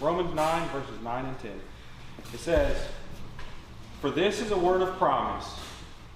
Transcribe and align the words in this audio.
Romans 0.00 0.34
9, 0.34 0.68
verses 0.68 1.02
9 1.02 1.24
and 1.24 1.38
10. 1.40 1.50
It 2.32 2.38
says, 2.40 2.76
For 4.00 4.10
this 4.10 4.40
is 4.40 4.52
a 4.52 4.58
word 4.58 4.80
of 4.80 4.96
promise. 4.96 5.48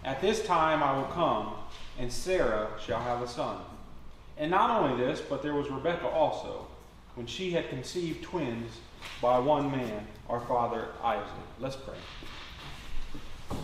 At 0.04 0.20
this 0.20 0.44
time 0.44 0.82
I 0.82 0.96
will 0.96 1.08
come, 1.08 1.54
and 1.98 2.12
Sarah 2.12 2.68
shall 2.84 3.00
have 3.00 3.22
a 3.22 3.28
son. 3.28 3.58
And 4.38 4.50
not 4.50 4.82
only 4.82 5.04
this, 5.04 5.20
but 5.20 5.42
there 5.42 5.54
was 5.54 5.68
Rebekah 5.68 6.08
also, 6.08 6.66
when 7.14 7.26
she 7.26 7.50
had 7.50 7.68
conceived 7.68 8.22
twins 8.22 8.78
by 9.20 9.38
one 9.38 9.70
man, 9.70 10.06
our 10.28 10.40
father 10.40 10.88
Isaac. 11.02 11.28
Let's 11.58 11.76
pray. 11.76 13.58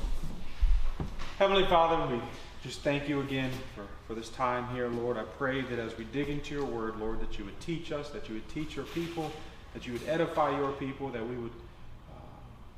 Heavenly 1.39 1.64
Father, 1.66 2.14
we 2.14 2.21
just 2.62 2.80
thank 2.80 3.09
you 3.09 3.21
again 3.21 3.50
for, 3.75 3.85
for 4.07 4.14
this 4.14 4.29
time 4.29 4.69
here, 4.75 4.89
Lord. 4.89 5.16
I 5.16 5.23
pray 5.23 5.62
that 5.62 5.79
as 5.79 5.96
we 5.96 6.05
dig 6.05 6.29
into 6.29 6.55
your 6.55 6.64
word, 6.64 6.96
Lord, 6.98 7.21
that 7.21 7.39
you 7.39 7.45
would 7.45 7.59
teach 7.61 7.93
us, 7.93 8.11
that 8.11 8.29
you 8.29 8.35
would 8.35 8.48
teach 8.48 8.75
your 8.75 8.85
people, 8.87 9.30
that 9.79 9.87
you 9.87 9.93
would 9.93 10.09
edify 10.09 10.59
your 10.59 10.73
people, 10.73 11.09
that 11.11 11.25
we 11.25 11.37
would 11.37 11.53
uh, 12.11 12.21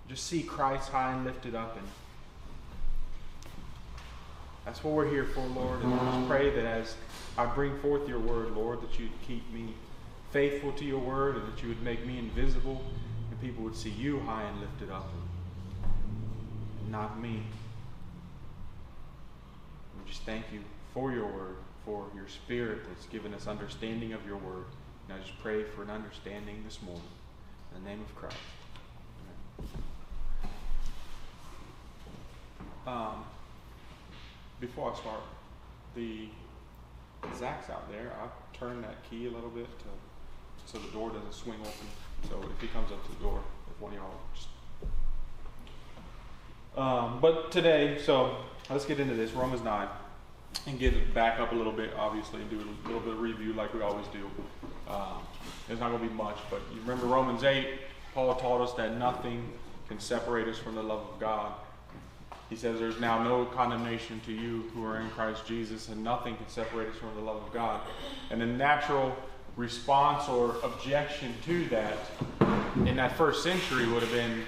just 0.07 0.27
see 0.27 0.43
Christ 0.43 0.91
high 0.91 1.13
and 1.15 1.25
lifted 1.25 1.55
up. 1.55 1.79
And 1.79 1.89
that's 4.67 4.85
what 4.85 4.93
we're 4.93 5.09
here 5.09 5.25
for, 5.25 5.41
Lord. 5.41 5.83
And 5.83 5.95
I 5.95 5.99
just 5.99 6.29
pray 6.29 6.51
that 6.51 6.67
as 6.67 6.97
I 7.39 7.47
bring 7.47 7.79
forth 7.79 8.07
your 8.07 8.19
word, 8.19 8.51
Lord, 8.55 8.83
that 8.83 8.99
you'd 8.99 9.19
keep 9.27 9.51
me 9.51 9.73
faithful 10.31 10.73
to 10.73 10.85
your 10.85 10.99
word 10.99 11.37
and 11.37 11.51
that 11.51 11.63
you 11.63 11.71
would 11.71 11.83
make 11.83 12.05
me 12.07 12.19
invisible 12.19 12.83
and 13.31 13.41
people 13.41 13.65
would 13.65 13.77
see 13.77 13.89
you 13.89 14.21
high 14.21 14.43
and 14.43 14.61
lifted 14.61 14.91
up 14.91 15.09
and 16.83 16.93
not 16.93 17.19
me 17.19 17.43
We 19.97 20.07
just 20.07 20.23
thank 20.23 20.45
you 20.53 20.61
for 20.93 21.13
your 21.13 21.27
word, 21.27 21.57
for 21.87 22.05
your 22.15 22.29
spirit 22.29 22.81
that's 22.87 23.07
given 23.07 23.33
us 23.33 23.47
understanding 23.47 24.13
of 24.13 24.25
your 24.27 24.37
word. 24.37 24.67
And 25.11 25.19
I 25.19 25.27
just 25.27 25.41
pray 25.43 25.65
for 25.65 25.83
an 25.83 25.91
understanding 25.91 26.63
this 26.65 26.81
morning. 26.83 27.03
In 27.75 27.83
the 27.83 27.91
name 27.91 28.01
of 28.01 28.15
Christ. 28.15 28.37
Um, 32.87 33.25
before 34.61 34.93
I 34.93 34.97
start, 34.97 35.21
the 35.97 36.29
Zach's 37.37 37.71
out 37.71 37.91
there. 37.91 38.13
I 38.23 38.57
turned 38.57 38.85
that 38.85 39.03
key 39.09 39.27
a 39.27 39.31
little 39.31 39.51
bit 39.51 39.67
to, 39.81 40.73
so 40.73 40.79
the 40.79 40.93
door 40.93 41.11
doesn't 41.11 41.35
swing 41.35 41.59
open. 41.61 41.73
So 42.29 42.49
if 42.55 42.61
he 42.61 42.69
comes 42.69 42.93
up 42.93 43.05
to 43.05 43.13
the 43.13 43.25
door, 43.25 43.43
if 43.69 43.81
one 43.81 43.93
of 43.93 43.99
y'all 43.99 44.15
just. 44.35 44.49
Um, 46.77 47.19
but 47.21 47.51
today, 47.51 47.99
so 48.01 48.37
let's 48.69 48.85
get 48.85 49.01
into 49.01 49.15
this. 49.15 49.33
Romans 49.33 49.63
9 49.63 49.89
and 50.67 50.79
get 50.79 51.15
back 51.15 51.41
up 51.41 51.53
a 51.53 51.55
little 51.55 51.73
bit, 51.73 51.93
obviously, 51.97 52.41
and 52.43 52.51
do 52.51 52.59
a 52.59 52.87
little 52.87 53.01
bit 53.01 53.15
of 53.15 53.21
review 53.21 53.53
like 53.55 53.75
we 53.75 53.83
always 53.83 54.07
do. 54.09 54.31
Um, 54.91 55.23
there's 55.69 55.81
not 55.81 55.91
going 55.91 56.03
to 56.03 56.09
be 56.09 56.15
much, 56.15 56.37
but 56.51 56.61
you 56.75 56.81
remember 56.81 57.07
Romans 57.07 57.45
8, 57.45 57.67
Paul 58.15 58.35
taught 58.35 58.61
us 58.61 58.73
that 58.75 58.97
nothing 58.99 59.49
can 59.89 60.01
separate 60.01 60.49
us 60.49 60.59
from 60.59 60.75
the 60.75 60.83
love 60.83 61.07
of 61.13 61.21
God. 61.21 61.53
He 62.49 62.57
says 62.57 62.81
there's 62.81 62.99
now 62.99 63.23
no 63.23 63.45
condemnation 63.45 64.21
to 64.27 64.33
you 64.33 64.65
who 64.75 64.85
are 64.85 65.01
in 65.01 65.09
Christ 65.11 65.47
Jesus, 65.47 65.89
and 65.89 66.03
nothing 66.03 66.37
can 66.37 66.49
separate 66.49 66.89
us 66.89 66.97
from 66.97 67.15
the 67.15 67.21
love 67.21 67.37
of 67.47 67.53
God. 67.53 67.81
And 68.31 68.41
the 68.41 68.47
natural 68.47 69.17
response 69.57 70.29
or 70.29 70.57
objection 70.65 71.35
to 71.45 71.65
that 71.67 71.97
in 72.87 72.97
that 72.97 73.17
first 73.17 73.43
century 73.43 73.87
would 73.87 74.03
have 74.03 74.13
been 74.13 74.43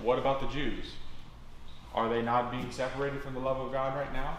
what 0.00 0.18
about 0.18 0.40
the 0.40 0.46
Jews? 0.48 0.92
Are 1.94 2.08
they 2.08 2.22
not 2.22 2.50
being 2.50 2.70
separated 2.70 3.22
from 3.22 3.34
the 3.34 3.40
love 3.40 3.58
of 3.58 3.72
God 3.72 3.96
right 3.96 4.12
now? 4.12 4.38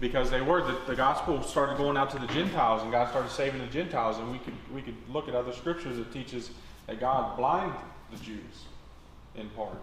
Because 0.00 0.30
they 0.30 0.40
were. 0.40 0.62
The, 0.62 0.78
the 0.86 0.94
gospel 0.94 1.42
started 1.42 1.76
going 1.76 1.96
out 1.96 2.10
to 2.10 2.18
the 2.18 2.26
Gentiles, 2.28 2.82
and 2.82 2.92
God 2.92 3.08
started 3.08 3.30
saving 3.30 3.60
the 3.60 3.66
Gentiles. 3.66 4.18
And 4.18 4.30
we 4.30 4.38
could 4.38 4.54
we 4.74 4.82
could 4.82 4.96
look 5.08 5.28
at 5.28 5.34
other 5.34 5.52
scriptures 5.52 5.96
that 5.96 6.12
teaches 6.12 6.50
that 6.86 7.00
God 7.00 7.36
blinded 7.36 7.80
the 8.10 8.18
Jews 8.18 8.64
in 9.34 9.48
part. 9.50 9.80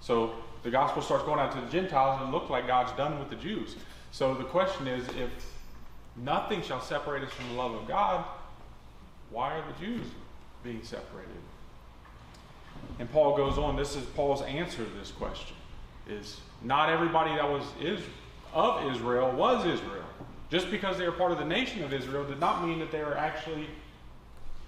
So 0.00 0.34
the 0.62 0.70
gospel 0.70 1.02
starts 1.02 1.24
going 1.24 1.40
out 1.40 1.52
to 1.52 1.60
the 1.60 1.70
Gentiles, 1.70 2.20
and 2.20 2.28
it 2.28 2.32
looks 2.32 2.50
like 2.50 2.66
God's 2.66 2.92
done 2.92 3.18
with 3.18 3.30
the 3.30 3.36
Jews. 3.36 3.76
So 4.10 4.34
the 4.34 4.44
question 4.44 4.86
is, 4.86 5.06
if 5.16 5.30
nothing 6.16 6.62
shall 6.62 6.80
separate 6.80 7.24
us 7.24 7.32
from 7.32 7.48
the 7.48 7.54
love 7.54 7.74
of 7.74 7.88
God, 7.88 8.24
why 9.30 9.54
are 9.54 9.64
the 9.72 9.84
Jews 9.84 10.06
being 10.62 10.82
separated? 10.82 11.30
And 12.98 13.10
Paul 13.10 13.36
goes 13.36 13.58
on. 13.58 13.76
This 13.76 13.96
is 13.96 14.04
Paul's 14.04 14.42
answer 14.42 14.84
to 14.84 14.90
this 14.98 15.10
question: 15.10 15.56
is 16.08 16.40
not 16.62 16.90
everybody 16.90 17.34
that 17.34 17.48
was 17.48 17.64
is 17.80 18.00
of 18.54 18.94
Israel 18.94 19.30
was 19.32 19.66
Israel. 19.66 20.04
Just 20.50 20.70
because 20.70 20.98
they 20.98 21.04
were 21.04 21.12
part 21.12 21.32
of 21.32 21.38
the 21.38 21.44
nation 21.44 21.82
of 21.82 21.92
Israel 21.92 22.24
did 22.24 22.38
not 22.38 22.66
mean 22.66 22.78
that 22.78 22.92
they 22.92 23.02
were 23.02 23.16
actually 23.16 23.66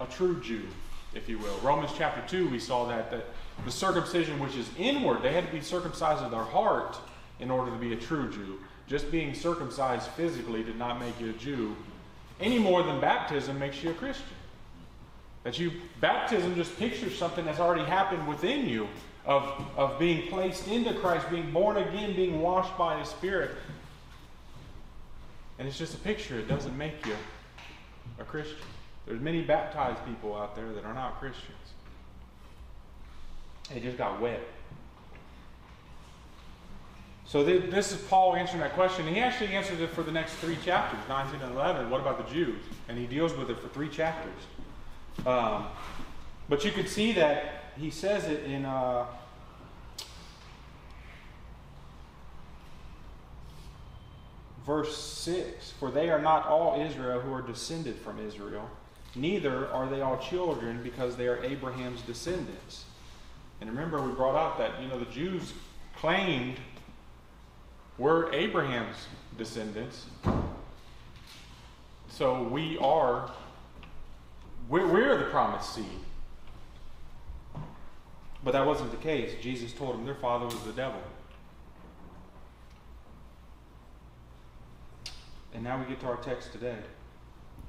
a 0.01 0.05
true 0.05 0.39
Jew, 0.41 0.67
if 1.13 1.29
you 1.29 1.39
will. 1.39 1.57
Romans 1.59 1.91
chapter 1.97 2.21
2, 2.27 2.49
we 2.49 2.59
saw 2.59 2.85
that, 2.87 3.09
that 3.09 3.25
the 3.65 3.71
circumcision 3.71 4.39
which 4.39 4.55
is 4.55 4.69
inward, 4.77 5.21
they 5.21 5.33
had 5.33 5.45
to 5.45 5.51
be 5.51 5.61
circumcised 5.61 6.21
of 6.21 6.31
their 6.31 6.43
heart 6.43 6.97
in 7.39 7.49
order 7.49 7.71
to 7.71 7.77
be 7.77 7.93
a 7.93 7.95
true 7.95 8.29
Jew. 8.31 8.59
Just 8.87 9.09
being 9.11 9.33
circumcised 9.33 10.07
physically 10.11 10.63
did 10.63 10.77
not 10.77 10.99
make 10.99 11.19
you 11.19 11.29
a 11.29 11.33
Jew 11.33 11.75
any 12.39 12.59
more 12.59 12.83
than 12.83 12.99
baptism 12.99 13.57
makes 13.57 13.83
you 13.83 13.91
a 13.91 13.93
Christian. 13.93 14.25
That 15.43 15.57
you 15.57 15.71
baptism 16.01 16.55
just 16.55 16.77
pictures 16.77 17.17
something 17.17 17.45
that's 17.45 17.59
already 17.59 17.83
happened 17.83 18.27
within 18.27 18.67
you 18.67 18.87
of, 19.25 19.65
of 19.75 19.99
being 19.99 20.27
placed 20.27 20.67
into 20.67 20.93
Christ, 20.95 21.29
being 21.29 21.51
born 21.51 21.77
again, 21.77 22.15
being 22.15 22.41
washed 22.41 22.77
by 22.77 22.99
His 22.99 23.09
Spirit. 23.09 23.51
And 25.59 25.67
it's 25.67 25.77
just 25.77 25.95
a 25.95 25.99
picture, 25.99 26.39
it 26.39 26.47
doesn't 26.47 26.77
make 26.77 27.05
you 27.05 27.15
a 28.19 28.23
Christian. 28.23 28.57
There's 29.05 29.21
many 29.21 29.41
baptized 29.41 30.05
people 30.05 30.35
out 30.35 30.55
there 30.55 30.71
that 30.73 30.83
are 30.83 30.93
not 30.93 31.19
Christians. 31.19 31.55
They 33.73 33.79
just 33.79 33.97
got 33.97 34.21
wet. 34.21 34.41
So 37.25 37.43
this 37.43 37.91
is 37.91 38.01
Paul 38.03 38.35
answering 38.35 38.61
that 38.61 38.73
question. 38.73 39.05
He 39.05 39.19
actually 39.19 39.49
answers 39.49 39.81
it 39.81 39.89
for 39.89 40.01
the 40.01 40.11
next 40.11 40.35
three 40.35 40.57
chapters, 40.63 40.99
19 41.09 41.41
and 41.41 41.53
11. 41.53 41.89
What 41.89 41.99
about 41.99 42.25
the 42.25 42.33
Jews? 42.33 42.61
And 42.87 42.97
he 42.97 43.05
deals 43.05 43.35
with 43.35 43.49
it 43.49 43.59
for 43.59 43.67
three 43.67 43.89
chapters. 43.89 44.39
Um, 45.25 45.65
but 46.47 46.63
you 46.63 46.71
could 46.71 46.87
see 46.87 47.11
that 47.13 47.73
he 47.77 47.89
says 47.89 48.25
it 48.25 48.45
in 48.45 48.63
uh, 48.63 49.05
verse 54.67 54.95
6 54.97 55.71
For 55.79 55.89
they 55.89 56.11
are 56.11 56.21
not 56.21 56.45
all 56.45 56.79
Israel 56.79 57.19
who 57.21 57.33
are 57.33 57.41
descended 57.41 57.95
from 57.95 58.19
Israel, 58.19 58.69
neither 59.15 59.67
are 59.69 59.87
they 59.87 60.01
all 60.01 60.17
children 60.17 60.83
because 60.83 61.15
they 61.15 61.27
are 61.27 61.43
Abraham's 61.43 62.01
descendants. 62.01 62.85
And 63.59 63.71
remember, 63.71 63.99
we 63.99 64.11
brought 64.11 64.35
out 64.35 64.59
that, 64.59 64.79
you 64.79 64.87
know, 64.87 64.99
the 64.99 65.05
Jews 65.05 65.53
claimed 65.95 66.57
we're 67.97 68.31
Abraham's 68.31 69.07
descendants. 69.39 70.05
So 72.09 72.43
we 72.43 72.77
are, 72.77 73.31
we're, 74.69 74.85
we're 74.87 75.17
the 75.17 75.25
promised 75.25 75.73
seed. 75.73 75.85
But 78.43 78.51
that 78.51 78.65
wasn't 78.65 78.91
the 78.91 78.97
case. 78.97 79.31
Jesus 79.41 79.73
told 79.73 79.95
them 79.95 80.05
their 80.05 80.15
father 80.15 80.45
was 80.45 80.59
the 80.59 80.73
devil. 80.73 81.01
And 85.53 85.63
now 85.63 85.79
we 85.79 85.85
get 85.85 85.99
to 86.01 86.07
our 86.07 86.17
text 86.17 86.51
today. 86.51 86.77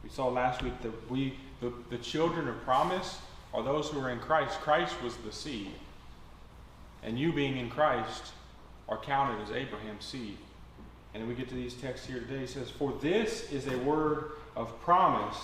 We 0.02 0.10
saw 0.10 0.28
last 0.28 0.62
week 0.62 0.80
that 0.82 1.10
we, 1.10 1.38
the, 1.60 1.72
the 1.90 1.98
children 1.98 2.48
of 2.48 2.60
promise, 2.62 3.18
are 3.54 3.62
those 3.62 3.88
who 3.88 4.00
are 4.00 4.10
in 4.10 4.18
Christ. 4.18 4.60
Christ 4.60 4.94
was 5.02 5.16
the 5.18 5.32
seed. 5.32 5.72
And 7.02 7.18
you 7.18 7.32
being 7.32 7.56
in 7.56 7.70
Christ 7.70 8.32
are 8.88 8.98
counted 8.98 9.42
as 9.42 9.50
Abraham's 9.50 10.04
seed. 10.04 10.38
And 11.14 11.26
we 11.26 11.34
get 11.34 11.48
to 11.48 11.54
these 11.54 11.74
texts 11.74 12.06
here 12.06 12.20
today. 12.20 12.40
He 12.40 12.46
says, 12.46 12.70
For 12.70 12.92
this 13.00 13.50
is 13.50 13.66
a 13.66 13.78
word 13.78 14.32
of 14.56 14.80
promise. 14.82 15.36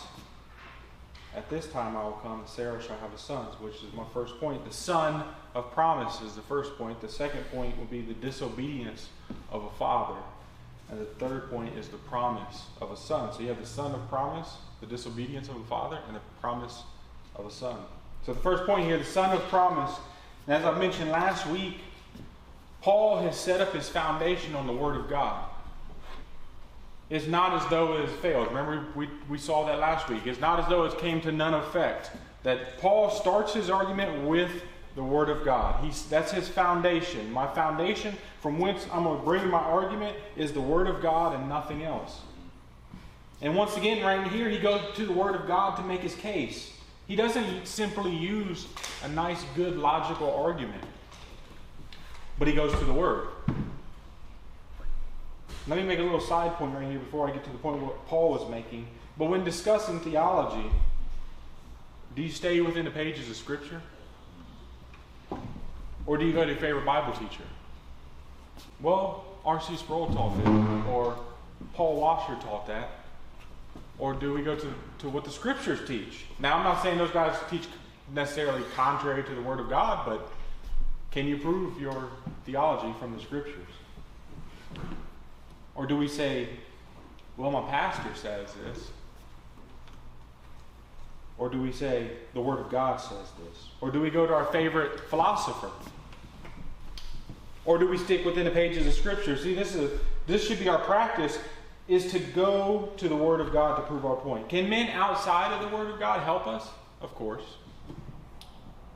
At 1.34 1.50
this 1.50 1.66
time 1.66 1.96
I 1.96 2.04
will 2.04 2.12
come, 2.12 2.40
and 2.40 2.48
Sarah 2.48 2.80
shall 2.80 2.98
have 2.98 3.12
a 3.12 3.18
son, 3.18 3.46
which 3.60 3.76
is 3.76 3.92
my 3.94 4.04
first 4.12 4.38
point. 4.38 4.64
The 4.64 4.72
son 4.72 5.24
of 5.54 5.72
promise 5.72 6.20
is 6.20 6.34
the 6.34 6.42
first 6.42 6.76
point. 6.78 7.00
The 7.00 7.08
second 7.08 7.44
point 7.50 7.76
will 7.76 7.86
be 7.86 8.02
the 8.02 8.14
disobedience 8.14 9.08
of 9.50 9.64
a 9.64 9.70
father. 9.70 10.20
And 10.94 11.04
the 11.04 11.10
third 11.14 11.50
point 11.50 11.76
is 11.76 11.88
the 11.88 11.96
promise 11.96 12.66
of 12.80 12.92
a 12.92 12.96
son. 12.96 13.32
So 13.32 13.40
you 13.40 13.48
have 13.48 13.60
the 13.60 13.66
son 13.66 13.92
of 13.92 14.08
promise, 14.08 14.48
the 14.80 14.86
disobedience 14.86 15.48
of 15.48 15.56
a 15.56 15.64
father, 15.64 15.98
and 16.06 16.14
the 16.14 16.20
promise 16.40 16.84
of 17.34 17.46
a 17.46 17.50
son. 17.50 17.76
So 18.24 18.32
the 18.32 18.40
first 18.40 18.64
point 18.64 18.86
here, 18.86 18.96
the 18.96 19.04
son 19.04 19.34
of 19.36 19.42
promise. 19.48 19.90
And 20.46 20.54
as 20.54 20.64
I 20.64 20.78
mentioned 20.78 21.10
last 21.10 21.48
week, 21.48 21.78
Paul 22.80 23.22
has 23.22 23.36
set 23.36 23.60
up 23.60 23.72
his 23.72 23.88
foundation 23.88 24.54
on 24.54 24.68
the 24.68 24.72
Word 24.72 24.94
of 24.94 25.10
God. 25.10 25.44
It's 27.10 27.26
not 27.26 27.60
as 27.60 27.68
though 27.70 27.96
it 27.96 28.08
has 28.08 28.16
failed. 28.20 28.46
Remember, 28.48 28.86
we, 28.94 29.08
we 29.28 29.36
saw 29.36 29.66
that 29.66 29.80
last 29.80 30.08
week. 30.08 30.28
It's 30.28 30.40
not 30.40 30.60
as 30.60 30.68
though 30.68 30.84
it 30.84 30.96
came 30.98 31.20
to 31.22 31.32
none 31.32 31.54
effect. 31.54 32.12
That 32.44 32.78
Paul 32.78 33.10
starts 33.10 33.52
his 33.52 33.68
argument 33.68 34.28
with 34.28 34.62
the 34.94 35.02
Word 35.02 35.28
of 35.28 35.44
God. 35.44 35.84
He's, 35.84 36.04
that's 36.06 36.32
his 36.32 36.48
foundation. 36.48 37.30
My 37.32 37.46
foundation 37.46 38.16
from 38.40 38.58
whence 38.58 38.86
I'm 38.92 39.04
going 39.04 39.18
to 39.18 39.24
bring 39.24 39.48
my 39.48 39.58
argument 39.58 40.16
is 40.36 40.52
the 40.52 40.60
Word 40.60 40.86
of 40.86 41.02
God 41.02 41.34
and 41.34 41.48
nothing 41.48 41.82
else. 41.82 42.20
And 43.42 43.56
once 43.56 43.76
again, 43.76 44.04
right 44.04 44.26
here, 44.28 44.48
he 44.48 44.58
goes 44.58 44.80
to 44.96 45.04
the 45.04 45.12
Word 45.12 45.34
of 45.34 45.46
God 45.46 45.76
to 45.76 45.82
make 45.82 46.00
his 46.00 46.14
case. 46.14 46.72
He 47.06 47.16
doesn't 47.16 47.66
simply 47.66 48.14
use 48.14 48.66
a 49.04 49.08
nice, 49.08 49.44
good, 49.54 49.76
logical 49.76 50.32
argument, 50.32 50.82
but 52.38 52.48
he 52.48 52.54
goes 52.54 52.72
to 52.78 52.84
the 52.84 52.92
Word. 52.92 53.28
Let 55.66 55.78
me 55.78 55.84
make 55.84 55.98
a 55.98 56.02
little 56.02 56.20
side 56.20 56.52
point 56.54 56.74
right 56.74 56.88
here 56.88 56.98
before 56.98 57.28
I 57.28 57.32
get 57.32 57.42
to 57.44 57.50
the 57.50 57.58
point 57.58 57.82
what 57.82 58.06
Paul 58.06 58.30
was 58.30 58.48
making. 58.50 58.86
But 59.18 59.26
when 59.26 59.44
discussing 59.44 60.00
theology, 60.00 60.70
do 62.14 62.22
you 62.22 62.30
stay 62.30 62.60
within 62.60 62.84
the 62.84 62.90
pages 62.90 63.28
of 63.28 63.36
Scripture? 63.36 63.80
Or 66.06 66.16
do 66.16 66.26
you 66.26 66.32
go 66.32 66.44
to 66.44 66.50
your 66.50 66.60
favorite 66.60 66.84
Bible 66.84 67.12
teacher? 67.12 67.44
Well, 68.80 69.24
R.C. 69.44 69.76
Sproul 69.76 70.06
taught 70.08 70.36
that, 70.44 70.86
or 70.88 71.16
Paul 71.74 72.00
Washer 72.00 72.36
taught 72.42 72.66
that. 72.66 72.90
Or 73.98 74.12
do 74.14 74.32
we 74.32 74.42
go 74.42 74.56
to, 74.56 74.74
to 74.98 75.08
what 75.08 75.24
the 75.24 75.30
Scriptures 75.30 75.86
teach? 75.86 76.24
Now, 76.38 76.56
I'm 76.56 76.64
not 76.64 76.82
saying 76.82 76.98
those 76.98 77.10
guys 77.10 77.36
teach 77.48 77.64
necessarily 78.12 78.62
contrary 78.74 79.22
to 79.22 79.34
the 79.34 79.42
Word 79.42 79.60
of 79.60 79.68
God, 79.68 80.04
but 80.06 80.30
can 81.10 81.26
you 81.26 81.36
prove 81.36 81.80
your 81.80 82.08
theology 82.44 82.92
from 82.98 83.16
the 83.16 83.22
Scriptures? 83.22 83.68
Or 85.74 85.86
do 85.86 85.96
we 85.96 86.08
say, 86.08 86.48
well, 87.36 87.50
my 87.50 87.62
pastor 87.70 88.14
says 88.14 88.52
this? 88.64 88.90
Or 91.36 91.48
do 91.48 91.60
we 91.60 91.72
say, 91.72 92.10
the 92.32 92.40
Word 92.40 92.60
of 92.60 92.70
God 92.70 93.00
says 93.00 93.32
this? 93.44 93.68
Or 93.80 93.90
do 93.90 94.00
we 94.00 94.10
go 94.10 94.26
to 94.26 94.32
our 94.32 94.44
favorite 94.46 95.00
philosopher? 95.10 95.70
Or 97.64 97.78
do 97.78 97.88
we 97.88 97.98
stick 97.98 98.24
within 98.24 98.44
the 98.44 98.50
pages 98.50 98.86
of 98.86 98.92
Scripture? 98.92 99.36
See, 99.36 99.54
this, 99.54 99.74
is, 99.74 100.00
this 100.26 100.46
should 100.46 100.58
be 100.58 100.68
our 100.68 100.78
practice, 100.78 101.38
is 101.88 102.10
to 102.12 102.18
go 102.18 102.92
to 102.98 103.08
the 103.08 103.16
Word 103.16 103.40
of 103.40 103.52
God 103.52 103.76
to 103.76 103.82
prove 103.82 104.04
our 104.06 104.16
point. 104.16 104.48
Can 104.48 104.68
men 104.68 104.88
outside 104.90 105.52
of 105.52 105.68
the 105.68 105.76
Word 105.76 105.90
of 105.90 105.98
God 105.98 106.20
help 106.20 106.46
us? 106.46 106.68
Of 107.00 107.14
course. 107.14 107.44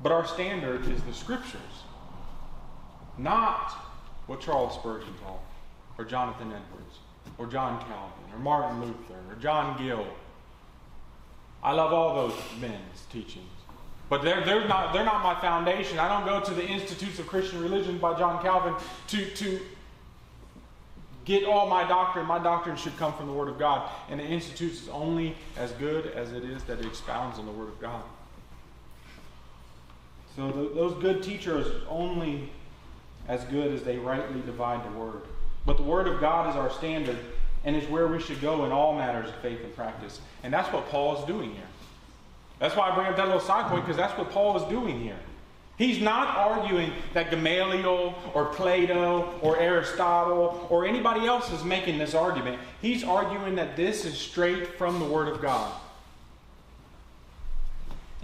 But 0.03 0.13
our 0.13 0.27
standard 0.27 0.87
is 0.87 1.03
the 1.03 1.15
Scriptures, 1.15 1.61
not 3.17 3.73
what 4.27 4.41
Charles 4.41 4.75
Spurgeon 4.75 5.15
taught 5.25 5.41
or 5.99 6.05
Jonathan 6.05 6.53
Edwards, 6.53 6.99
or 7.37 7.47
John 7.47 7.81
Calvin, 7.81 8.33
or 8.33 8.39
Martin 8.39 8.81
Luther, 8.81 9.19
or 9.29 9.35
John 9.41 9.77
Gill. 9.83 10.07
I 11.63 11.73
love 11.73 11.93
all 11.93 12.15
those 12.15 12.39
men's 12.61 13.05
teachings. 13.11 13.51
But 14.09 14.23
they're, 14.23 14.45
they're, 14.45 14.67
not, 14.67 14.93
they're 14.93 15.05
not 15.05 15.23
my 15.23 15.39
foundation. 15.41 15.99
I 15.99 16.09
don't 16.09 16.27
go 16.27 16.41
to 16.41 16.55
the 16.55 16.67
Institutes 16.67 17.19
of 17.19 17.27
Christian 17.27 17.61
Religion 17.61 17.99
by 17.99 18.19
John 18.19 18.43
Calvin 18.43 18.75
to, 19.09 19.31
to 19.35 19.61
get 21.25 21.45
all 21.45 21.69
my 21.69 21.87
doctrine. 21.87 22.25
My 22.25 22.39
doctrine 22.39 22.77
should 22.77 22.97
come 22.97 23.13
from 23.13 23.27
the 23.27 23.33
Word 23.33 23.49
of 23.49 23.59
God. 23.59 23.91
And 24.09 24.19
the 24.19 24.25
Institutes 24.25 24.83
is 24.83 24.89
only 24.89 25.37
as 25.59 25.73
good 25.73 26.07
as 26.07 26.33
it 26.33 26.43
is 26.45 26.65
that 26.65 26.79
it 26.79 26.87
expounds 26.87 27.39
on 27.39 27.45
the 27.45 27.53
Word 27.53 27.69
of 27.69 27.81
God. 27.81 28.03
So 30.37 30.51
those 30.51 30.95
good 31.03 31.23
teachers 31.23 31.67
only 31.89 32.51
as 33.27 33.45
good 33.45 33.75
as 33.75 33.83
they 33.83 33.99
rightly 33.99 34.41
divide 34.41 34.85
the 34.85 34.99
Word. 34.99 35.23
But 35.67 35.77
the 35.77 35.83
Word 35.83 36.07
of 36.07 36.19
God 36.19 36.49
is 36.49 36.57
our 36.57 36.71
standard 36.71 37.19
and 37.65 37.77
is 37.77 37.89
where 37.89 38.07
we 38.07 38.21
should 38.21 38.41
go 38.41 38.65
in 38.65 38.73
all 38.73 38.95
matters 38.95 39.29
of 39.29 39.37
faith 39.37 39.63
and 39.63 39.75
practice. 39.75 40.21
And 40.43 40.53
that's 40.53 40.73
what 40.73 40.89
Paul 40.91 41.19
is 41.19 41.25
doing 41.27 41.53
here. 41.53 41.67
That's 42.59 42.75
why 42.75 42.91
I 42.91 42.95
bring 42.95 43.07
up 43.07 43.17
that 43.17 43.27
little 43.27 43.41
side 43.41 43.71
point, 43.71 43.85
because 43.85 43.97
that's 43.97 44.17
what 44.19 44.31
Paul 44.31 44.57
is 44.57 44.65
doing 44.69 45.01
here. 45.01 45.19
He's 45.77 46.01
not 46.01 46.37
arguing 46.37 46.93
that 47.15 47.31
Gamaliel 47.31 48.15
or 48.35 48.47
Plato 48.47 49.33
or 49.43 49.59
Aristotle 49.61 50.67
or 50.71 50.85
anybody 50.85 51.25
else 51.25 51.53
is 51.53 51.63
making 51.63 51.99
this 51.99 52.15
argument. 52.15 52.59
He's 52.83 53.05
arguing 53.05 53.55
that 53.55 53.77
this 53.77 54.05
is 54.05 54.19
straight 54.19 54.67
from 54.77 54.99
the 54.99 55.05
Word 55.05 55.29
of 55.29 55.41
God. 55.41 55.73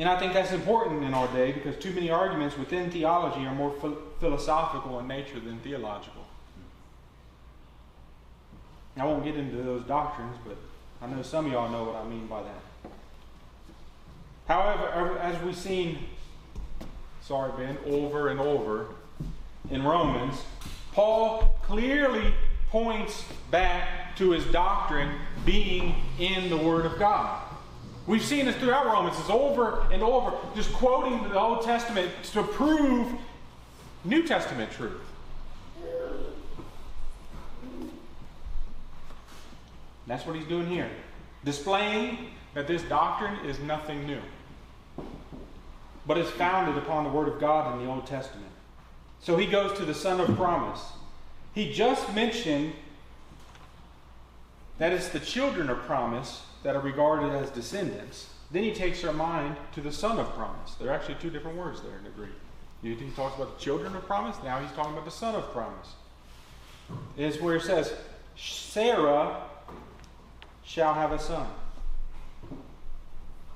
And 0.00 0.08
I 0.08 0.18
think 0.18 0.32
that's 0.32 0.50
important 0.50 1.04
in 1.04 1.14
our 1.14 1.28
day 1.28 1.52
because 1.52 1.76
too 1.76 1.92
many 1.92 2.10
arguments 2.10 2.58
within 2.58 2.90
theology 2.90 3.46
are 3.46 3.54
more 3.54 3.72
philosophical 4.18 4.98
in 4.98 5.06
nature 5.06 5.38
than 5.38 5.60
theological. 5.60 6.23
I 8.96 9.04
won't 9.04 9.24
get 9.24 9.36
into 9.36 9.56
those 9.56 9.82
doctrines, 9.84 10.36
but 10.46 10.56
I 11.02 11.06
know 11.06 11.22
some 11.22 11.46
of 11.46 11.52
y'all 11.52 11.70
know 11.70 11.84
what 11.84 11.96
I 11.96 12.04
mean 12.08 12.26
by 12.26 12.42
that. 12.42 12.90
However, 14.46 15.18
as 15.18 15.42
we've 15.42 15.56
seen, 15.56 15.98
sorry, 17.22 17.52
Ben, 17.56 17.76
over 17.86 18.28
and 18.28 18.38
over 18.38 18.86
in 19.70 19.82
Romans, 19.82 20.36
Paul 20.92 21.58
clearly 21.62 22.32
points 22.68 23.24
back 23.50 24.16
to 24.16 24.30
his 24.30 24.44
doctrine 24.46 25.10
being 25.44 25.94
in 26.18 26.50
the 26.50 26.56
Word 26.56 26.86
of 26.86 26.98
God. 26.98 27.42
We've 28.06 28.22
seen 28.22 28.44
this 28.44 28.56
throughout 28.56 28.86
Romans. 28.86 29.18
It's 29.18 29.30
over 29.30 29.86
and 29.90 30.02
over, 30.02 30.36
just 30.54 30.72
quoting 30.74 31.22
the 31.30 31.40
Old 31.40 31.64
Testament 31.64 32.10
to 32.32 32.42
prove 32.42 33.12
New 34.04 34.26
Testament 34.26 34.70
truth. 34.70 35.00
That's 40.06 40.26
what 40.26 40.36
he's 40.36 40.46
doing 40.46 40.66
here. 40.66 40.90
Displaying 41.44 42.30
that 42.54 42.66
this 42.66 42.82
doctrine 42.82 43.44
is 43.46 43.58
nothing 43.58 44.06
new, 44.06 44.20
but 46.06 46.18
is 46.18 46.30
founded 46.30 46.76
upon 46.78 47.04
the 47.04 47.10
Word 47.10 47.28
of 47.28 47.40
God 47.40 47.74
in 47.74 47.84
the 47.84 47.90
Old 47.90 48.06
Testament. 48.06 48.50
So 49.20 49.36
he 49.36 49.46
goes 49.46 49.76
to 49.78 49.84
the 49.84 49.94
Son 49.94 50.20
of 50.20 50.36
Promise. 50.36 50.82
He 51.54 51.72
just 51.72 52.14
mentioned 52.14 52.72
that 54.78 54.92
it's 54.92 55.08
the 55.08 55.20
children 55.20 55.70
of 55.70 55.78
promise 55.82 56.42
that 56.62 56.76
are 56.76 56.80
regarded 56.80 57.32
as 57.32 57.50
descendants. 57.50 58.30
Then 58.50 58.62
he 58.64 58.72
takes 58.72 59.02
our 59.04 59.12
mind 59.12 59.56
to 59.72 59.80
the 59.80 59.92
Son 59.92 60.18
of 60.18 60.28
Promise. 60.34 60.74
There 60.74 60.90
are 60.90 60.94
actually 60.94 61.16
two 61.16 61.30
different 61.30 61.56
words 61.56 61.80
there 61.80 61.96
in 61.96 62.04
the 62.04 62.10
Greek. 62.10 62.32
He 62.82 62.94
talks 63.16 63.36
about 63.36 63.58
the 63.58 63.64
children 63.64 63.96
of 63.96 64.04
promise, 64.04 64.36
now 64.44 64.60
he's 64.60 64.70
talking 64.72 64.92
about 64.92 65.06
the 65.06 65.10
Son 65.10 65.34
of 65.34 65.50
Promise. 65.52 65.94
It's 67.16 67.40
where 67.40 67.56
it 67.56 67.62
says, 67.62 67.94
Sarah 68.36 69.40
shall 70.64 70.94
have 70.94 71.12
a 71.12 71.18
son. 71.18 71.46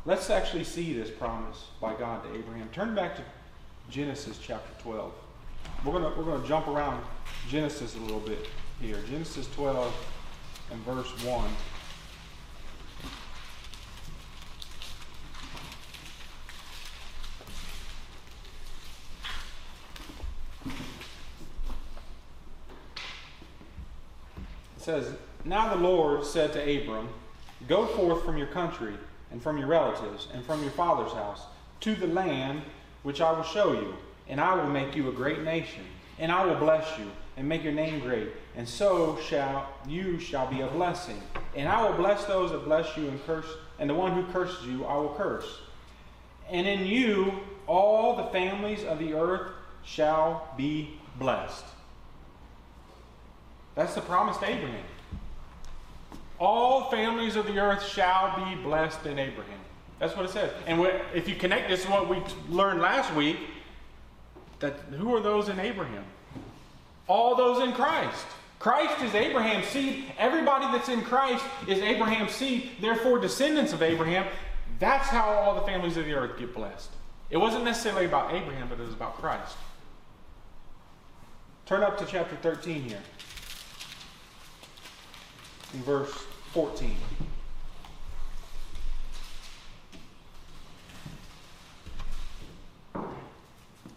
Let's 0.04 0.30
actually 0.30 0.64
see 0.64 0.92
this 0.92 1.10
promise 1.10 1.66
by 1.80 1.94
God 1.94 2.22
to 2.24 2.38
Abraham. 2.38 2.68
Turn 2.72 2.94
back 2.94 3.16
to 3.16 3.22
Genesis 3.90 4.38
chapter 4.40 4.82
12. 4.82 5.12
We're 5.84 5.92
going 5.92 6.26
we're 6.26 6.40
to 6.40 6.46
jump 6.46 6.66
around 6.68 7.02
Genesis 7.48 7.96
a 7.96 8.00
little 8.00 8.20
bit 8.20 8.48
here. 8.80 8.98
Genesis 9.08 9.48
12 9.54 9.94
and 10.70 10.80
verse 10.82 11.08
1. 11.24 11.50
It 24.76 24.82
says, 24.82 25.12
now 25.44 25.74
the 25.74 25.80
Lord 25.80 26.24
said 26.24 26.52
to 26.52 26.60
Abram, 26.60 27.08
Go 27.66 27.86
forth 27.86 28.24
from 28.24 28.36
your 28.36 28.46
country, 28.48 28.94
and 29.30 29.42
from 29.42 29.58
your 29.58 29.66
relatives, 29.66 30.28
and 30.32 30.44
from 30.44 30.62
your 30.62 30.70
father's 30.72 31.12
house, 31.12 31.42
to 31.80 31.94
the 31.94 32.06
land 32.06 32.62
which 33.02 33.20
I 33.20 33.32
will 33.32 33.42
show 33.42 33.72
you, 33.72 33.94
and 34.28 34.40
I 34.40 34.54
will 34.54 34.70
make 34.70 34.94
you 34.94 35.08
a 35.08 35.12
great 35.12 35.42
nation, 35.42 35.84
and 36.18 36.30
I 36.30 36.44
will 36.44 36.56
bless 36.56 36.98
you, 36.98 37.10
and 37.36 37.48
make 37.48 37.62
your 37.62 37.72
name 37.72 38.00
great, 38.00 38.28
and 38.56 38.68
so 38.68 39.18
shall 39.20 39.68
you 39.86 40.18
shall 40.18 40.46
be 40.46 40.60
a 40.60 40.66
blessing. 40.66 41.22
And 41.54 41.68
I 41.68 41.88
will 41.88 41.96
bless 41.96 42.24
those 42.24 42.50
that 42.50 42.64
bless 42.64 42.96
you, 42.96 43.08
and 43.08 43.24
curse, 43.24 43.46
and 43.78 43.88
the 43.88 43.94
one 43.94 44.12
who 44.12 44.30
curses 44.32 44.66
you 44.66 44.84
I 44.84 44.96
will 44.96 45.14
curse. 45.14 45.58
And 46.50 46.66
in 46.66 46.86
you 46.86 47.32
all 47.66 48.16
the 48.16 48.24
families 48.24 48.84
of 48.84 48.98
the 48.98 49.14
earth 49.14 49.52
shall 49.84 50.48
be 50.56 50.98
blessed. 51.18 51.64
That's 53.74 53.94
the 53.94 54.00
promise 54.00 54.36
to 54.38 54.50
Abraham. 54.50 54.84
All 56.38 56.90
families 56.90 57.36
of 57.36 57.46
the 57.46 57.58
earth 57.58 57.84
shall 57.86 58.44
be 58.44 58.54
blessed 58.62 59.06
in 59.06 59.18
Abraham. 59.18 59.58
That's 59.98 60.16
what 60.16 60.24
it 60.24 60.30
says. 60.30 60.52
And 60.66 60.80
if 61.12 61.28
you 61.28 61.34
connect 61.34 61.68
this 61.68 61.84
to 61.84 61.90
what 61.90 62.08
we 62.08 62.22
learned 62.48 62.80
last 62.80 63.12
week, 63.14 63.38
that 64.60 64.74
who 64.96 65.14
are 65.14 65.20
those 65.20 65.48
in 65.48 65.58
Abraham? 65.58 66.04
All 67.08 67.34
those 67.34 67.62
in 67.62 67.72
Christ. 67.72 68.26
Christ 68.58 69.02
is 69.02 69.14
Abraham's 69.14 69.66
seed. 69.66 70.04
Everybody 70.18 70.66
that's 70.66 70.88
in 70.88 71.02
Christ 71.02 71.44
is 71.66 71.78
Abraham's 71.78 72.32
seed, 72.32 72.70
therefore 72.80 73.18
descendants 73.18 73.72
of 73.72 73.82
Abraham. 73.82 74.26
That's 74.78 75.08
how 75.08 75.28
all 75.30 75.54
the 75.54 75.62
families 75.62 75.96
of 75.96 76.04
the 76.04 76.12
earth 76.12 76.38
get 76.38 76.54
blessed. 76.54 76.90
It 77.30 77.36
wasn't 77.36 77.64
necessarily 77.64 78.06
about 78.06 78.34
Abraham, 78.34 78.68
but 78.68 78.80
it 78.80 78.86
was 78.86 78.94
about 78.94 79.16
Christ. 79.16 79.56
Turn 81.66 81.82
up 81.82 81.98
to 81.98 82.06
chapter 82.06 82.36
13 82.36 82.82
here. 82.82 83.00
In 85.74 85.82
verse 85.82 86.24
14. 86.52 86.96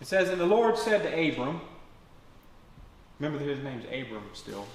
It 0.01 0.08
says, 0.08 0.29
And 0.29 0.41
the 0.41 0.46
Lord 0.46 0.77
said 0.77 1.03
to 1.03 1.10
Abram, 1.10 1.62
remember 3.20 3.43
that 3.43 3.55
his 3.55 3.63
name's 3.63 3.86
Abram 3.86 4.24
still, 4.34 4.65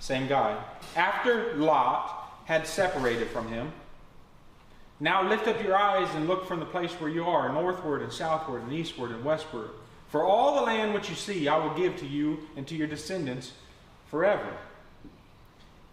same 0.00 0.26
guy, 0.26 0.62
after 0.94 1.54
Lot 1.54 2.40
had 2.44 2.66
separated 2.66 3.28
from 3.28 3.48
him, 3.48 3.72
Now 5.00 5.28
lift 5.28 5.46
up 5.46 5.62
your 5.62 5.76
eyes 5.76 6.12
and 6.14 6.26
look 6.26 6.46
from 6.46 6.60
the 6.60 6.66
place 6.66 6.92
where 6.92 7.10
you 7.10 7.24
are, 7.24 7.52
northward 7.52 8.02
and 8.02 8.12
southward 8.12 8.62
and 8.62 8.72
eastward 8.72 9.12
and 9.12 9.24
westward. 9.24 9.70
For 10.08 10.24
all 10.24 10.56
the 10.56 10.62
land 10.62 10.94
which 10.94 11.08
you 11.08 11.16
see, 11.16 11.48
I 11.48 11.56
will 11.56 11.74
give 11.74 11.96
to 11.96 12.06
you 12.06 12.38
and 12.56 12.66
to 12.68 12.74
your 12.74 12.86
descendants 12.86 13.52
forever. 14.06 14.56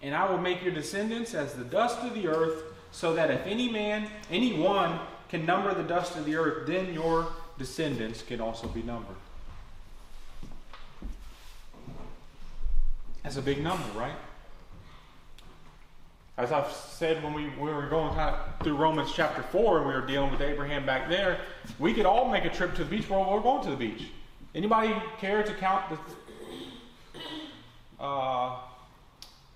And 0.04 0.14
I 0.14 0.30
will 0.30 0.38
make 0.38 0.62
your 0.62 0.74
descendants 0.74 1.34
as 1.34 1.54
the 1.54 1.64
dust 1.64 2.00
of 2.00 2.14
the 2.14 2.28
earth, 2.28 2.62
so 2.92 3.16
that 3.16 3.32
if 3.32 3.42
any 3.48 3.70
man, 3.70 4.08
any 4.30 4.54
one, 4.60 5.00
can 5.30 5.46
number 5.48 5.74
the 5.74 5.84
dust 5.84 6.16
of 6.16 6.26
the 6.26 6.36
earth, 6.36 6.68
then 6.68 6.94
your 6.94 7.28
descendants 7.58 8.22
can 8.22 8.40
also 8.40 8.68
be 8.68 8.84
numbered. 8.84 9.16
That's 13.24 13.38
a 13.38 13.42
big 13.42 13.64
number, 13.64 13.86
right? 13.98 14.16
As 16.38 16.52
I've 16.52 16.72
said 16.72 17.24
when 17.24 17.34
we, 17.34 17.48
we 17.50 17.72
were 17.72 17.88
going 17.88 18.16
through 18.62 18.76
Romans 18.76 19.12
chapter 19.16 19.42
4 19.42 19.78
and 19.80 19.88
we 19.88 19.94
were 19.94 20.06
dealing 20.06 20.32
with 20.32 20.42
Abraham 20.42 20.86
back 20.86 21.08
there, 21.08 21.40
we 21.80 21.94
could 21.94 22.06
all 22.06 22.30
make 22.30 22.44
a 22.44 22.50
trip 22.50 22.76
to 22.76 22.84
the 22.84 22.90
beach. 22.90 23.10
Well, 23.10 23.32
we're 23.32 23.40
going 23.40 23.64
to 23.64 23.70
the 23.70 23.78
beach. 23.78 24.08
Anybody 24.54 24.94
care 25.20 25.44
to 25.44 25.54
count 25.54 25.86
the 25.90 25.98
uh, 28.04 28.58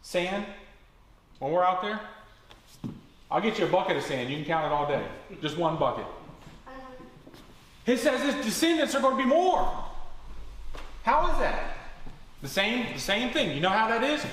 sand 0.08 0.46
when 1.40 1.52
we're 1.52 1.66
out 1.66 1.82
there? 1.82 2.00
I'll 3.30 3.42
get 3.42 3.60
you 3.60 3.66
a 3.66 3.70
bucket 3.70 3.98
of 3.98 4.04
sand. 4.04 4.30
You 4.30 4.38
can 4.38 4.46
count 4.46 4.66
it 4.66 4.72
all 4.72 4.88
day. 4.88 5.06
Just 5.42 5.58
one 5.58 5.78
bucket. 5.78 6.06
He 7.86 7.98
says 7.98 8.22
his 8.22 8.46
descendants 8.46 8.96
are 8.96 9.02
going 9.02 9.18
to 9.18 9.24
be 9.24 9.30
more. 9.30 9.70
How 11.04 11.30
is 11.32 11.40
that? 11.40 11.76
The 12.42 12.48
same, 12.48 12.94
the 12.94 13.00
same 13.00 13.32
thing. 13.34 13.54
You 13.54 13.60
know 13.60 13.70
how 13.70 13.90
that 13.90 14.04
is? 14.04 14.26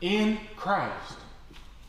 In 0.00 0.38
Christ. 0.56 1.16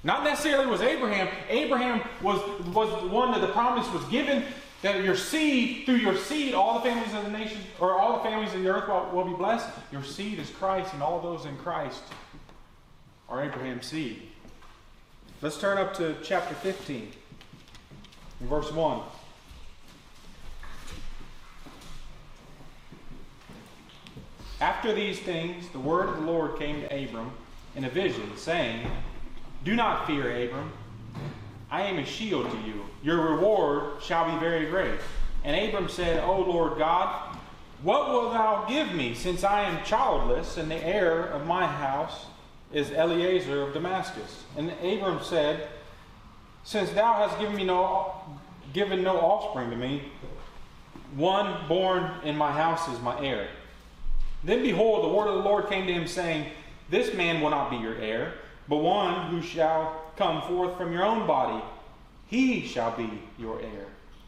Not 0.03 0.23
necessarily 0.23 0.65
was 0.65 0.81
Abraham. 0.81 1.27
Abraham 1.47 2.01
was, 2.23 2.41
was 2.73 3.03
the 3.03 3.07
one 3.07 3.31
that 3.33 3.41
the 3.41 3.53
promise 3.53 3.91
was 3.93 4.03
given 4.05 4.45
that 4.81 5.03
your 5.03 5.15
seed, 5.15 5.85
through 5.85 5.95
your 5.95 6.15
seed, 6.15 6.55
all 6.55 6.79
the 6.79 6.89
families 6.89 7.13
of 7.13 7.23
the 7.23 7.31
nation, 7.31 7.59
or 7.79 7.99
all 7.99 8.17
the 8.17 8.23
families 8.23 8.53
of 8.53 8.63
the 8.63 8.69
earth 8.69 8.87
will, 8.87 9.09
will 9.11 9.31
be 9.31 9.35
blessed. 9.35 9.67
Your 9.91 10.03
seed 10.03 10.39
is 10.39 10.49
Christ, 10.51 10.93
and 10.93 11.03
all 11.03 11.19
those 11.19 11.45
in 11.45 11.55
Christ 11.57 12.01
are 13.29 13.43
Abraham's 13.43 13.85
seed. 13.85 14.21
Let's 15.41 15.59
turn 15.59 15.77
up 15.77 15.93
to 15.95 16.15
chapter 16.23 16.55
15, 16.55 17.11
verse 18.41 18.71
1. 18.71 19.01
After 24.59 24.93
these 24.93 25.19
things, 25.19 25.69
the 25.69 25.79
word 25.79 26.09
of 26.09 26.15
the 26.15 26.21
Lord 26.23 26.57
came 26.57 26.81
to 26.81 26.87
Abram 26.87 27.31
in 27.75 27.83
a 27.83 27.89
vision, 27.89 28.35
saying, 28.35 28.89
Do 29.63 29.75
not 29.75 30.07
fear, 30.07 30.45
Abram. 30.45 30.71
I 31.69 31.83
am 31.83 31.99
a 31.99 32.05
shield 32.05 32.49
to 32.49 32.57
you. 32.59 32.85
Your 33.03 33.35
reward 33.35 34.01
shall 34.01 34.31
be 34.31 34.39
very 34.39 34.67
great. 34.67 34.99
And 35.43 35.55
Abram 35.55 35.89
said, 35.89 36.23
O 36.23 36.39
Lord 36.39 36.79
God, 36.79 37.37
what 37.83 38.09
wilt 38.09 38.33
thou 38.33 38.65
give 38.67 38.93
me, 38.93 39.13
since 39.13 39.43
I 39.43 39.63
am 39.63 39.83
childless, 39.83 40.57
and 40.57 40.71
the 40.71 40.83
heir 40.83 41.21
of 41.21 41.45
my 41.45 41.67
house 41.67 42.25
is 42.71 42.91
Eliezer 42.91 43.61
of 43.61 43.73
Damascus? 43.73 44.43
And 44.57 44.71
Abram 44.83 45.23
said, 45.23 45.67
Since 46.63 46.91
thou 46.91 47.13
hast 47.13 47.39
given 47.39 47.55
me 47.55 47.63
no 47.63 48.13
given 48.73 49.03
no 49.03 49.17
offspring 49.17 49.69
to 49.69 49.75
me, 49.75 50.03
one 51.15 51.67
born 51.67 52.11
in 52.23 52.35
my 52.35 52.51
house 52.51 52.87
is 52.89 52.99
my 52.99 53.19
heir. 53.23 53.47
Then 54.43 54.61
behold, 54.61 55.03
the 55.05 55.15
word 55.15 55.27
of 55.27 55.35
the 55.35 55.49
Lord 55.49 55.69
came 55.69 55.87
to 55.87 55.93
him, 55.93 56.07
saying, 56.07 56.51
This 56.89 57.13
man 57.13 57.41
will 57.41 57.49
not 57.49 57.71
be 57.71 57.77
your 57.77 57.95
heir, 57.95 58.33
but 58.67 58.77
one 58.77 59.27
who 59.27 59.41
shall 59.41 60.01
come 60.17 60.41
forth 60.43 60.77
from 60.77 60.91
your 60.91 61.05
own 61.05 61.25
body, 61.25 61.63
he 62.27 62.65
shall 62.65 62.95
be 62.95 63.09
your 63.37 63.61
heir. 63.61 63.85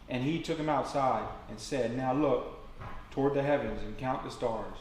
And 0.08 0.24
he 0.24 0.40
took 0.42 0.58
him 0.58 0.70
outside 0.70 1.28
and 1.50 1.60
said, 1.60 1.96
Now 1.96 2.14
look 2.14 2.60
toward 3.12 3.34
the 3.34 3.44
heavens 3.44 3.82
and 3.84 3.98
count 3.98 4.24
the 4.24 4.32
stars, 4.32 4.78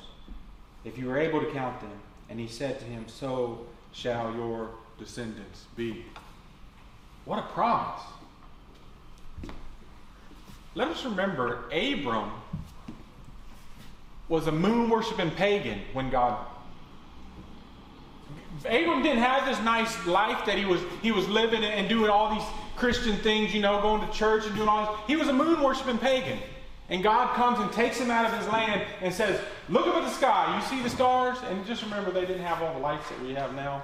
if 0.85 0.97
you 0.97 1.11
are 1.11 1.19
able 1.19 1.41
to 1.41 1.51
count 1.51 1.81
them. 1.81 1.91
And 2.29 2.39
he 2.39 2.47
said 2.47 2.79
to 2.81 2.85
him, 2.85 3.07
So 3.09 3.67
shall 3.93 4.33
your 4.35 4.71
descendants 4.99 5.65
be. 5.77 6.05
What 7.25 7.39
a 7.39 7.43
promise. 7.43 8.03
Let 10.75 10.89
us 10.89 11.05
remember 11.05 11.65
Abram 11.73 12.31
was 14.29 14.47
a 14.47 14.53
moon 14.53 14.91
worshiping 14.91 15.31
pagan 15.33 15.81
when 15.93 16.11
God. 16.11 16.47
Abram 18.65 19.03
didn't 19.03 19.23
have 19.23 19.47
this 19.47 19.59
nice 19.65 20.07
life 20.07 20.45
that 20.47 20.59
he 20.59 20.65
was 20.65 20.81
he 21.03 21.13
was 21.13 21.29
living 21.29 21.65
and 21.65 21.89
doing 21.89 22.11
all 22.11 22.35
these 22.35 22.47
Christian 22.77 23.17
things, 23.19 23.55
you 23.55 23.61
know, 23.61 23.81
going 23.81 24.07
to 24.07 24.13
church 24.13 24.47
and 24.47 24.55
doing 24.55 24.69
all 24.69 24.87
this. 24.87 25.01
He 25.07 25.17
was 25.17 25.29
a 25.29 25.33
moon 25.33 25.63
worshiping 25.63 25.99
pagan. 25.99 26.39
And 26.91 27.03
God 27.03 27.35
comes 27.35 27.59
and 27.59 27.71
takes 27.71 27.99
him 27.99 28.11
out 28.11 28.31
of 28.31 28.39
his 28.39 28.49
land 28.49 28.83
and 29.03 29.13
says, 29.13 29.41
Look 29.69 29.87
up 29.87 29.97
at 29.97 30.05
the 30.05 30.11
sky. 30.11 30.59
You 30.59 30.67
see 30.67 30.83
the 30.83 30.89
stars? 30.89 31.37
And 31.49 31.65
just 31.67 31.83
remember, 31.83 32.11
they 32.11 32.23
didn't 32.23 32.45
have 32.45 32.63
all 32.63 32.73
the 32.73 32.81
lights 32.81 33.09
that 33.11 33.21
we 33.23 33.35
have 33.35 33.55
now. 33.55 33.83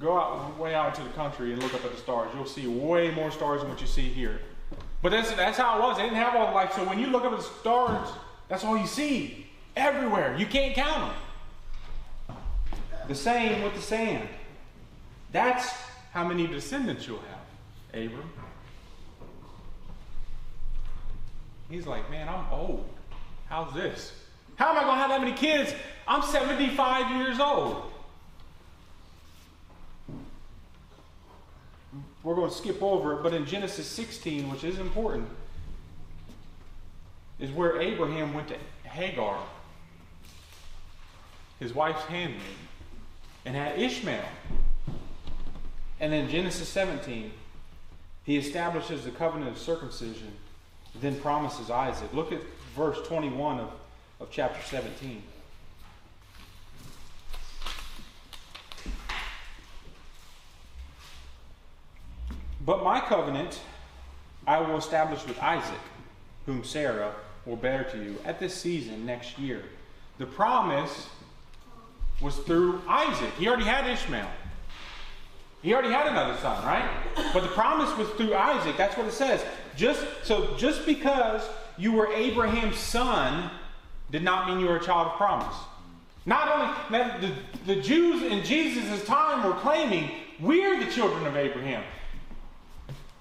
Go 0.00 0.18
out 0.18 0.58
way 0.58 0.74
out 0.74 0.94
to 0.94 1.02
the 1.02 1.10
country 1.10 1.52
and 1.52 1.62
look 1.62 1.74
up 1.74 1.84
at 1.84 1.92
the 1.92 1.98
stars. 1.98 2.30
You'll 2.34 2.46
see 2.46 2.66
way 2.66 3.10
more 3.10 3.30
stars 3.30 3.60
than 3.60 3.70
what 3.70 3.80
you 3.80 3.86
see 3.86 4.08
here. 4.08 4.40
But 5.02 5.10
that's, 5.10 5.32
that's 5.32 5.58
how 5.58 5.78
it 5.78 5.82
was. 5.82 5.96
They 5.96 6.04
didn't 6.04 6.16
have 6.16 6.34
all 6.34 6.46
the 6.46 6.52
lights. 6.52 6.76
So 6.76 6.84
when 6.84 6.98
you 6.98 7.06
look 7.06 7.24
up 7.24 7.32
at 7.32 7.38
the 7.38 7.44
stars, 7.44 8.08
that's 8.48 8.64
all 8.64 8.76
you 8.76 8.86
see 8.86 9.46
everywhere. 9.74 10.36
You 10.36 10.46
can't 10.46 10.74
count 10.74 11.12
them. 12.26 12.36
The 13.08 13.14
same 13.14 13.62
with 13.62 13.74
the 13.74 13.82
sand. 13.82 14.28
That's 15.32 15.68
how 16.12 16.26
many 16.26 16.46
descendants 16.46 17.06
you'll 17.06 17.18
have, 17.18 18.02
Abram. 18.04 18.30
He's 21.68 21.86
like, 21.86 22.10
man, 22.10 22.28
I'm 22.28 22.46
old. 22.52 22.88
How's 23.48 23.72
this? 23.74 24.12
How 24.56 24.70
am 24.70 24.78
I 24.78 24.82
going 24.82 24.94
to 24.94 25.00
have 25.00 25.10
that 25.10 25.20
many 25.20 25.32
kids? 25.32 25.74
I'm 26.06 26.22
75 26.22 27.16
years 27.16 27.40
old. 27.40 27.92
We're 32.22 32.34
going 32.34 32.50
to 32.50 32.56
skip 32.56 32.82
over 32.82 33.14
it, 33.14 33.22
but 33.22 33.32
in 33.34 33.46
Genesis 33.46 33.86
16, 33.86 34.50
which 34.50 34.64
is 34.64 34.78
important, 34.78 35.28
is 37.38 37.50
where 37.50 37.80
Abraham 37.80 38.34
went 38.34 38.48
to 38.48 38.56
Hagar, 38.88 39.38
his 41.60 41.74
wife's 41.74 42.02
handmaid, 42.06 42.40
and 43.44 43.54
had 43.54 43.78
Ishmael. 43.78 44.24
And 46.00 46.12
then 46.12 46.28
Genesis 46.28 46.68
17, 46.68 47.30
he 48.24 48.36
establishes 48.36 49.04
the 49.04 49.10
covenant 49.10 49.50
of 49.50 49.58
circumcision, 49.58 50.32
then 51.00 51.18
promises 51.20 51.70
Isaac. 51.70 52.12
Look 52.12 52.32
at 52.32 52.40
verse 52.74 52.98
21 53.06 53.60
of, 53.60 53.70
of 54.20 54.28
chapter 54.30 54.60
17. 54.62 55.22
But 62.64 62.82
my 62.82 63.00
covenant 63.00 63.60
I 64.46 64.60
will 64.60 64.76
establish 64.76 65.26
with 65.26 65.40
Isaac, 65.40 65.80
whom 66.46 66.62
Sarah 66.64 67.12
will 67.44 67.56
bear 67.56 67.84
to 67.84 67.98
you 67.98 68.16
at 68.24 68.38
this 68.38 68.54
season 68.54 69.04
next 69.04 69.38
year. 69.38 69.62
The 70.18 70.26
promise 70.26 71.08
was 72.20 72.36
through 72.38 72.80
Isaac. 72.88 73.32
He 73.38 73.48
already 73.48 73.64
had 73.64 73.86
Ishmael. 73.86 74.28
He 75.62 75.72
already 75.72 75.90
had 75.90 76.06
another 76.06 76.36
son, 76.38 76.64
right? 76.64 76.88
But 77.32 77.42
the 77.42 77.48
promise 77.48 77.94
was 77.96 78.08
through 78.10 78.34
Isaac. 78.34 78.76
That's 78.76 78.96
what 78.96 79.06
it 79.06 79.12
says. 79.12 79.44
Just 79.76 80.04
so 80.24 80.56
just 80.56 80.86
because 80.86 81.42
you 81.76 81.92
were 81.92 82.12
Abraham's 82.12 82.78
son 82.78 83.50
did 84.10 84.22
not 84.22 84.48
mean 84.48 84.60
you 84.60 84.66
were 84.66 84.76
a 84.76 84.84
child 84.84 85.08
of 85.08 85.12
promise. 85.14 85.56
Not 86.24 86.48
only 86.90 87.20
the, 87.20 87.32
the 87.74 87.80
Jews 87.80 88.22
in 88.22 88.42
Jesus' 88.44 89.04
time 89.04 89.44
were 89.44 89.58
claiming 89.60 90.10
we're 90.40 90.78
the 90.84 90.90
children 90.90 91.26
of 91.26 91.36
Abraham. 91.36 91.82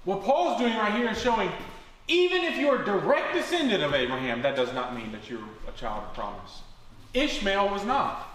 What 0.06 0.24
Paul's 0.24 0.60
doing 0.60 0.76
right 0.76 0.94
here 0.94 1.10
is 1.10 1.22
showing 1.22 1.52
even 2.08 2.44
if 2.44 2.58
you're 2.58 2.82
a 2.82 2.86
direct 2.86 3.34
descendant 3.34 3.84
of 3.84 3.94
Abraham, 3.94 4.42
that 4.44 4.56
does 4.56 4.74
not 4.74 4.96
mean 4.96 5.12
that 5.12 5.30
you're 5.30 5.40
a 5.68 5.72
child 5.78 6.04
of 6.04 6.14
promise. 6.14 6.62
Ishmael 7.14 7.70
was 7.70 7.84
not. 7.84 8.32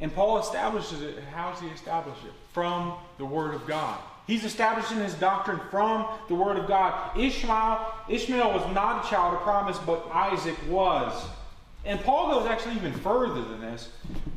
And 0.00 0.12
Paul 0.12 0.40
establishes 0.40 1.02
it. 1.02 1.18
How 1.32 1.52
does 1.52 1.60
he 1.60 1.68
establish 1.68 2.16
it? 2.24 2.32
From 2.52 2.94
the 3.18 3.24
Word 3.24 3.54
of 3.54 3.66
God. 3.66 3.98
He's 4.26 4.44
establishing 4.44 4.98
his 4.98 5.14
doctrine 5.14 5.60
from 5.70 6.06
the 6.28 6.34
Word 6.34 6.56
of 6.56 6.66
God. 6.66 7.16
Ishmael, 7.18 7.94
Ishmael 8.08 8.52
was 8.52 8.74
not 8.74 9.04
a 9.04 9.08
child 9.08 9.34
of 9.34 9.40
promise, 9.40 9.78
but 9.78 10.06
Isaac 10.12 10.56
was. 10.68 11.26
And 11.84 12.00
Paul 12.00 12.30
goes 12.30 12.46
actually 12.46 12.76
even 12.76 12.94
further 12.94 13.42
than 13.42 13.60
this. 13.60 13.90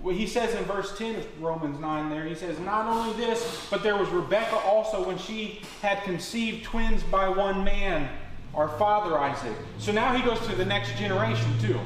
He 0.03 0.27
says 0.27 0.53
in 0.55 0.63
verse 0.65 0.97
10 0.97 1.15
of 1.15 1.41
Romans 1.41 1.79
9 1.79 2.09
there, 2.09 2.25
he 2.25 2.35
says, 2.35 2.59
Not 2.59 2.85
only 2.85 3.15
this, 3.15 3.67
but 3.69 3.83
there 3.83 3.95
was 3.95 4.09
Rebekah 4.09 4.57
also 4.57 5.05
when 5.05 5.17
she 5.17 5.61
had 5.81 6.03
conceived 6.03 6.65
twins 6.65 7.03
by 7.03 7.29
one 7.29 7.63
man, 7.63 8.09
our 8.53 8.67
father 8.77 9.17
Isaac. 9.17 9.55
So 9.79 9.93
now 9.93 10.13
he 10.13 10.21
goes 10.21 10.39
to 10.47 10.55
the 10.55 10.65
next 10.65 10.97
generation 10.97 11.57
too. 11.59 11.79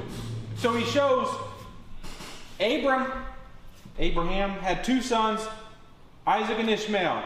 So 0.55 0.73
he 0.73 0.85
shows 0.85 1.27
Abram, 2.59 3.11
Abraham 3.99 4.51
had 4.51 4.83
two 4.83 5.01
sons, 5.01 5.47
Isaac 6.25 6.57
and 6.59 6.69
Ishmael. 6.69 7.23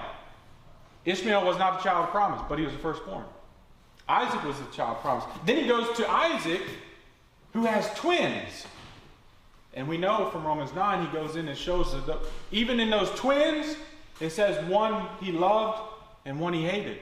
Ishmael 1.05 1.45
was 1.45 1.57
not 1.57 1.77
the 1.77 1.89
child 1.89 2.05
of 2.05 2.11
promise, 2.11 2.41
but 2.49 2.57
he 2.57 2.65
was 2.65 2.73
the 2.73 2.79
firstborn. 2.79 3.25
Isaac 4.07 4.43
was 4.43 4.59
the 4.59 4.65
child 4.65 4.97
of 4.97 5.01
promise. 5.01 5.25
Then 5.45 5.57
he 5.57 5.67
goes 5.67 5.95
to 5.97 6.09
Isaac, 6.09 6.61
who 7.53 7.65
has 7.65 7.91
twins. 7.95 8.65
And 9.73 9.87
we 9.87 9.97
know 9.97 10.29
from 10.31 10.45
Romans 10.45 10.73
9, 10.73 11.05
he 11.05 11.11
goes 11.11 11.35
in 11.35 11.47
and 11.47 11.57
shows 11.57 11.93
that 12.05 12.17
even 12.51 12.79
in 12.79 12.89
those 12.89 13.09
twins, 13.11 13.75
it 14.19 14.29
says 14.31 14.63
one 14.69 15.07
he 15.21 15.31
loved 15.31 15.79
and 16.25 16.39
one 16.39 16.53
he 16.53 16.63
hated. 16.63 16.99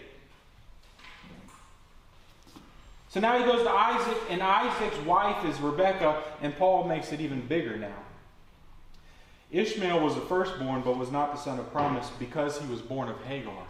So 3.09 3.19
now 3.19 3.37
he 3.37 3.45
goes 3.45 3.61
to 3.61 3.69
Isaac, 3.69 4.17
and 4.31 4.41
Isaac's 4.41 4.97
wife 5.05 5.45
is 5.45 5.59
Rebekah, 5.59 6.23
and 6.41 6.57
Paul 6.57 6.85
makes 6.85 7.11
it 7.11 7.21
even 7.21 7.41
bigger 7.41 7.77
now. 7.77 7.93
Ishmael 9.51 9.99
was 9.99 10.15
the 10.15 10.21
firstborn, 10.21 10.81
but 10.81 10.97
was 10.97 11.11
not 11.11 11.31
the 11.31 11.39
son 11.39 11.59
of 11.59 11.71
promise 11.71 12.09
because 12.17 12.59
he 12.59 12.67
was 12.67 12.81
born 12.81 13.07
of 13.07 13.21
Hagar, 13.25 13.65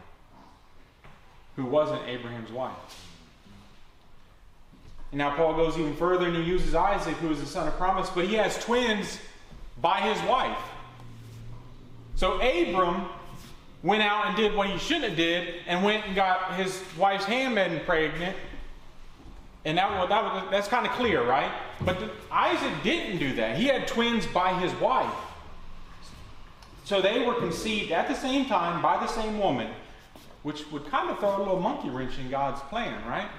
who 1.55 1.65
wasn't 1.65 2.01
Abraham's 2.07 2.51
wife. 2.51 2.73
And 5.11 5.19
now 5.19 5.35
Paul 5.35 5.53
goes 5.53 5.77
even 5.77 5.95
further 5.95 6.25
and 6.27 6.35
he 6.35 6.43
uses 6.43 6.73
Isaac, 6.73 7.15
who 7.17 7.29
is 7.29 7.39
the 7.39 7.45
son 7.45 7.67
of 7.67 7.77
promise, 7.77 8.09
but 8.09 8.25
he 8.25 8.33
has 8.35 8.57
twins 8.63 9.19
by 9.79 9.99
his 9.99 10.19
wife. 10.27 10.57
So 12.15 12.35
Abram 12.41 13.05
went 13.83 14.01
out 14.01 14.27
and 14.27 14.35
did 14.35 14.55
what 14.55 14.69
he 14.69 14.77
shouldn't 14.77 15.09
have 15.09 15.17
did 15.17 15.55
and 15.67 15.83
went 15.83 16.05
and 16.07 16.15
got 16.15 16.55
his 16.55 16.81
wife's 16.97 17.25
handmaiden 17.25 17.81
pregnant. 17.85 18.35
And 19.65 19.77
that, 19.77 20.09
that 20.09 20.23
was, 20.23 20.43
that's 20.51 20.67
kind 20.67 20.85
of 20.85 20.93
clear, 20.93 21.23
right? 21.23 21.51
But 21.81 21.99
the, 21.99 22.09
Isaac 22.31 22.73
didn't 22.83 23.19
do 23.19 23.35
that. 23.35 23.57
He 23.57 23.65
had 23.65 23.87
twins 23.87 24.25
by 24.25 24.59
his 24.59 24.73
wife. 24.81 25.13
So 26.85 27.01
they 27.01 27.25
were 27.25 27.35
conceived 27.35 27.91
at 27.91 28.07
the 28.07 28.15
same 28.15 28.45
time 28.45 28.81
by 28.81 28.97
the 28.97 29.07
same 29.07 29.39
woman, 29.39 29.69
which 30.43 30.69
would 30.71 30.85
kind 30.87 31.09
of 31.09 31.19
throw 31.19 31.37
a 31.37 31.39
little 31.39 31.59
monkey 31.59 31.89
wrench 31.89 32.19
in 32.19 32.29
God's 32.29 32.61
plan, 32.61 33.03
right? 33.07 33.29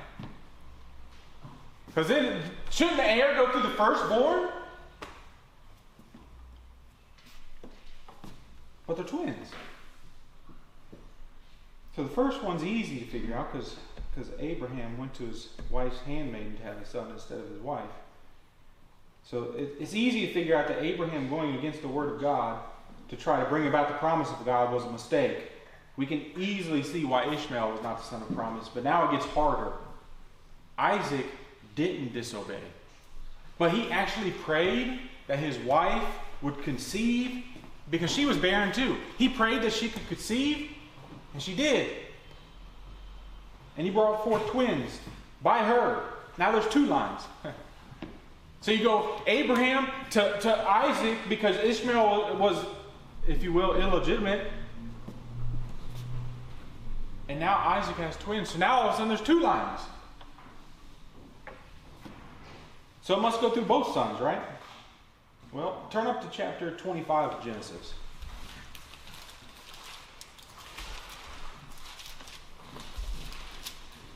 Because 1.86 2.08
then, 2.08 2.42
shouldn't 2.70 2.96
the 2.96 3.08
heir 3.08 3.34
go 3.34 3.50
through 3.50 3.62
the 3.62 3.76
firstborn? 3.76 4.48
But 8.86 8.96
they're 8.96 9.04
twins. 9.04 9.48
So 11.94 12.02
the 12.02 12.10
first 12.10 12.42
one's 12.42 12.64
easy 12.64 12.98
to 12.98 13.06
figure 13.06 13.36
out 13.36 13.52
because 13.52 13.76
Abraham 14.40 14.98
went 14.98 15.14
to 15.14 15.26
his 15.26 15.50
wife's 15.70 16.00
handmaiden 16.00 16.56
to 16.56 16.62
have 16.64 16.78
a 16.78 16.86
son 16.86 17.10
instead 17.12 17.38
of 17.38 17.48
his 17.48 17.60
wife. 17.60 17.84
So 19.22 19.54
it, 19.56 19.76
it's 19.78 19.94
easy 19.94 20.26
to 20.26 20.32
figure 20.32 20.56
out 20.56 20.68
that 20.68 20.82
Abraham 20.82 21.28
going 21.28 21.54
against 21.54 21.82
the 21.82 21.88
word 21.88 22.12
of 22.12 22.20
God 22.20 22.60
to 23.08 23.16
try 23.16 23.42
to 23.42 23.48
bring 23.48 23.68
about 23.68 23.88
the 23.88 23.94
promise 23.94 24.30
of 24.30 24.44
God 24.44 24.72
was 24.72 24.84
a 24.84 24.90
mistake. 24.90 25.50
We 25.96 26.06
can 26.06 26.24
easily 26.36 26.82
see 26.82 27.04
why 27.04 27.32
Ishmael 27.32 27.70
was 27.70 27.82
not 27.82 27.98
the 27.98 28.04
son 28.04 28.22
of 28.22 28.34
promise, 28.34 28.68
but 28.72 28.84
now 28.84 29.08
it 29.08 29.12
gets 29.12 29.26
harder. 29.26 29.72
Isaac 30.76 31.26
didn't 31.76 32.12
disobey, 32.12 32.60
but 33.58 33.72
he 33.72 33.90
actually 33.90 34.32
prayed 34.32 35.00
that 35.28 35.38
his 35.38 35.56
wife 35.58 36.04
would 36.42 36.62
conceive 36.62 37.44
because 37.90 38.10
she 38.10 38.26
was 38.26 38.36
barren 38.36 38.72
too. 38.72 38.96
He 39.18 39.28
prayed 39.28 39.62
that 39.62 39.72
she 39.72 39.88
could 39.88 40.06
conceive, 40.08 40.70
and 41.32 41.40
she 41.40 41.54
did. 41.54 41.90
And 43.76 43.86
he 43.86 43.92
brought 43.92 44.24
forth 44.24 44.46
twins 44.48 44.98
by 45.42 45.58
her. 45.58 46.02
Now 46.38 46.50
there's 46.50 46.68
two 46.68 46.86
lines. 46.86 47.22
so 48.60 48.72
you 48.72 48.82
go 48.82 49.20
Abraham 49.26 49.88
to, 50.10 50.40
to 50.40 50.68
Isaac 50.68 51.18
because 51.28 51.56
Ishmael 51.56 52.36
was 52.36 52.64
if 53.26 53.42
you 53.42 53.52
will, 53.52 53.74
illegitimate. 53.76 54.50
And 57.28 57.40
now 57.40 57.56
Isaac 57.56 57.96
has 57.96 58.16
twins. 58.16 58.50
So 58.50 58.58
now 58.58 58.80
all 58.80 58.88
of 58.88 58.94
a 58.94 58.96
sudden 58.96 59.08
there's 59.08 59.20
two 59.20 59.40
lines. 59.40 59.80
So 63.02 63.14
it 63.16 63.20
must 63.20 63.40
go 63.40 63.50
through 63.50 63.64
both 63.64 63.92
sons, 63.92 64.20
right? 64.20 64.40
Well, 65.52 65.86
turn 65.90 66.06
up 66.06 66.20
to 66.22 66.28
chapter 66.36 66.70
25 66.72 67.32
of 67.32 67.44
Genesis. 67.44 67.94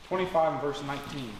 Twenty-five 0.07 0.53
and 0.53 0.61
verse 0.61 0.81
nineteen. 0.87 1.31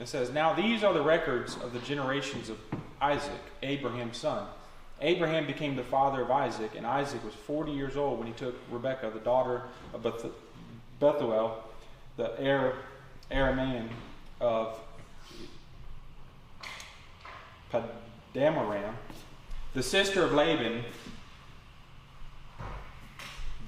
It 0.00 0.08
says, 0.08 0.30
Now 0.30 0.54
these 0.54 0.82
are 0.82 0.94
the 0.94 1.02
records 1.02 1.56
of 1.56 1.74
the 1.74 1.78
generations 1.80 2.48
of 2.48 2.58
Isaac, 3.00 3.40
Abraham's 3.62 4.16
son. 4.16 4.46
Abraham 5.02 5.46
became 5.46 5.76
the 5.76 5.84
father 5.84 6.22
of 6.22 6.30
Isaac, 6.30 6.72
and 6.76 6.86
Isaac 6.86 7.22
was 7.24 7.34
40 7.34 7.72
years 7.72 7.96
old 7.96 8.18
when 8.18 8.26
he 8.26 8.34
took 8.34 8.54
Rebekah, 8.70 9.10
the 9.10 9.20
daughter 9.20 9.62
of 9.94 10.02
Beth- 10.02 10.32
Bethuel, 10.98 11.62
the 12.16 12.32
Aramean 13.30 13.88
of 14.40 14.78
Paddan-aram, 17.72 18.96
the 19.74 19.82
sister 19.82 20.24
of 20.24 20.32
Laban, 20.32 20.84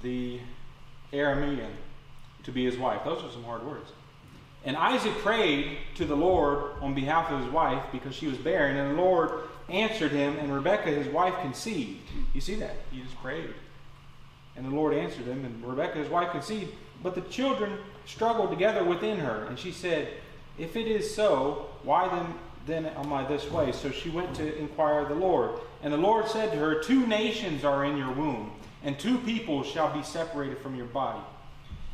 the 0.01 0.39
Aramean, 1.11 1.71
to 2.43 2.51
be 2.51 2.65
his 2.65 2.77
wife. 2.77 3.03
Those 3.05 3.23
are 3.23 3.31
some 3.31 3.43
hard 3.43 3.65
words. 3.65 3.91
And 4.65 4.77
Isaac 4.77 5.13
prayed 5.17 5.77
to 5.95 6.05
the 6.05 6.15
Lord 6.15 6.71
on 6.81 6.93
behalf 6.93 7.29
of 7.29 7.41
his 7.41 7.51
wife 7.51 7.83
because 7.91 8.15
she 8.15 8.27
was 8.27 8.37
barren, 8.37 8.77
and 8.77 8.97
the 8.97 9.01
Lord 9.01 9.41
answered 9.69 10.11
him, 10.11 10.37
and 10.37 10.53
Rebekah, 10.53 10.89
his 10.89 11.07
wife, 11.07 11.35
conceived. 11.41 11.99
You 12.33 12.41
see 12.41 12.55
that? 12.55 12.75
He 12.91 13.01
just 13.01 13.19
prayed. 13.21 13.53
And 14.55 14.65
the 14.65 14.75
Lord 14.75 14.93
answered 14.93 15.25
him, 15.25 15.43
and 15.43 15.65
Rebekah, 15.65 15.97
his 15.97 16.09
wife, 16.09 16.31
conceived. 16.31 16.71
But 17.01 17.15
the 17.15 17.21
children 17.21 17.77
struggled 18.05 18.51
together 18.51 18.83
within 18.83 19.19
her, 19.19 19.45
and 19.45 19.59
she 19.59 19.71
said, 19.71 20.13
If 20.57 20.77
it 20.77 20.87
is 20.87 21.13
so, 21.13 21.67
why 21.83 22.07
then, 22.07 22.33
then 22.65 22.85
am 22.97 23.11
I 23.11 23.25
this 23.25 23.49
way? 23.51 23.73
So 23.73 23.91
she 23.91 24.09
went 24.09 24.33
to 24.35 24.57
inquire 24.57 24.99
of 24.99 25.09
the 25.09 25.15
Lord. 25.15 25.59
And 25.81 25.91
the 25.91 25.97
Lord 25.97 26.29
said 26.29 26.51
to 26.51 26.57
her, 26.57 26.81
Two 26.81 27.05
nations 27.05 27.65
are 27.65 27.83
in 27.83 27.97
your 27.97 28.11
womb, 28.13 28.51
and 28.83 28.97
two 28.97 29.17
people 29.19 29.63
shall 29.63 29.91
be 29.93 30.03
separated 30.03 30.59
from 30.59 30.75
your 30.75 30.85
body. 30.85 31.21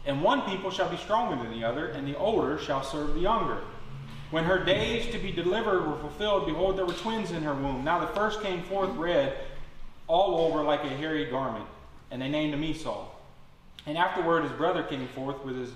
And 0.10 0.24
one 0.24 0.42
people 0.42 0.72
shall 0.72 0.90
be 0.90 0.98
stronger 0.98 1.36
than 1.36 1.52
the 1.52 1.64
other, 1.64 1.90
and 1.90 2.08
the 2.08 2.18
older 2.18 2.58
shall 2.58 2.82
serve 2.82 3.14
the 3.14 3.20
younger. 3.20 3.60
When 4.32 4.44
her 4.44 4.58
days 4.58 5.12
to 5.12 5.20
be 5.20 5.32
delivered 5.32 5.88
were 5.88 6.00
fulfilled, 6.00 6.48
behold, 6.48 6.80
there 6.80 6.86
were 6.88 6.94
twins 6.94 7.30
in 7.30 7.44
her 7.44 7.54
womb. 7.54 7.84
Now 7.84 8.00
the 8.00 8.08
first 8.16 8.42
came 8.42 8.64
forth 8.64 8.90
red 8.96 9.38
all 10.08 10.48
over 10.48 10.64
like 10.64 10.84
a 10.84 10.90
hairy 10.90 11.26
garment, 11.26 11.68
and 12.10 12.20
they 12.20 12.28
named 12.28 12.56
him 12.56 12.64
Esau. 12.64 13.06
And 13.86 14.00
afterward 14.00 14.46
his 14.46 14.52
brother 14.54 14.82
came 14.82 15.08
forth 15.10 15.46
with 15.46 15.56
his, 15.56 15.70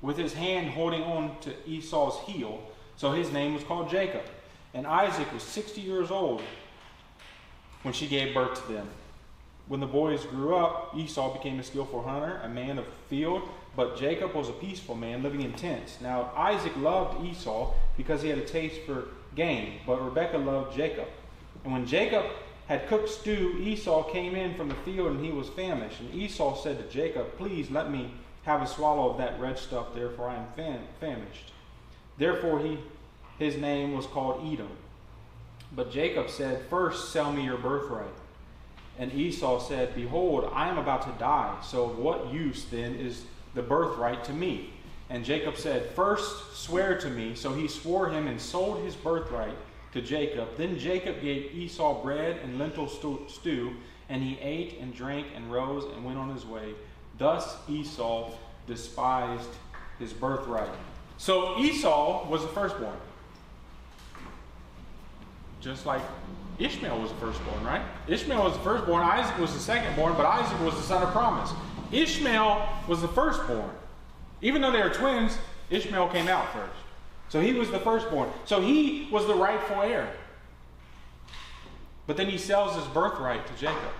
with 0.00 0.16
his 0.16 0.32
hand 0.32 0.70
holding 0.70 1.02
on 1.02 1.38
to 1.42 1.52
Esau's 1.68 2.20
heel, 2.20 2.58
so 2.96 3.12
his 3.12 3.30
name 3.32 3.52
was 3.52 3.64
called 3.64 3.90
Jacob. 3.90 4.22
And 4.72 4.86
Isaac 4.86 5.30
was 5.30 5.42
sixty 5.42 5.82
years 5.82 6.10
old 6.10 6.40
when 7.82 7.92
she 7.92 8.06
gave 8.06 8.32
birth 8.32 8.66
to 8.66 8.72
them. 8.72 8.88
When 9.68 9.80
the 9.80 9.86
boys 9.86 10.24
grew 10.26 10.56
up, 10.56 10.94
Esau 10.96 11.32
became 11.32 11.58
a 11.60 11.62
skillful 11.62 12.02
hunter, 12.02 12.40
a 12.42 12.48
man 12.48 12.78
of 12.78 12.84
the 12.84 12.90
field, 13.08 13.48
but 13.76 13.96
Jacob 13.96 14.34
was 14.34 14.48
a 14.48 14.52
peaceful 14.52 14.94
man 14.94 15.22
living 15.22 15.42
in 15.42 15.52
tents. 15.54 15.98
Now 16.00 16.30
Isaac 16.36 16.76
loved 16.76 17.24
Esau 17.24 17.72
because 17.96 18.22
he 18.22 18.28
had 18.28 18.38
a 18.38 18.44
taste 18.44 18.80
for 18.84 19.08
game, 19.34 19.80
but 19.86 20.04
Rebekah 20.04 20.38
loved 20.38 20.76
Jacob. 20.76 21.08
And 21.64 21.72
when 21.72 21.86
Jacob 21.86 22.24
had 22.66 22.88
cooked 22.88 23.08
stew, 23.08 23.58
Esau 23.60 24.02
came 24.10 24.34
in 24.34 24.54
from 24.54 24.68
the 24.68 24.74
field 24.76 25.12
and 25.12 25.24
he 25.24 25.32
was 25.32 25.48
famished. 25.48 26.00
And 26.00 26.14
Esau 26.14 26.56
said 26.62 26.78
to 26.78 26.88
Jacob, 26.92 27.36
Please 27.36 27.70
let 27.70 27.90
me 27.90 28.12
have 28.44 28.62
a 28.62 28.66
swallow 28.66 29.10
of 29.10 29.18
that 29.18 29.38
red 29.40 29.58
stuff, 29.58 29.94
therefore 29.94 30.28
I 30.28 30.36
am 30.36 30.46
fam- 30.56 30.86
famished. 31.00 31.52
Therefore 32.18 32.60
he, 32.60 32.78
his 33.38 33.56
name 33.56 33.94
was 33.94 34.06
called 34.06 34.46
Edom. 34.52 34.70
But 35.74 35.92
Jacob 35.92 36.28
said, 36.28 36.66
First 36.68 37.12
sell 37.12 37.32
me 37.32 37.44
your 37.44 37.58
birthright. 37.58 38.14
And 38.98 39.12
Esau 39.12 39.60
said, 39.60 39.94
Behold, 39.94 40.50
I 40.52 40.68
am 40.68 40.78
about 40.78 41.02
to 41.02 41.18
die, 41.18 41.56
so 41.62 41.84
of 41.84 41.98
what 41.98 42.32
use 42.32 42.64
then 42.64 42.94
is 42.94 43.24
the 43.54 43.62
birthright 43.62 44.24
to 44.24 44.32
me? 44.32 44.70
And 45.08 45.24
Jacob 45.24 45.56
said, 45.56 45.90
First 45.90 46.56
swear 46.56 46.98
to 46.98 47.10
me. 47.10 47.34
So 47.34 47.52
he 47.52 47.68
swore 47.68 48.08
him 48.08 48.26
and 48.26 48.40
sold 48.40 48.84
his 48.84 48.96
birthright 48.96 49.56
to 49.92 50.00
Jacob. 50.00 50.56
Then 50.56 50.78
Jacob 50.78 51.20
gave 51.20 51.54
Esau 51.54 52.02
bread 52.02 52.38
and 52.42 52.58
lentil 52.58 52.88
stew, 53.28 53.76
and 54.08 54.22
he 54.22 54.38
ate 54.40 54.78
and 54.80 54.94
drank 54.94 55.26
and 55.34 55.52
rose 55.52 55.84
and 55.84 56.04
went 56.04 56.18
on 56.18 56.34
his 56.34 56.46
way. 56.46 56.74
Thus 57.18 57.56
Esau 57.68 58.30
despised 58.66 59.50
his 59.98 60.12
birthright. 60.12 60.70
So 61.18 61.58
Esau 61.58 62.28
was 62.28 62.42
the 62.42 62.48
firstborn. 62.48 62.96
Just 65.62 65.86
like 65.86 66.02
Ishmael 66.58 67.00
was 67.00 67.10
the 67.10 67.16
firstborn, 67.18 67.64
right? 67.64 67.82
Ishmael 68.08 68.42
was 68.42 68.54
the 68.54 68.60
firstborn, 68.60 69.02
Isaac 69.02 69.38
was 69.38 69.52
the 69.52 69.72
secondborn, 69.72 70.16
but 70.16 70.26
Isaac 70.26 70.60
was 70.60 70.74
the 70.74 70.82
son 70.82 71.02
of 71.02 71.10
promise. 71.10 71.52
Ishmael 71.92 72.68
was 72.88 73.00
the 73.00 73.08
firstborn. 73.08 73.70
Even 74.42 74.60
though 74.60 74.72
they 74.72 74.82
were 74.82 74.90
twins, 74.90 75.38
Ishmael 75.70 76.08
came 76.08 76.28
out 76.28 76.52
first. 76.52 76.74
So 77.28 77.40
he 77.40 77.52
was 77.52 77.70
the 77.70 77.78
firstborn. 77.78 78.28
So 78.44 78.60
he 78.60 79.08
was 79.10 79.26
the 79.26 79.34
rightful 79.34 79.82
heir. 79.82 80.12
But 82.06 82.16
then 82.16 82.28
he 82.28 82.36
sells 82.36 82.74
his 82.74 82.84
birthright 82.86 83.46
to 83.46 83.52
Jacob. 83.54 83.92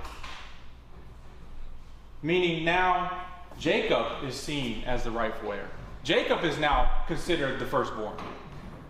Meaning 2.22 2.64
now 2.64 3.24
Jacob 3.58 4.24
is 4.24 4.34
seen 4.34 4.82
as 4.84 5.04
the 5.04 5.10
rightful 5.10 5.52
heir. 5.52 5.68
Jacob 6.02 6.44
is 6.44 6.58
now 6.58 7.04
considered 7.06 7.60
the 7.60 7.66
firstborn. 7.66 8.16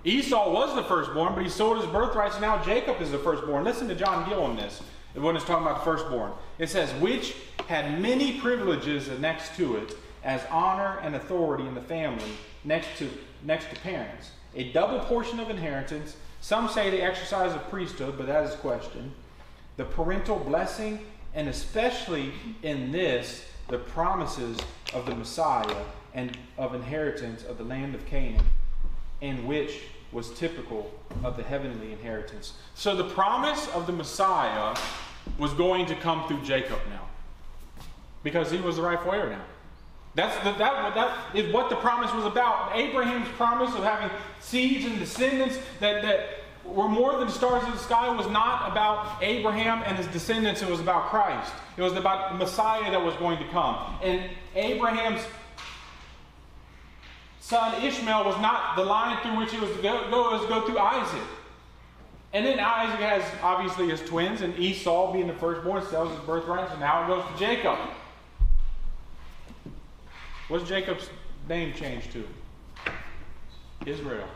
Esau 0.05 0.53
was 0.53 0.75
the 0.75 0.83
firstborn, 0.83 1.35
but 1.35 1.45
he 1.45 1.49
sold 1.49 1.79
his 1.79 1.87
birthright, 1.87 2.33
so 2.33 2.41
now 2.41 2.62
Jacob 2.62 3.01
is 3.01 3.11
the 3.11 3.19
firstborn. 3.19 3.65
Listen 3.65 3.87
to 3.88 3.95
John 3.95 4.29
Gill 4.29 4.43
on 4.43 4.57
this 4.57 4.83
when 5.15 5.37
it's 5.37 5.45
talking 5.45 5.67
about 5.67 5.79
the 5.79 5.85
firstborn. 5.85 6.33
It 6.59 6.69
says, 6.71 6.93
which 7.01 7.37
had 7.69 8.01
many 8.01 8.41
privileges 8.41 9.09
next 9.21 9.55
to 9.57 9.77
it, 9.77 9.97
as 10.25 10.43
honor 10.51 10.99
and 11.03 11.15
authority 11.15 11.67
in 11.67 11.75
the 11.75 11.81
family 11.81 12.33
next 12.65 12.97
to 12.99 13.11
next 13.45 13.71
to 13.71 13.77
parents. 13.81 14.31
A 14.55 14.73
double 14.73 15.01
portion 15.01 15.41
of 15.41 15.51
inheritance. 15.51 16.17
Some 16.41 16.69
say 16.69 16.91
the 16.91 17.03
exercise 17.03 17.55
of 17.55 17.69
priesthood, 17.71 18.15
but 18.17 18.27
that 18.27 18.45
is 18.45 18.55
a 18.55 18.59
question. 18.59 19.12
The 19.77 19.85
parental 19.85 20.38
blessing, 20.38 21.07
and 21.35 21.49
especially 21.49 22.33
in 22.62 22.93
this, 22.93 23.45
the 23.69 23.79
promises 23.79 24.59
of 24.93 25.07
the 25.07 25.15
Messiah 25.15 25.85
and 26.15 26.37
of 26.59 26.75
inheritance 26.75 27.45
of 27.45 27.59
the 27.59 27.65
land 27.65 27.95
of 27.95 28.05
Canaan, 28.07 28.45
and 29.23 29.47
which 29.47 29.81
was 30.12 30.31
typical 30.31 30.92
of 31.25 31.37
the 31.37 31.42
heavenly 31.42 31.92
inheritance. 31.92 32.53
So 32.75 32.94
the 32.94 33.09
promise 33.11 33.68
of 33.68 33.87
the 33.87 33.92
Messiah 33.92 34.77
was 35.38 35.53
going 35.55 35.87
to 35.87 35.94
come 35.94 36.29
through 36.29 36.42
Jacob 36.42 36.79
now, 36.90 37.09
because 38.22 38.51
he 38.51 38.59
was 38.59 38.77
the 38.77 38.83
rightful 38.83 39.12
heir 39.12 39.31
now. 39.31 39.44
That's 40.14 40.37
the, 40.44 40.53
that, 40.53 40.94
that 40.94 41.35
is 41.35 41.53
what 41.55 41.70
the 41.70 41.77
promise 41.77 42.12
was 42.12 42.27
about. 42.27 42.77
Abraham's 42.77 43.29
promise 43.37 43.75
of 43.75 43.83
having 43.83 44.11
seeds 44.40 44.85
and 44.85 44.98
descendants 44.98 45.59
that, 45.81 46.03
that 46.03 46.29
were 46.64 46.88
more 46.88 47.16
than 47.16 47.29
the 47.29 47.33
stars 47.33 47.64
of 47.64 47.72
the 47.72 47.79
sky 47.79 48.14
was 48.14 48.27
not 48.29 48.70
about 48.70 49.22
Abraham 49.22 49.83
and 49.87 49.96
his 49.96 50.07
descendants, 50.09 50.61
it 50.61 50.68
was 50.68 50.81
about 50.81 51.07
Christ. 51.07 51.53
It 51.77 51.83
was 51.83 51.94
about 51.94 52.33
the 52.33 52.38
Messiah 52.38 52.90
that 52.90 53.03
was 53.03 53.14
going 53.16 53.38
to 53.38 53.48
come. 53.48 53.77
And 54.03 54.31
Abraham's 54.55 55.22
son 57.42 57.83
Ishmael 57.83 58.24
was 58.24 58.40
not 58.40 58.76
the 58.76 58.85
line 58.85 59.20
through 59.22 59.37
which 59.37 59.52
he 59.52 59.59
was 59.59 59.70
to 59.76 59.83
go, 59.83 60.09
go, 60.11 60.31
was 60.31 60.42
to 60.42 60.48
go 60.48 60.64
through 60.64 60.78
Isaac. 60.78 61.22
And 62.33 62.46
then 62.46 62.59
Isaac 62.59 63.00
has 63.00 63.22
obviously 63.42 63.90
his 63.90 64.00
twins, 64.00 64.40
and 64.40 64.59
Esau, 64.59 65.12
being 65.12 65.26
the 65.26 65.35
firstborn, 65.35 65.85
sells 65.85 66.11
his 66.11 66.20
birthright, 66.20 66.70
so 66.70 66.78
now 66.78 67.05
it 67.05 67.09
goes 67.09 67.31
to 67.31 67.38
Jacob. 67.38 67.78
What's 70.48 70.66
Jacob's 70.66 71.11
name 71.48 71.74
changed 71.74 72.12
to? 72.12 72.26
Israel. 73.85 74.28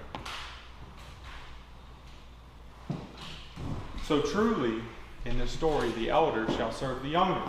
So 4.05 4.21
truly, 4.21 4.83
in 5.25 5.39
this 5.39 5.53
story, 5.53 5.91
the 5.93 6.11
elder 6.11 6.51
shall 6.53 6.73
serve 6.73 7.03
the 7.03 7.09
younger. 7.09 7.43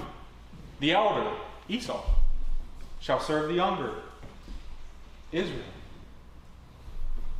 The 0.80 0.92
elder, 0.92 1.32
Esau, 1.68 2.04
shall 3.00 3.20
serve 3.20 3.50
the 3.50 3.56
younger, 3.56 3.94
Israel. 5.32 5.64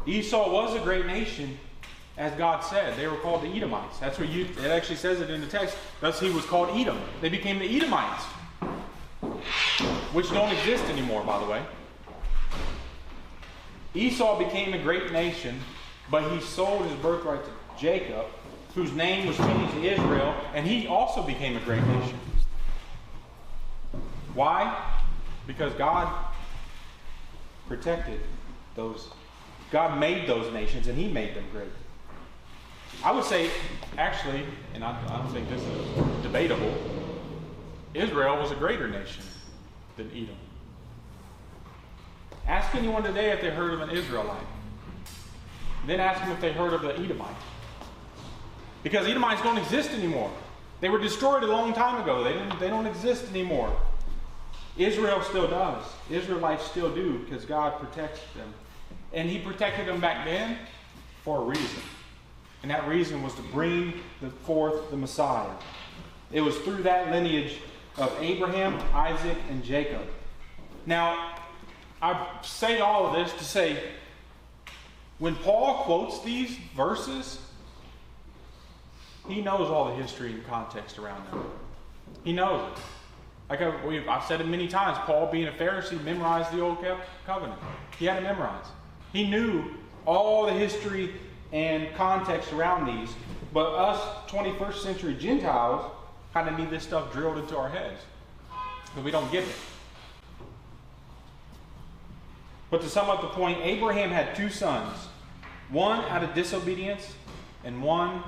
Esau 0.06 0.52
was 0.52 0.76
a 0.76 0.80
great 0.80 1.06
nation, 1.06 1.58
as 2.18 2.34
God 2.38 2.62
said. 2.62 2.98
They 2.98 3.08
were 3.08 3.18
called 3.18 3.44
the 3.44 3.48
Edomites. 3.48 4.00
That's 4.00 4.18
what 4.18 4.30
you, 4.30 4.46
it 4.64 4.68
actually 4.68 4.96
says 4.96 5.20
it 5.22 5.30
in 5.30 5.42
the 5.42 5.48
text. 5.48 5.78
Thus 6.00 6.20
he 6.20 6.30
was 6.30 6.46
called 6.46 6.70
Edom. 6.78 7.00
They 7.22 7.30
became 7.30 7.60
the 7.60 7.66
Edomites, 7.66 8.24
which 10.14 10.30
don't 10.30 10.52
exist 10.52 10.86
anymore, 10.86 11.24
by 11.24 11.40
the 11.40 11.46
way. 11.46 11.64
Esau 13.94 14.38
became 14.38 14.74
a 14.74 14.82
great 14.82 15.12
nation, 15.12 15.60
but 16.10 16.32
he 16.32 16.40
sold 16.40 16.86
his 16.86 16.96
birthright 17.00 17.44
to 17.44 17.52
Jacob, 17.80 18.26
whose 18.76 18.94
name 18.94 19.28
was 19.28 19.36
changed 19.38 19.74
to 19.74 19.84
Israel, 19.84 20.36
and 20.54 20.66
he 20.66 20.88
also 20.88 21.24
became 21.24 21.58
a 21.58 21.62
great 21.62 21.84
nation. 21.84 22.20
Why? 24.34 24.86
Because 25.48 25.74
God 25.74 26.27
protected 27.68 28.20
those. 28.76 29.10
God 29.72 30.00
made 30.00 30.28
those 30.28 30.52
nations, 30.54 30.88
and 30.88 30.98
he 30.98 31.08
made 31.08 31.36
them 31.36 31.46
great. 31.52 31.68
I 33.04 33.12
would 33.12 33.26
say, 33.26 33.50
actually, 33.98 34.44
and 34.74 34.84
I, 34.84 34.98
I 35.08 35.18
don't 35.18 35.32
think 35.32 35.50
this 35.50 35.62
is 35.62 36.24
debatable, 36.24 36.74
Israel 37.94 38.38
was 38.38 38.52
a 38.52 38.56
greater 38.56 38.88
nation 38.88 39.24
than 39.98 40.10
Edom. 40.12 40.38
Ask 42.48 42.74
anyone 42.76 43.04
today 43.04 43.32
if 43.32 43.42
they 43.42 43.50
heard 43.50 43.74
of 43.74 43.82
an 43.82 43.90
Israelite. 43.90 44.46
Then 45.86 46.00
ask 46.00 46.22
them 46.22 46.32
if 46.32 46.40
they 46.40 46.54
heard 46.54 46.74
of 46.74 46.82
the 46.82 46.94
Edomite. 46.98 47.36
Because 48.84 49.08
Edomites 49.08 49.42
don't 49.42 49.58
exist 49.58 49.92
anymore. 49.92 50.32
They 50.80 50.90
were 50.90 51.00
destroyed 51.00 51.44
a 51.44 51.48
long 51.48 51.74
time 51.74 52.02
ago. 52.02 52.24
They, 52.24 52.34
didn't, 52.34 52.60
they 52.60 52.70
don't 52.70 52.86
exist 52.86 53.30
anymore. 53.30 53.76
Israel 54.78 55.22
still 55.22 55.48
does. 55.48 55.84
Israelites 56.10 56.66
still 56.66 56.94
do 56.94 57.20
because 57.20 57.46
God 57.46 57.80
protects 57.80 58.22
them. 58.36 58.54
And 59.14 59.30
He 59.30 59.40
protected 59.40 59.88
them 59.88 60.00
back 60.00 60.26
then 60.26 60.58
for 61.24 61.42
a 61.42 61.46
reason. 61.46 61.82
And 62.62 62.72
that 62.72 62.88
reason 62.88 63.24
was 63.24 63.34
to 63.36 63.42
bring 63.44 63.94
forth 64.44 64.90
the 64.92 64.98
Messiah. 64.98 65.50
It 66.32 66.42
was 66.42 66.58
through 66.60 66.84
that 66.84 67.12
lineage 67.12 67.60
of 67.98 68.16
Abraham, 68.20 68.80
Isaac, 68.94 69.38
and 69.50 69.64
Jacob. 69.64 70.02
Now, 70.86 71.36
I 72.02 72.40
say 72.44 72.80
all 72.80 73.08
of 73.08 73.14
this 73.14 73.34
to 73.38 73.44
say 73.44 73.82
when 75.20 75.36
Paul 75.36 75.84
quotes 75.84 76.24
these 76.24 76.58
verses, 76.76 77.40
he 79.28 79.42
knows 79.42 79.70
all 79.70 79.86
the 79.86 79.96
history 79.96 80.32
and 80.32 80.46
context 80.46 81.00
around 81.00 81.26
them. 81.28 81.44
He 82.24 82.34
knows 82.34 82.72
it. 82.72 82.84
Like 83.50 83.62
uh, 83.62 83.72
I, 83.86 83.94
have 83.94 84.24
said 84.26 84.42
it 84.42 84.48
many 84.48 84.68
times, 84.68 84.98
Paul, 85.02 85.32
being 85.32 85.48
a 85.48 85.52
Pharisee, 85.52 86.02
memorized 86.04 86.52
the 86.52 86.62
Old 86.62 86.84
Covenant. 87.26 87.60
He 87.98 88.06
had 88.06 88.18
it 88.18 88.24
memorized. 88.24 88.70
He 89.14 89.30
knew 89.30 89.72
all 90.06 90.46
the 90.46 90.54
history 90.54 91.14
and 91.54 91.94
context 91.96 92.52
around 92.52 92.86
these. 92.86 93.16
But 93.54 93.74
us 93.74 94.00
21st 94.30 94.76
century 94.76 95.16
Gentiles 95.16 95.92
kind 96.34 96.50
of 96.50 96.58
need 96.58 96.70
this 96.70 96.84
stuff 96.84 97.12
drilled 97.14 97.38
into 97.38 97.58
our 97.58 97.70
heads 97.70 98.02
because 98.86 99.04
we 99.04 99.12
don't 99.12 99.32
get 99.32 99.44
it. 99.44 99.56
But 102.70 102.82
to 102.82 102.90
sum 102.90 103.10
up 103.10 103.22
the 103.22 103.30
point, 103.30 103.60
Abraham 103.64 104.10
had 104.10 104.36
two 104.36 104.50
sons 104.50 104.94
one 105.70 106.00
out 106.06 106.24
of 106.24 106.34
disobedience 106.34 107.14
and 107.64 107.82
one 107.84 108.24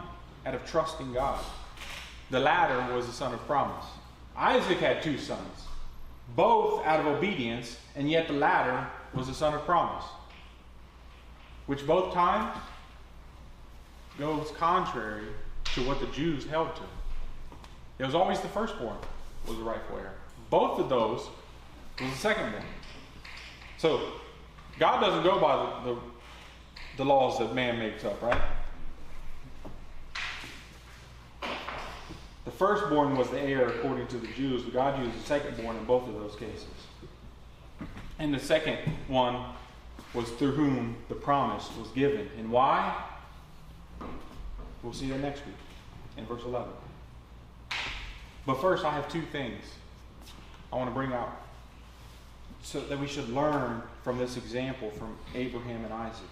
out 0.46 0.54
of 0.54 0.66
trusting 0.66 1.14
God. 1.14 1.40
The 2.32 2.40
latter 2.40 2.94
was 2.94 3.08
the 3.08 3.14
son 3.14 3.34
of 3.34 3.40
promise. 3.46 3.86
Isaac 4.39 4.78
had 4.78 5.04
two 5.04 5.17
sons, 5.17 5.67
both 6.34 6.86
out 6.86 7.02
of 7.02 7.08
obedience, 7.08 7.78
and 7.95 8.10
yet 8.10 8.28
the 8.28 8.34
latter 8.34 8.88
was 9.13 9.28
the 9.28 9.34
son 9.34 9.54
of 9.54 9.65
promise, 9.65 10.06
which 11.65 11.86
both 11.86 12.13
times 12.13 12.58
goes 14.17 14.49
contrary 14.58 15.28
to 15.75 15.86
what 15.86 15.99
the 15.99 16.08
Jews 16.08 16.45
held 16.45 16.73
to. 16.78 16.84
It 17.99 18.06
was 18.06 18.15
always 18.15 18.39
the 18.39 18.47
firstborn 18.47 18.97
was 19.45 19.58
the 19.58 19.63
rightful 19.63 19.97
heir. 19.97 20.13
Both 20.49 20.80
of 20.80 20.88
those 20.88 21.28
was 21.99 22.21
the 22.21 22.30
secondborn. 22.30 22.63
So 23.78 24.13
God 24.80 25.02
doesn't 25.02 25.23
go 25.23 25.38
by 25.39 25.82
the, 25.84 25.91
the, 25.91 25.99
the 26.97 27.06
laws 27.06 27.39
that 27.39 27.54
man 27.54 27.78
makes 27.78 28.06
up, 28.06 28.21
right? 28.21 28.41
The 32.50 32.56
firstborn 32.56 33.16
was 33.16 33.30
the 33.30 33.40
heir 33.40 33.68
according 33.68 34.08
to 34.08 34.18
the 34.18 34.26
Jews, 34.30 34.64
but 34.64 34.74
God 34.74 35.06
used 35.06 35.24
the 35.24 35.40
secondborn 35.40 35.78
in 35.78 35.86
both 35.86 36.08
of 36.08 36.16
those 36.16 36.36
cases. 36.36 36.66
And 38.18 38.34
the 38.34 38.40
second 38.40 38.80
one 39.08 39.54
was 40.16 40.28
through 40.32 40.54
whom 40.54 40.96
the 41.10 41.14
promise 41.14 41.70
was 41.78 41.90
given. 41.90 42.28
And 42.40 42.50
why? 42.50 43.04
We'll 44.82 44.94
see 44.94 45.10
that 45.10 45.20
next 45.20 45.46
week 45.46 45.58
in 46.18 46.26
verse 46.26 46.42
11. 46.44 46.72
But 48.48 48.60
first, 48.60 48.84
I 48.84 48.94
have 48.94 49.08
two 49.10 49.22
things 49.32 49.64
I 50.74 50.76
want 50.76 50.90
to 50.90 50.94
bring 50.96 51.14
out 51.14 51.44
so 52.64 52.80
that 52.80 53.00
we 53.00 53.06
should 53.06 53.30
learn 53.30 53.84
from 54.04 54.18
this 54.18 54.38
example 54.38 54.90
from 54.90 55.16
Abraham 55.36 55.86
and 55.86 55.94
Isaac. 55.94 56.26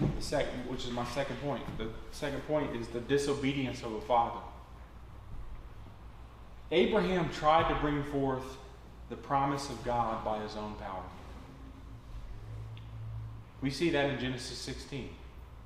The 0.00 0.22
second, 0.22 0.68
which 0.68 0.84
is 0.84 0.90
my 0.90 1.04
second 1.04 1.40
point. 1.40 1.62
The 1.78 1.90
second 2.10 2.44
point 2.48 2.74
is 2.74 2.88
the 2.88 2.98
disobedience 2.98 3.84
of 3.84 3.92
a 3.92 4.00
father. 4.00 4.40
Abraham 6.70 7.28
tried 7.30 7.68
to 7.68 7.80
bring 7.80 8.02
forth 8.04 8.44
the 9.10 9.16
promise 9.16 9.68
of 9.70 9.82
God 9.84 10.24
by 10.24 10.38
his 10.42 10.56
own 10.56 10.74
power. 10.74 11.02
We 13.60 13.70
see 13.70 13.90
that 13.90 14.10
in 14.10 14.18
Genesis 14.18 14.58
16. 14.58 15.08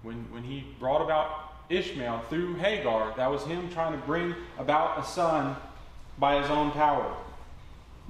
When, 0.02 0.16
when 0.32 0.44
he 0.44 0.64
brought 0.78 1.02
about 1.02 1.52
Ishmael 1.68 2.22
through 2.28 2.54
Hagar, 2.56 3.14
that 3.16 3.30
was 3.30 3.44
him 3.44 3.70
trying 3.70 3.98
to 3.98 4.06
bring 4.06 4.34
about 4.58 4.98
a 4.98 5.04
son 5.04 5.56
by 6.18 6.40
his 6.40 6.50
own 6.50 6.70
power. 6.72 7.14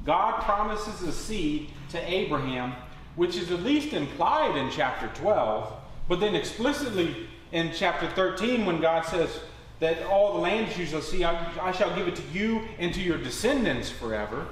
God 0.05 0.42
promises 0.42 1.03
a 1.03 1.12
seed 1.12 1.70
to 1.90 1.98
Abraham 2.11 2.74
which 3.18 3.35
is 3.35 3.51
at 3.51 3.64
least 3.64 3.92
implied 3.92 4.57
in 4.57 4.70
chapter 4.70 5.11
12, 5.20 5.72
but 6.09 6.20
then 6.20 6.37
explicitly 6.37 7.27
in 7.51 7.72
chapter 7.74 8.09
13 8.11 8.64
when 8.64 8.81
God 8.81 9.05
says 9.05 9.40
that 9.80 10.02
all 10.04 10.34
the 10.34 10.40
land 10.40 10.76
you 10.76 10.86
shall 10.86 11.02
see, 11.02 11.24
I, 11.24 11.68
I 11.68 11.72
shall 11.72 11.94
give 11.94 12.08
it 12.08 12.16
to 12.16 12.22
you 12.32 12.62
and 12.78 12.92
to 12.94 13.00
your 13.00 13.18
descendants 13.18 13.90
forever. 13.90 14.48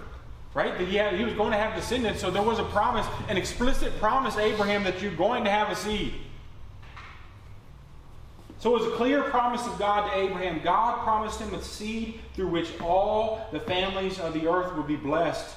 Right? 0.55 0.79
That 0.79 0.89
he, 0.89 0.97
had, 0.97 1.15
he 1.15 1.25
was 1.25 1.35
going 1.35 1.53
to 1.53 1.59
have 1.59 1.77
descendants, 1.77 2.23
so 2.23 2.31
there 2.31 2.43
was 2.43 2.59
a 2.59 2.65
promise, 2.65 3.07
an 3.29 3.37
explicit 3.37 3.99
promise 3.99 4.39
Abraham 4.39 4.85
that 4.85 5.03
you're 5.03 5.13
going 5.13 5.45
to 5.45 5.51
have 5.51 5.71
a 5.71 5.77
seed. 5.77 6.15
So 8.59 8.75
it 8.75 8.81
was 8.81 8.91
a 8.91 8.97
clear 8.97 9.23
promise 9.23 9.67
of 9.67 9.79
God 9.79 10.11
to 10.11 10.19
Abraham. 10.19 10.63
God 10.65 11.05
promised 11.05 11.41
him 11.41 11.53
a 11.53 11.63
seed 11.63 12.21
through 12.35 12.49
which 12.49 12.71
all 12.81 13.47
the 13.53 13.61
families 13.61 14.19
of 14.19 14.33
the 14.33 14.49
earth 14.49 14.75
would 14.77 14.87
be 14.87 14.97
blessed. 14.97 15.55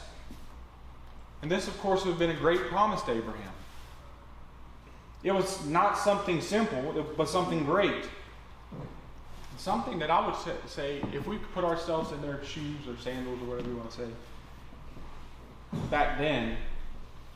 And 1.42 1.50
this, 1.50 1.70
of 1.70 1.78
course, 1.80 2.04
would 2.04 2.12
have 2.12 2.20
been 2.20 2.32
a 2.32 2.40
great 2.40 2.68
promise 2.68 3.02
to 3.04 3.12
Abraham. 3.12 3.54
It 5.24 5.32
was 5.32 5.66
not 5.66 5.98
something 5.98 6.42
simple, 6.42 7.06
but 7.16 7.30
something 7.30 7.64
great. 7.64 8.04
Something 9.60 10.00
that 10.00 10.10
I 10.10 10.26
would 10.26 10.38
say, 10.70 11.02
if 11.12 11.28
we 11.28 11.36
could 11.36 11.54
put 11.54 11.66
ourselves 11.66 12.14
in 12.14 12.22
their 12.22 12.42
shoes 12.46 12.88
or 12.88 12.98
sandals 12.98 13.42
or 13.42 13.46
whatever 13.46 13.68
you 13.68 13.76
want 13.76 13.92
to 13.92 13.98
say, 13.98 14.08
back 15.92 16.18
then, 16.18 16.56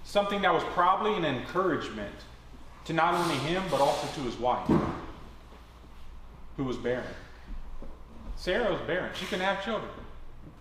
something 0.05 0.41
that 0.41 0.53
was 0.53 0.63
probably 0.73 1.15
an 1.15 1.25
encouragement 1.25 2.15
to 2.85 2.93
not 2.93 3.13
only 3.13 3.35
him, 3.39 3.61
but 3.69 3.81
also 3.81 4.07
to 4.15 4.21
his 4.21 4.37
wife, 4.37 4.65
who 6.55 6.63
was 6.63 6.77
barren. 6.77 7.03
Sarah 8.37 8.71
was 8.71 8.79
barren. 8.87 9.11
She 9.13 9.25
couldn't 9.25 9.43
have 9.43 9.61
children. 9.65 9.91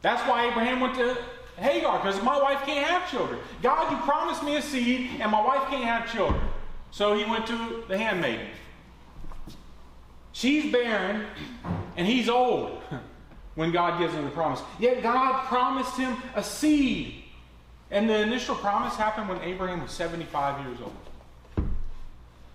That's 0.02 0.28
why 0.28 0.48
Abraham 0.48 0.80
went 0.80 0.96
to 0.96 1.16
Hagar, 1.58 1.98
because 1.98 2.20
my 2.24 2.42
wife 2.42 2.66
can't 2.66 2.88
have 2.88 3.08
children. 3.08 3.38
God, 3.62 3.88
you 3.92 3.98
promised 3.98 4.42
me 4.42 4.56
a 4.56 4.62
seed, 4.62 5.10
and 5.20 5.30
my 5.30 5.40
wife 5.40 5.68
can't 5.70 5.84
have 5.84 6.12
children. 6.12 6.42
So 6.90 7.16
he 7.16 7.24
went 7.24 7.46
to 7.46 7.84
the 7.86 7.96
handmaiden. 7.96 8.48
She's 10.32 10.72
barren, 10.72 11.26
and 11.96 12.06
he's 12.06 12.28
old 12.28 12.82
when 13.54 13.70
God 13.70 13.98
gives 13.98 14.14
him 14.14 14.24
the 14.24 14.30
promise. 14.30 14.60
Yet 14.78 15.02
God 15.02 15.46
promised 15.46 15.96
him 15.96 16.16
a 16.34 16.42
seed. 16.42 17.16
And 17.90 18.08
the 18.08 18.18
initial 18.20 18.54
promise 18.54 18.96
happened 18.96 19.28
when 19.28 19.40
Abraham 19.42 19.82
was 19.82 19.92
75 19.92 20.66
years 20.66 20.78
old. 20.80 21.66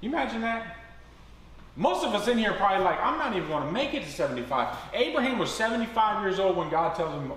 You 0.01 0.09
imagine 0.09 0.41
that? 0.41 0.77
Most 1.75 2.03
of 2.03 2.15
us 2.15 2.27
in 2.27 2.39
here 2.39 2.53
probably 2.53 2.83
like, 2.83 2.99
I'm 2.99 3.19
not 3.19 3.35
even 3.35 3.47
going 3.47 3.63
to 3.63 3.71
make 3.71 3.93
it 3.93 4.03
to 4.03 4.11
75. 4.11 4.75
Abraham 4.93 5.37
was 5.37 5.53
75 5.53 6.23
years 6.23 6.39
old 6.39 6.57
when 6.57 6.71
God 6.71 6.95
tells 6.95 7.11
him, 7.11 7.31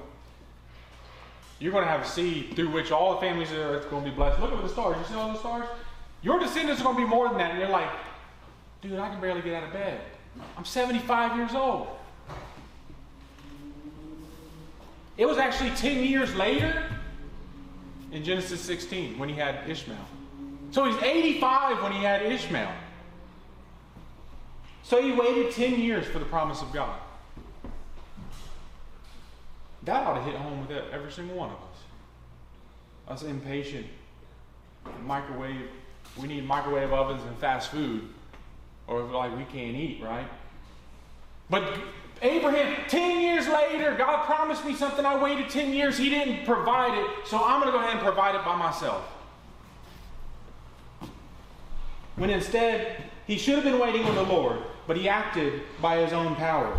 You're 1.59 1.73
going 1.73 1.85
to 1.85 1.91
have 1.91 2.01
a 2.01 2.09
seed 2.09 2.55
through 2.57 2.71
which 2.71 2.91
all 2.91 3.15
the 3.15 3.21
families 3.21 3.51
of 3.51 3.59
the 3.59 3.65
earth 3.65 3.87
are 3.87 3.91
going 3.91 4.05
to 4.05 4.11
be 4.11 4.17
blessed. 4.17 4.41
Look 4.41 4.53
at 4.53 4.63
the 4.63 4.69
stars. 4.69 4.97
You 4.99 5.05
see 5.05 5.15
all 5.15 5.31
the 5.31 5.39
stars? 5.39 5.69
Your 6.23 6.39
descendants 6.39 6.81
are 6.81 6.85
going 6.85 6.97
to 6.97 7.03
be 7.03 7.09
more 7.09 7.29
than 7.29 7.37
that. 7.37 7.51
And 7.51 7.61
you're 7.61 7.69
like, 7.69 7.91
Dude, 8.81 8.99
I 8.99 9.11
can 9.11 9.21
barely 9.21 9.43
get 9.43 9.55
out 9.55 9.65
of 9.65 9.73
bed. 9.75 10.01
I'm 10.57 10.65
75 10.65 11.37
years 11.37 11.55
old. 11.55 11.89
It 15.17 15.27
was 15.27 15.39
actually 15.39 15.71
10 15.71 16.05
years 16.05 16.35
later 16.35 16.83
in 18.13 18.25
Genesis 18.25 18.61
16 18.61 19.19
when 19.19 19.29
he 19.29 19.35
had 19.35 19.69
Ishmael. 19.69 19.99
So 20.71 20.85
he's 20.85 21.03
85 21.03 21.83
when 21.83 21.93
he 21.93 22.03
had 22.03 22.23
Ishmael. 22.23 22.73
So 24.83 25.03
he 25.03 25.13
waited 25.13 25.53
10 25.53 25.79
years 25.79 26.07
for 26.07 26.19
the 26.19 26.25
promise 26.25 26.63
of 26.63 26.73
God. 26.73 26.99
That 29.85 30.07
ought 30.07 30.15
to 30.15 30.23
hit 30.23 30.35
home 30.35 30.67
with 30.67 30.77
every 30.93 31.11
single 31.11 31.37
one 31.37 31.51
of 31.51 31.57
us. 31.57 33.23
Us 33.23 33.29
impatient, 33.29 33.87
microwave, 35.05 35.69
we 36.21 36.29
need 36.29 36.47
microwave 36.47 36.93
ovens 36.93 37.23
and 37.25 37.37
fast 37.39 37.71
food, 37.71 38.09
or 38.91 39.03
like 39.05 39.35
we 39.37 39.45
can't 39.45 39.77
eat, 39.77 40.03
right? 40.03 40.27
But 41.49 41.79
Abraham, 42.21 42.77
10 42.89 43.21
years 43.21 43.49
later, 43.49 43.95
God 43.97 44.27
promised 44.27 44.65
me 44.65 44.75
something. 44.75 45.07
I 45.07 45.21
waited 45.23 45.49
10 45.49 45.73
years. 45.73 45.97
He 45.97 46.11
didn't 46.11 46.45
provide 46.45 46.99
it, 46.99 47.27
so 47.27 47.43
I'm 47.43 47.61
going 47.61 47.73
to 47.73 47.79
go 47.79 47.83
ahead 47.83 47.95
and 47.95 48.05
provide 48.05 48.35
it 48.35 48.45
by 48.45 48.57
myself. 48.57 49.05
When 52.17 52.29
instead, 52.29 53.05
he 53.27 53.39
should 53.39 53.55
have 53.55 53.65
been 53.65 53.79
waiting 53.79 54.05
on 54.05 54.15
the 54.17 54.25
Lord, 54.25 54.59
but 54.87 54.97
he 54.97 55.09
acted 55.09 55.63
by 55.81 55.97
his 55.99 56.13
own 56.13 56.35
power. 56.35 56.79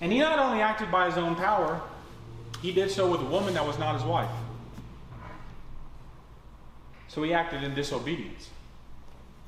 And 0.00 0.12
he 0.12 0.20
not 0.20 0.38
only 0.38 0.62
acted 0.62 0.90
by 0.90 1.06
his 1.06 1.18
own 1.18 1.34
power, 1.34 1.80
he 2.62 2.72
did 2.72 2.90
so 2.90 3.10
with 3.10 3.20
a 3.20 3.24
woman 3.24 3.54
that 3.54 3.66
was 3.66 3.78
not 3.78 3.94
his 3.94 4.04
wife. 4.04 4.30
So 7.08 7.22
he 7.22 7.34
acted 7.34 7.62
in 7.62 7.74
disobedience. 7.74 8.50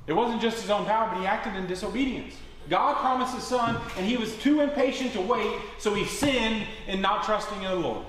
It 0.08 0.14
wasn't 0.14 0.40
just 0.40 0.62
his 0.62 0.70
own 0.70 0.86
power, 0.86 1.08
but 1.12 1.20
he 1.20 1.26
acted 1.26 1.54
in 1.54 1.66
disobedience. 1.66 2.34
God 2.68 2.96
promised 2.96 3.36
a 3.36 3.40
son, 3.40 3.78
and 3.96 4.06
he 4.06 4.16
was 4.16 4.34
too 4.38 4.62
impatient 4.62 5.12
to 5.12 5.20
wait, 5.20 5.52
so 5.78 5.94
he 5.94 6.06
sinned 6.06 6.66
in 6.86 7.00
not 7.00 7.24
trusting 7.24 7.62
in 7.62 7.70
the 7.70 7.76
Lord. 7.76 8.04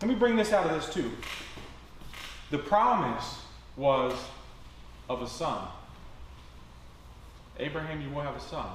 Let 0.00 0.08
me 0.08 0.14
bring 0.14 0.36
this 0.36 0.52
out 0.52 0.64
of 0.66 0.72
this 0.72 0.94
too. 0.94 1.10
The 2.50 2.58
promise 2.58 3.40
was 3.76 4.14
of 5.10 5.22
a 5.22 5.28
son. 5.28 5.66
Abraham, 7.58 8.00
you 8.02 8.10
will 8.10 8.22
have 8.22 8.36
a 8.36 8.40
son. 8.40 8.66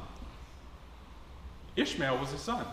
Ishmael 1.78 2.18
was 2.18 2.34
a 2.34 2.38
son. 2.38 2.66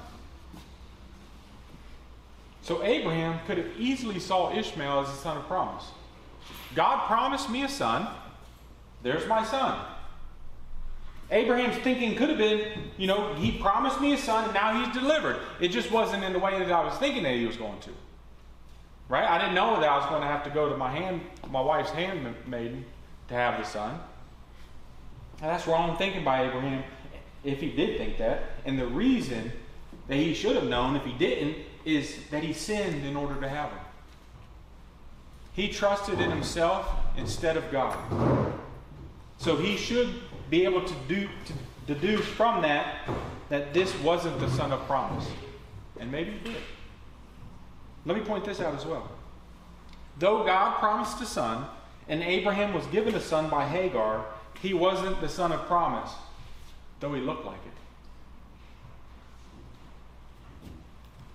So 2.63 2.83
Abraham 2.83 3.39
could 3.47 3.59
have 3.59 3.71
easily 3.79 4.19
saw 4.19 4.53
Ishmael 4.53 5.01
as 5.01 5.09
a 5.11 5.17
son 5.17 5.37
of 5.37 5.47
promise. 5.47 5.85
God 6.75 7.07
promised 7.07 7.51
me 7.51 7.63
a 7.63 7.69
son. 7.69 8.09
There's 9.03 9.27
my 9.27 9.45
son. 9.45 9.79
Abraham's 11.31 11.77
thinking 11.83 12.17
could 12.17 12.31
have 12.31 12.39
been, 12.39 12.91
you 12.97 13.07
know, 13.07 13.35
he 13.35 13.53
promised 13.53 14.01
me 14.01 14.15
a 14.15 14.19
son 14.19 14.45
and 14.45 14.55
now 14.55 14.83
he's 14.83 14.95
delivered. 14.95 15.39
It 15.61 15.69
just 15.69 15.91
wasn't 15.91 16.25
in 16.25 16.33
the 16.33 16.39
way 16.39 16.59
that 16.59 16.71
I 16.71 16.85
was 16.85 16.97
thinking 16.99 17.23
that 17.25 17.35
he 17.35 17.47
was 17.47 17.57
going 17.57 17.81
to. 17.81 17.91
Right? 19.09 19.25
I 19.25 19.39
didn't 19.39 19.55
know 19.55 19.81
that 19.81 19.89
I 19.89 19.97
was 19.99 20.07
going 20.07 20.23
to 20.23 20.27
have 20.27 20.43
to 20.45 20.51
go 20.51 20.69
to 20.69 20.77
my 20.77 20.91
hand, 20.91 21.21
my 21.51 21.61
wife's 21.61 21.91
handmaiden 21.91 22.85
to 23.29 23.35
have 23.35 23.59
the 23.59 23.65
son. 23.65 23.99
That's 25.41 25.67
wrong 25.67 25.97
thinking 25.97 26.25
by 26.25 26.47
Abraham 26.47 26.83
if 27.45 27.61
he 27.61 27.71
did 27.71 27.99
think 27.99 28.19
that. 28.19 28.43
And 28.65 28.79
the 28.79 28.87
reason 28.87 29.53
that 30.09 30.17
he 30.17 30.35
should 30.35 30.57
have 30.57 30.65
known 30.65 30.97
if 30.97 31.05
he 31.05 31.13
didn't 31.13 31.57
is 31.85 32.19
that 32.31 32.43
he 32.43 32.53
sinned 32.53 33.05
in 33.05 33.17
order 33.17 33.39
to 33.41 33.49
have 33.49 33.71
him. 33.71 33.79
He 35.59 35.67
trusted 35.67 36.21
in 36.21 36.31
himself 36.31 36.89
instead 37.17 37.57
of 37.57 37.69
God. 37.73 37.99
So 39.39 39.57
he 39.57 39.77
should 39.77 40.09
be 40.51 40.63
able 40.65 40.85
to, 40.85 40.95
do, 41.09 41.29
to 41.47 41.53
deduce 41.93 42.25
from 42.25 42.63
that 42.63 43.09
that 43.49 43.75
this 43.75 43.93
wasn't 43.99 44.39
the 44.39 44.49
son 44.51 44.71
of 44.71 44.87
promise. 44.87 45.27
And 45.99 46.13
maybe 46.13 46.31
he 46.31 46.39
did. 46.53 46.63
Let 48.07 48.17
me 48.17 48.23
point 48.23 48.45
this 48.45 48.61
out 48.61 48.73
as 48.77 48.87
well. 48.87 49.11
Though 50.21 50.45
God 50.45 50.79
promised 50.79 51.21
a 51.23 51.27
son, 51.27 51.67
and 52.09 52.23
Abraham 52.23 52.73
was 52.73 52.87
given 52.87 53.17
a 53.17 53.21
son 53.21 53.51
by 53.51 53.67
Hagar, 53.67 54.27
he 54.63 54.75
wasn't 54.75 55.21
the 55.21 55.29
son 55.29 55.51
of 55.51 55.67
promise, 55.67 56.13
though 57.01 57.13
he 57.15 57.21
looked 57.21 57.45
like 57.45 57.57
it. 57.57 57.73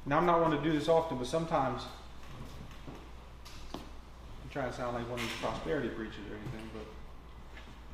Now, 0.06 0.20
I'm 0.20 0.26
not 0.26 0.40
one 0.40 0.52
to 0.52 0.62
do 0.62 0.72
this 0.72 0.88
often, 0.88 1.18
but 1.18 1.28
sometimes 1.28 1.82
I'm 1.82 1.90
trying 4.54 4.70
to 4.70 4.78
sound 4.78 4.94
like 4.96 5.10
one 5.10 5.20
of 5.20 5.26
these 5.26 5.36
prosperity 5.42 5.90
preachers 5.90 6.20
or 6.30 6.36
anything, 6.36 6.70
but 6.76 6.86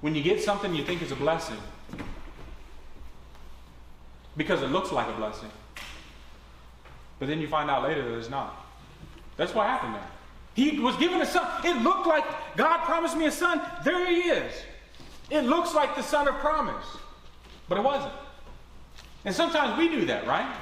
when 0.01 0.13
you 0.13 0.21
get 0.21 0.43
something 0.43 0.75
you 0.75 0.83
think 0.83 1.01
is 1.01 1.09
a 1.09 1.15
blessing, 1.15 1.55
because 4.35 4.61
it 4.61 4.67
looks 4.67 4.91
like 4.91 5.07
a 5.07 5.13
blessing, 5.13 5.49
but 7.17 7.29
then 7.29 7.39
you 7.39 7.47
find 7.47 7.69
out 7.69 7.83
later 7.83 8.03
that 8.03 8.17
it's 8.17 8.29
not. 8.29 8.67
That's 9.37 9.55
what 9.55 9.67
happened 9.67 9.95
there. 9.95 10.07
He 10.53 10.79
was 10.81 10.97
given 10.97 11.21
a 11.21 11.25
son. 11.25 11.47
It 11.63 11.81
looked 11.81 12.05
like 12.05 12.25
God 12.57 12.83
promised 12.83 13.15
me 13.15 13.27
a 13.27 13.31
son. 13.31 13.61
There 13.85 14.05
he 14.07 14.29
is. 14.29 14.53
It 15.29 15.43
looks 15.43 15.73
like 15.73 15.95
the 15.95 16.03
son 16.03 16.27
of 16.27 16.35
promise, 16.39 16.85
but 17.69 17.77
it 17.77 17.83
wasn't. 17.85 18.13
And 19.23 19.33
sometimes 19.33 19.77
we 19.77 19.87
do 19.87 20.05
that, 20.07 20.27
right? 20.27 20.53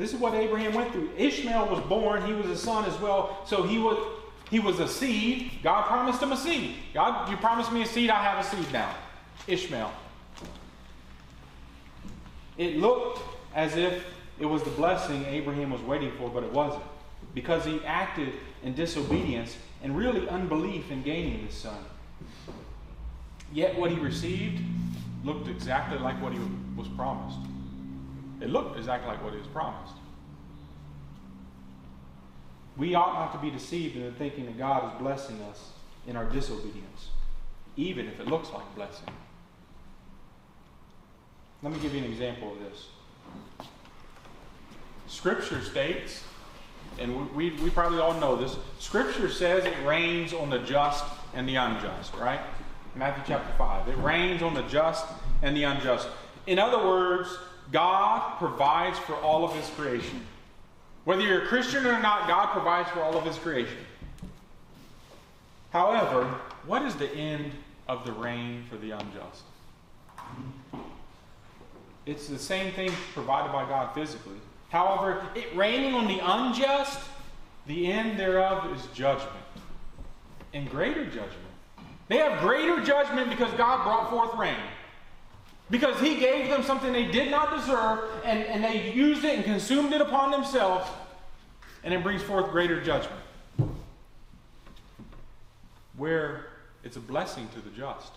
This 0.00 0.14
is 0.14 0.18
what 0.18 0.32
Abraham 0.32 0.72
went 0.72 0.92
through. 0.92 1.10
Ishmael 1.18 1.68
was 1.68 1.80
born, 1.80 2.24
he 2.24 2.32
was 2.32 2.46
a 2.46 2.56
son 2.56 2.86
as 2.86 2.98
well, 3.00 3.42
so 3.44 3.64
he 3.64 3.76
was 3.76 3.98
he 4.48 4.58
was 4.58 4.80
a 4.80 4.88
seed. 4.88 5.50
God 5.62 5.84
promised 5.88 6.22
him 6.22 6.32
a 6.32 6.38
seed. 6.38 6.76
God, 6.94 7.28
you 7.28 7.36
promised 7.36 7.70
me 7.70 7.82
a 7.82 7.86
seed, 7.86 8.08
I 8.08 8.22
have 8.22 8.42
a 8.42 8.48
seed 8.48 8.72
now. 8.72 8.94
Ishmael. 9.46 9.92
It 12.56 12.78
looked 12.78 13.20
as 13.54 13.76
if 13.76 14.02
it 14.38 14.46
was 14.46 14.62
the 14.62 14.70
blessing 14.70 15.26
Abraham 15.26 15.70
was 15.70 15.82
waiting 15.82 16.12
for, 16.12 16.30
but 16.30 16.44
it 16.44 16.52
wasn't. 16.52 16.82
Because 17.34 17.66
he 17.66 17.84
acted 17.84 18.32
in 18.62 18.74
disobedience 18.74 19.54
and 19.82 19.94
really 19.94 20.26
unbelief 20.30 20.90
in 20.90 21.02
gaining 21.02 21.44
this 21.44 21.56
son. 21.56 21.84
Yet 23.52 23.78
what 23.78 23.90
he 23.90 23.98
received 23.98 24.62
looked 25.24 25.46
exactly 25.46 25.98
like 25.98 26.20
what 26.22 26.32
he 26.32 26.38
was 26.74 26.88
promised. 26.88 27.49
It 28.40 28.50
looked 28.50 28.78
exactly 28.78 29.08
like 29.08 29.22
what 29.22 29.32
he 29.32 29.38
was 29.38 29.48
promised. 29.48 29.94
we 32.80 32.94
ought 32.94 33.12
not 33.12 33.32
to 33.32 33.38
be 33.38 33.50
deceived 33.50 33.94
into 33.94 34.10
thinking 34.12 34.46
that 34.46 34.56
God 34.56 34.90
is 34.90 34.98
blessing 34.98 35.38
us 35.42 35.72
in 36.06 36.16
our 36.16 36.24
disobedience, 36.24 37.10
even 37.76 38.08
if 38.08 38.18
it 38.18 38.26
looks 38.26 38.50
like 38.52 38.74
blessing. 38.74 39.08
Let 41.62 41.74
me 41.74 41.78
give 41.80 41.92
you 41.92 42.02
an 42.02 42.10
example 42.10 42.54
of 42.54 42.58
this. 42.60 42.86
Scripture 45.08 45.60
states, 45.60 46.24
and 46.98 47.34
we, 47.34 47.50
we, 47.50 47.62
we 47.62 47.68
probably 47.68 47.98
all 47.98 48.14
know 48.14 48.34
this, 48.34 48.56
Scripture 48.78 49.28
says 49.28 49.66
it 49.66 49.74
rains 49.84 50.32
on 50.32 50.48
the 50.48 50.60
just 50.60 51.04
and 51.34 51.46
the 51.46 51.56
unjust, 51.56 52.14
right? 52.14 52.40
Matthew 52.94 53.24
chapter 53.26 53.52
5. 53.58 53.88
It 53.88 53.98
rains 53.98 54.42
on 54.42 54.54
the 54.54 54.62
just 54.62 55.04
and 55.42 55.54
the 55.54 55.64
unjust. 55.64 56.08
In 56.46 56.58
other 56.58 56.78
words, 56.78 57.28
God 57.72 58.38
provides 58.38 58.98
for 58.98 59.14
all 59.16 59.44
of 59.44 59.54
His 59.54 59.68
creation. 59.70 60.26
Whether 61.04 61.22
you're 61.22 61.42
a 61.42 61.46
Christian 61.46 61.86
or 61.86 62.00
not, 62.00 62.28
God 62.28 62.46
provides 62.46 62.90
for 62.90 63.00
all 63.00 63.16
of 63.16 63.24
His 63.24 63.38
creation. 63.38 63.78
However, 65.70 66.24
what 66.66 66.82
is 66.82 66.94
the 66.96 67.10
end 67.12 67.52
of 67.88 68.04
the 68.04 68.12
rain 68.12 68.64
for 68.68 68.76
the 68.76 68.90
unjust? 68.90 69.42
It's 72.06 72.26
the 72.28 72.38
same 72.38 72.72
thing 72.72 72.92
provided 73.14 73.52
by 73.52 73.68
God 73.68 73.94
physically. 73.94 74.36
However, 74.70 75.26
it 75.34 75.54
raining 75.54 75.94
on 75.94 76.06
the 76.06 76.20
unjust, 76.22 76.98
the 77.66 77.92
end 77.92 78.18
thereof 78.18 78.72
is 78.76 78.86
judgment 78.94 79.30
and 80.52 80.68
greater 80.70 81.04
judgment. 81.04 81.36
They 82.08 82.16
have 82.18 82.40
greater 82.40 82.82
judgment 82.82 83.30
because 83.30 83.52
God 83.54 83.84
brought 83.84 84.10
forth 84.10 84.34
rain. 84.38 84.56
Because 85.70 86.00
he 86.00 86.16
gave 86.16 86.48
them 86.48 86.64
something 86.64 86.92
they 86.92 87.06
did 87.06 87.30
not 87.30 87.56
deserve, 87.56 88.00
and, 88.24 88.42
and 88.44 88.64
they 88.64 88.92
used 88.92 89.24
it 89.24 89.36
and 89.36 89.44
consumed 89.44 89.92
it 89.92 90.00
upon 90.00 90.32
themselves, 90.32 90.88
and 91.84 91.94
it 91.94 92.02
brings 92.02 92.22
forth 92.22 92.50
greater 92.50 92.82
judgment. 92.82 93.20
Where 95.96 96.46
it's 96.82 96.96
a 96.96 97.00
blessing 97.00 97.48
to 97.54 97.60
the 97.60 97.70
just. 97.70 98.12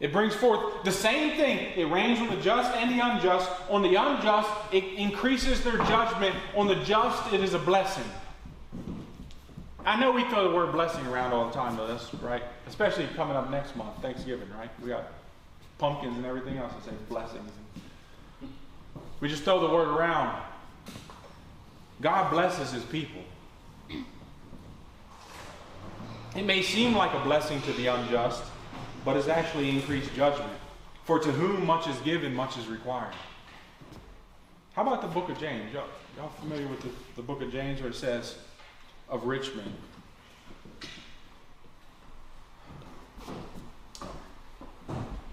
It 0.00 0.12
brings 0.12 0.34
forth 0.34 0.84
the 0.84 0.92
same 0.92 1.36
thing. 1.36 1.72
It 1.76 1.90
rains 1.90 2.20
on 2.20 2.28
the 2.28 2.40
just 2.40 2.72
and 2.76 2.90
the 2.90 3.04
unjust. 3.04 3.50
On 3.68 3.82
the 3.82 3.96
unjust, 3.96 4.50
it 4.70 4.84
increases 4.84 5.64
their 5.64 5.78
judgment. 5.78 6.36
On 6.54 6.68
the 6.68 6.76
just, 6.84 7.32
it 7.32 7.42
is 7.42 7.54
a 7.54 7.58
blessing. 7.58 8.04
I 9.84 9.98
know 9.98 10.12
we 10.12 10.22
throw 10.28 10.48
the 10.48 10.54
word 10.54 10.72
blessing 10.72 11.04
around 11.06 11.32
all 11.32 11.48
the 11.48 11.54
time, 11.54 11.76
though. 11.76 11.86
That's 11.86 12.12
right. 12.14 12.42
Especially 12.68 13.08
coming 13.16 13.36
up 13.36 13.50
next 13.50 13.74
month, 13.74 14.00
Thanksgiving, 14.02 14.48
right? 14.56 14.70
We 14.82 14.90
got 14.90 15.10
pumpkins 15.78 16.16
and 16.16 16.26
everything 16.26 16.58
else 16.58 16.72
that 16.74 16.84
say 16.84 16.96
blessings. 17.08 17.50
We 19.20 19.28
just 19.28 19.44
throw 19.44 19.60
the 19.60 19.72
word 19.72 19.88
around. 19.88 20.42
God 22.00 22.30
blesses 22.30 22.72
his 22.72 22.84
people. 22.84 23.22
It 26.36 26.44
may 26.44 26.62
seem 26.62 26.94
like 26.94 27.14
a 27.14 27.20
blessing 27.20 27.60
to 27.62 27.72
the 27.72 27.86
unjust, 27.88 28.42
but 29.04 29.16
it's 29.16 29.28
actually 29.28 29.70
increased 29.70 30.14
judgment. 30.14 30.52
For 31.04 31.18
to 31.18 31.32
whom 31.32 31.66
much 31.66 31.88
is 31.88 31.98
given, 32.00 32.34
much 32.34 32.58
is 32.58 32.66
required. 32.66 33.14
How 34.74 34.82
about 34.82 35.02
the 35.02 35.08
book 35.08 35.30
of 35.30 35.40
James? 35.40 35.72
Y'all, 35.72 35.88
y'all 36.16 36.28
familiar 36.28 36.68
with 36.68 36.80
the, 36.80 36.90
the 37.16 37.22
book 37.22 37.42
of 37.42 37.50
James 37.50 37.80
where 37.80 37.90
it 37.90 37.96
says 37.96 38.36
of 39.08 39.24
rich 39.24 39.54
men? 39.56 39.72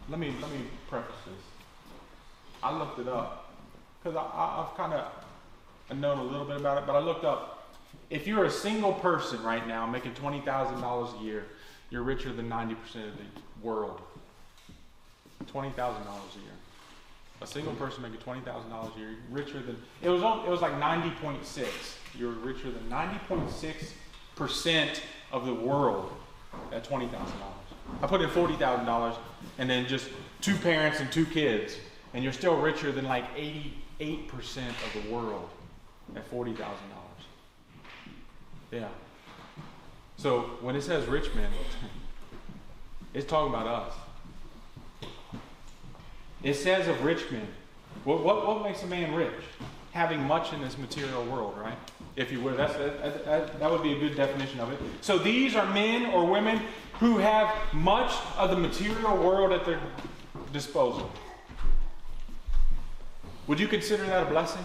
Let 0.09 0.19
me 0.19 0.33
let 0.41 0.51
me 0.51 0.59
preface 0.89 1.15
this. 1.25 1.43
I 2.61 2.77
looked 2.77 2.99
it 2.99 3.07
up 3.07 3.51
because 4.01 4.17
I, 4.17 4.65
have 4.65 4.77
kind 4.77 4.93
of 4.93 5.97
known 5.97 6.19
a 6.19 6.23
little 6.23 6.45
bit 6.45 6.57
about 6.57 6.77
it, 6.77 6.85
but 6.85 6.95
I 6.95 6.99
looked 6.99 7.25
up. 7.25 7.73
If 8.09 8.27
you're 8.27 8.45
a 8.45 8.51
single 8.51 8.93
person 8.93 9.41
right 9.43 9.67
now 9.67 9.85
making 9.85 10.13
twenty 10.13 10.41
thousand 10.41 10.81
dollars 10.81 11.09
a 11.19 11.23
year, 11.23 11.45
you're 11.89 12.03
richer 12.03 12.31
than 12.31 12.47
ninety 12.49 12.75
percent 12.75 13.07
of 13.07 13.17
the 13.17 13.65
world. 13.65 14.01
Twenty 15.47 15.71
thousand 15.71 16.03
dollars 16.05 16.35
a 16.35 16.39
year. 16.39 16.51
A 17.41 17.47
single 17.47 17.73
person 17.73 18.03
making 18.03 18.19
twenty 18.19 18.41
thousand 18.41 18.69
dollars 18.69 18.91
a 18.95 18.99
year, 18.99 19.15
richer 19.29 19.61
than 19.61 19.77
it 20.01 20.09
was. 20.09 20.21
It 20.45 20.49
was 20.49 20.61
like 20.61 20.77
ninety 20.79 21.11
point 21.21 21.45
six. 21.45 21.97
You're 22.17 22.31
richer 22.31 22.71
than 22.71 22.87
ninety 22.89 23.19
point 23.27 23.49
six 23.51 23.93
percent 24.35 25.01
of 25.31 25.45
the 25.45 25.53
world 25.53 26.11
at 26.71 26.83
twenty 26.83 27.07
thousand 27.07 27.39
dollars. 27.39 27.54
I 28.01 28.07
put 28.07 28.21
in 28.21 28.29
forty 28.29 28.55
thousand 28.55 28.85
dollars, 28.85 29.15
and 29.57 29.69
then 29.69 29.87
just 29.87 30.09
two 30.41 30.55
parents 30.57 30.99
and 30.99 31.11
two 31.11 31.25
kids, 31.25 31.77
and 32.13 32.23
you're 32.23 32.33
still 32.33 32.55
richer 32.57 32.91
than 32.91 33.05
like 33.05 33.25
eighty-eight 33.35 34.27
percent 34.27 34.75
of 34.85 35.03
the 35.03 35.09
world 35.11 35.49
at 36.15 36.27
forty 36.27 36.51
thousand 36.51 36.89
dollars. 36.89 37.01
Yeah. 38.71 38.87
So 40.17 40.57
when 40.61 40.75
it 40.75 40.81
says 40.81 41.07
rich 41.07 41.33
men, 41.35 41.49
it's 43.13 43.25
talking 43.25 43.53
about 43.53 43.67
us. 43.67 43.93
It 46.43 46.53
says 46.55 46.87
of 46.87 47.03
rich 47.03 47.31
men. 47.31 47.47
What, 48.03 48.23
what, 48.23 48.45
what 48.45 48.63
makes 48.63 48.83
a 48.83 48.87
man 48.87 49.15
rich? 49.15 49.31
Having 49.93 50.21
much 50.21 50.53
in 50.53 50.61
this 50.61 50.77
material 50.77 51.23
world, 51.25 51.57
right? 51.57 51.77
If 52.15 52.31
you 52.31 52.39
would, 52.41 52.57
that's, 52.57 52.75
that, 52.75 53.25
that, 53.25 53.59
that 53.59 53.71
would 53.71 53.81
be 53.81 53.93
a 53.93 53.99
good 53.99 54.15
definition 54.15 54.59
of 54.59 54.71
it. 54.71 54.79
So 55.01 55.17
these 55.17 55.55
are 55.55 55.65
men 55.73 56.05
or 56.07 56.25
women 56.25 56.61
who 56.99 57.17
have 57.17 57.53
much 57.73 58.13
of 58.37 58.49
the 58.49 58.55
material 58.55 59.17
world 59.17 59.51
at 59.51 59.65
their 59.65 59.79
disposal. 60.53 61.11
Would 63.47 63.59
you 63.59 63.67
consider 63.67 64.05
that 64.05 64.23
a 64.23 64.29
blessing? 64.29 64.63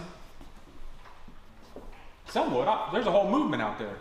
Some 2.27 2.53
would. 2.55 2.67
There's 2.93 3.05
a 3.05 3.11
whole 3.11 3.29
movement 3.29 3.61
out 3.61 3.77
there. 3.77 3.95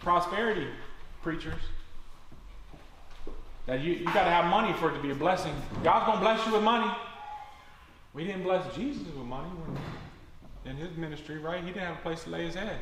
Prosperity 0.00 0.66
preachers. 1.22 1.60
That 3.66 3.80
you, 3.80 3.92
you 3.92 4.04
got 4.06 4.24
to 4.24 4.30
have 4.30 4.46
money 4.46 4.74
for 4.74 4.90
it 4.90 4.94
to 4.94 5.00
be 5.00 5.10
a 5.10 5.14
blessing. 5.14 5.54
God's 5.82 6.06
going 6.06 6.18
to 6.18 6.24
bless 6.24 6.46
you 6.46 6.52
with 6.52 6.62
money. 6.62 6.92
We 8.12 8.24
didn't 8.24 8.42
bless 8.42 8.74
Jesus 8.74 9.06
with 9.06 9.26
money 9.26 9.48
in 10.66 10.76
his 10.76 10.96
ministry, 10.96 11.38
right? 11.38 11.60
He 11.62 11.68
didn't 11.68 11.86
have 11.86 11.98
a 11.98 12.02
place 12.02 12.24
to 12.24 12.30
lay 12.30 12.44
his 12.44 12.54
head. 12.54 12.78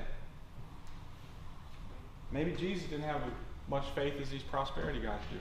Maybe 2.33 2.53
Jesus 2.53 2.89
didn't 2.89 3.05
have 3.05 3.23
much 3.69 3.85
faith 3.95 4.15
as 4.21 4.31
these 4.31 4.43
prosperity 4.43 5.01
guys 5.01 5.21
do. 5.31 5.39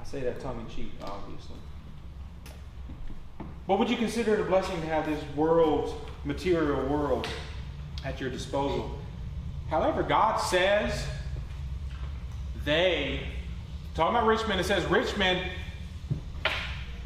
I 0.00 0.04
say 0.04 0.20
that 0.20 0.40
tongue 0.40 0.60
in 0.60 0.74
cheek, 0.74 0.92
obviously. 1.02 1.56
But 3.66 3.78
would 3.78 3.88
you 3.88 3.96
consider 3.96 4.34
it 4.34 4.40
a 4.40 4.44
blessing 4.44 4.78
to 4.80 4.86
have 4.86 5.06
this 5.06 5.22
world, 5.34 6.08
material 6.24 6.86
world, 6.86 7.26
at 8.04 8.20
your 8.20 8.28
disposal? 8.28 8.98
However, 9.70 10.02
God 10.02 10.36
says 10.36 11.06
they, 12.64 13.20
talking 13.94 14.16
about 14.16 14.26
rich 14.26 14.46
men, 14.46 14.58
it 14.58 14.64
says 14.64 14.84
rich 14.86 15.16
men, 15.16 15.50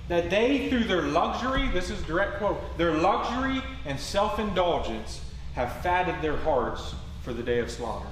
that 0.08 0.30
they, 0.30 0.68
through 0.68 0.84
their 0.84 1.02
luxury, 1.02 1.68
this 1.68 1.90
is 1.90 2.02
direct 2.02 2.38
quote, 2.38 2.58
their 2.78 2.94
luxury 2.94 3.62
and 3.84 4.00
self 4.00 4.38
indulgence 4.38 5.20
have 5.54 5.82
fatted 5.82 6.20
their 6.22 6.36
hearts 6.36 6.94
for 7.22 7.32
the 7.32 7.42
day 7.42 7.58
of 7.58 7.70
slaughter. 7.70 8.06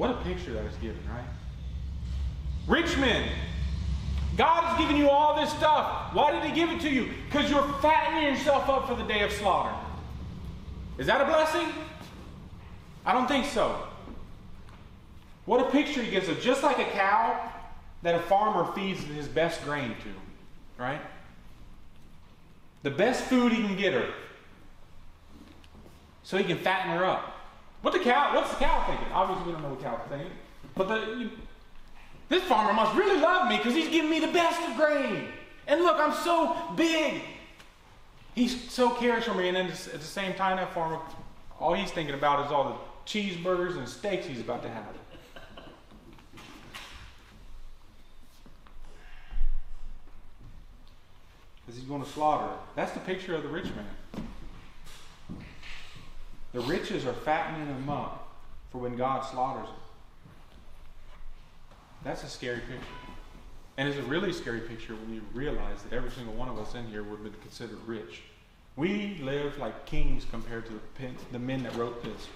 What 0.00 0.12
a 0.12 0.14
picture 0.24 0.54
that 0.54 0.64
is 0.64 0.74
given, 0.76 0.98
right? 1.14 1.26
Rich 2.66 2.96
men, 2.96 3.28
God 4.34 4.62
has 4.62 4.78
given 4.78 4.96
you 4.96 5.10
all 5.10 5.38
this 5.38 5.50
stuff. 5.50 6.14
Why 6.14 6.30
did 6.30 6.42
He 6.42 6.52
give 6.52 6.70
it 6.70 6.80
to 6.80 6.88
you? 6.88 7.10
Because 7.26 7.50
you're 7.50 7.68
fattening 7.82 8.32
yourself 8.32 8.66
up 8.70 8.88
for 8.88 8.94
the 8.94 9.02
day 9.02 9.20
of 9.20 9.30
slaughter. 9.30 9.76
Is 10.96 11.06
that 11.06 11.20
a 11.20 11.26
blessing? 11.26 11.68
I 13.04 13.12
don't 13.12 13.28
think 13.28 13.44
so. 13.44 13.76
What 15.44 15.60
a 15.60 15.70
picture 15.70 16.02
he 16.02 16.10
gives 16.10 16.30
us. 16.30 16.42
Just 16.42 16.62
like 16.62 16.78
a 16.78 16.90
cow 16.92 17.52
that 18.00 18.14
a 18.14 18.20
farmer 18.20 18.72
feeds 18.72 19.04
his 19.04 19.28
best 19.28 19.62
grain 19.64 19.90
to, 19.90 20.82
right? 20.82 21.02
The 22.84 22.90
best 22.90 23.24
food 23.24 23.52
he 23.52 23.62
can 23.62 23.76
get 23.76 23.92
her. 23.92 24.08
So 26.22 26.38
he 26.38 26.44
can 26.44 26.56
fatten 26.56 26.90
her 26.90 27.04
up. 27.04 27.29
What 27.82 27.94
the 27.94 28.00
cow? 28.00 28.34
What's 28.34 28.50
the 28.50 28.56
cow 28.56 28.84
thinking? 28.86 29.12
Obviously, 29.12 29.46
we 29.46 29.52
don't 29.52 29.62
know 29.62 29.70
what 29.70 29.82
cow's 29.82 30.00
thinking. 30.08 30.30
But 30.74 30.88
the, 30.88 31.16
you, 31.18 31.30
this 32.28 32.42
farmer 32.44 32.72
must 32.72 32.94
really 32.94 33.20
love 33.20 33.48
me 33.48 33.56
because 33.56 33.74
he's 33.74 33.88
giving 33.88 34.10
me 34.10 34.20
the 34.20 34.32
best 34.32 34.60
of 34.68 34.76
grain. 34.76 35.28
And 35.66 35.82
look, 35.82 35.96
I'm 35.98 36.12
so 36.12 36.56
big. 36.76 37.22
He 38.34 38.48
so 38.48 38.90
cares 38.90 39.24
for 39.24 39.34
me. 39.34 39.48
And 39.48 39.56
then 39.56 39.66
at 39.66 39.76
the 39.76 39.98
same 39.98 40.34
time, 40.34 40.56
that 40.58 40.72
farmer, 40.74 40.98
all 41.58 41.74
he's 41.74 41.90
thinking 41.90 42.14
about 42.14 42.46
is 42.46 42.52
all 42.52 42.64
the 42.64 43.10
cheeseburgers 43.10 43.76
and 43.76 43.88
steaks 43.88 44.26
he's 44.26 44.40
about 44.40 44.62
to 44.62 44.68
have. 44.68 44.84
Because 51.66 51.78
he's 51.78 51.88
going 51.88 52.02
to 52.02 52.08
slaughter. 52.08 52.52
That's 52.76 52.92
the 52.92 53.00
picture 53.00 53.34
of 53.34 53.42
the 53.42 53.48
rich 53.48 53.66
man. 53.66 53.86
The 56.52 56.60
riches 56.60 57.06
are 57.06 57.12
fattening 57.12 57.68
them 57.68 57.88
up 57.88 58.36
for 58.70 58.78
when 58.78 58.96
God 58.96 59.24
slaughters 59.24 59.66
them. 59.66 59.76
That's 62.02 62.24
a 62.24 62.28
scary 62.28 62.60
picture. 62.60 62.86
And 63.76 63.88
it's 63.88 63.98
a 63.98 64.02
really 64.02 64.32
scary 64.32 64.60
picture 64.60 64.94
when 64.94 65.14
you 65.14 65.22
realize 65.32 65.82
that 65.82 65.94
every 65.94 66.10
single 66.10 66.34
one 66.34 66.48
of 66.48 66.58
us 66.58 66.74
in 66.74 66.86
here 66.86 67.02
would 67.02 67.20
have 67.20 67.24
been 67.24 67.40
considered 67.42 67.78
rich. 67.86 68.22
We 68.76 69.18
live 69.22 69.58
like 69.58 69.86
kings 69.86 70.26
compared 70.30 70.66
to 70.66 70.72
the, 70.72 71.08
the 71.32 71.38
men 71.38 71.62
that 71.62 71.74
wrote 71.76 72.02
this. 72.02 72.28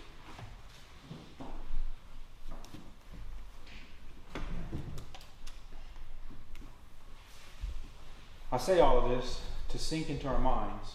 I 8.53 8.59
say 8.59 8.79
all 8.79 8.99
of 8.99 9.11
this 9.11 9.41
to 9.71 9.79
sink 9.79 10.11
into 10.11 10.29
our 10.29 10.39
minds 10.39 10.93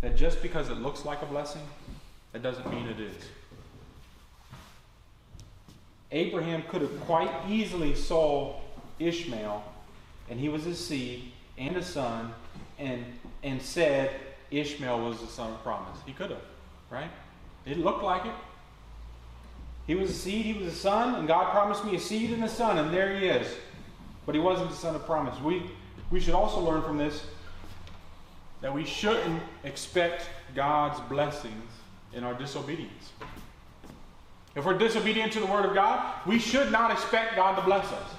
that 0.00 0.16
just 0.16 0.42
because 0.42 0.68
it 0.68 0.78
looks 0.78 1.04
like 1.04 1.22
a 1.22 1.26
blessing, 1.26 1.62
that 2.32 2.42
doesn't 2.42 2.70
mean 2.70 2.86
it 2.88 2.98
is. 2.98 3.14
Abraham 6.10 6.62
could 6.68 6.82
have 6.82 7.00
quite 7.00 7.30
easily 7.48 7.94
saw 7.94 8.56
Ishmael, 8.98 9.64
and 10.28 10.38
he 10.38 10.48
was 10.48 10.64
his 10.64 10.78
seed 10.78 11.32
and 11.58 11.76
a 11.76 11.82
son, 11.82 12.32
and, 12.78 13.04
and 13.42 13.60
said 13.60 14.10
Ishmael 14.50 15.08
was 15.08 15.20
the 15.20 15.26
son 15.26 15.52
of 15.52 15.62
promise. 15.62 15.98
He 16.06 16.12
could 16.12 16.30
have, 16.30 16.42
right? 16.90 17.10
It 17.64 17.78
looked 17.78 18.02
like 18.02 18.26
it. 18.26 18.34
He 19.86 19.94
was 19.94 20.10
a 20.10 20.14
seed, 20.14 20.44
he 20.44 20.52
was 20.54 20.72
a 20.72 20.76
son, 20.76 21.16
and 21.16 21.26
God 21.26 21.50
promised 21.50 21.84
me 21.84 21.96
a 21.96 22.00
seed 22.00 22.30
and 22.30 22.44
a 22.44 22.48
son, 22.48 22.78
and 22.78 22.92
there 22.92 23.18
he 23.18 23.26
is. 23.26 23.46
But 24.26 24.34
he 24.34 24.40
wasn't 24.40 24.70
the 24.70 24.76
son 24.76 24.94
of 24.94 25.04
promise. 25.04 25.38
We, 25.40 25.62
we 26.10 26.20
should 26.20 26.34
also 26.34 26.60
learn 26.60 26.82
from 26.82 26.98
this 26.98 27.24
that 28.60 28.72
we 28.72 28.84
shouldn't 28.84 29.42
expect 29.64 30.26
God's 30.54 31.00
blessings 31.08 31.70
in 32.14 32.24
our 32.24 32.34
disobedience. 32.34 33.12
If 34.54 34.64
we're 34.66 34.76
disobedient 34.76 35.32
to 35.32 35.40
the 35.40 35.46
Word 35.46 35.64
of 35.64 35.74
God, 35.74 36.04
we 36.26 36.38
should 36.38 36.70
not 36.70 36.90
expect 36.90 37.36
God 37.36 37.56
to 37.56 37.62
bless 37.62 37.86
us. 37.86 38.10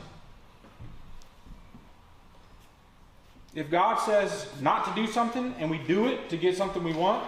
If 3.53 3.69
God 3.69 3.97
says 3.97 4.47
not 4.61 4.85
to 4.85 4.93
do 4.95 5.05
something 5.05 5.53
and 5.59 5.69
we 5.69 5.77
do 5.77 6.07
it 6.07 6.29
to 6.29 6.37
get 6.37 6.57
something 6.57 6.83
we 6.83 6.93
want, 6.93 7.23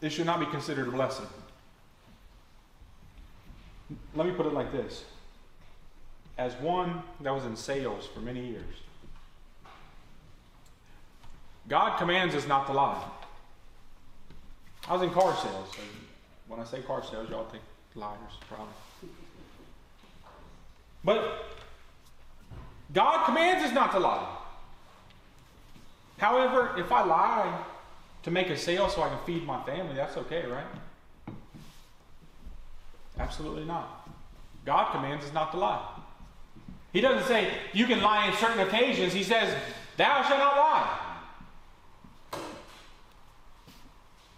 it 0.00 0.10
should 0.10 0.24
not 0.24 0.40
be 0.40 0.46
considered 0.46 0.88
a 0.88 0.90
blessing. 0.90 1.26
Let 4.14 4.26
me 4.26 4.32
put 4.32 4.46
it 4.46 4.54
like 4.54 4.72
this 4.72 5.04
as 6.38 6.54
one 6.56 7.02
that 7.20 7.34
was 7.34 7.44
in 7.44 7.56
sales 7.56 8.06
for 8.06 8.20
many 8.20 8.46
years, 8.46 8.74
God 11.68 11.96
commands 11.98 12.34
us 12.34 12.46
not 12.46 12.66
to 12.66 12.72
lie. 12.72 13.02
I 14.88 14.92
was 14.92 15.02
in 15.02 15.10
car 15.10 15.34
sales. 15.36 15.68
So 15.74 15.82
when 16.48 16.60
I 16.60 16.64
say 16.64 16.80
car 16.82 17.02
sales, 17.04 17.28
y'all 17.28 17.46
think 17.46 17.62
liars, 17.94 18.32
probably. 18.48 18.72
But 21.04 21.44
God 22.92 23.24
commands 23.24 23.64
us 23.64 23.72
not 23.72 23.92
to 23.92 23.98
lie. 23.98 24.36
However, 26.18 26.74
if 26.78 26.90
I 26.90 27.04
lie 27.04 27.64
to 28.22 28.30
make 28.30 28.48
a 28.48 28.56
sale 28.56 28.88
so 28.88 29.02
I 29.02 29.08
can 29.08 29.18
feed 29.26 29.44
my 29.44 29.62
family, 29.64 29.94
that's 29.94 30.16
okay, 30.16 30.46
right? 30.46 30.64
Absolutely 33.18 33.64
not. 33.64 34.08
God 34.64 34.92
commands 34.92 35.24
us 35.24 35.32
not 35.32 35.52
to 35.52 35.58
lie. 35.58 35.86
He 36.92 37.00
doesn't 37.00 37.28
say 37.28 37.52
you 37.72 37.86
can 37.86 38.00
lie 38.02 38.28
in 38.28 38.36
certain 38.36 38.60
occasions. 38.60 39.12
He 39.12 39.22
says, 39.22 39.54
Thou 39.96 40.22
shalt 40.22 40.40
not 40.40 40.56
lie. 40.56 41.05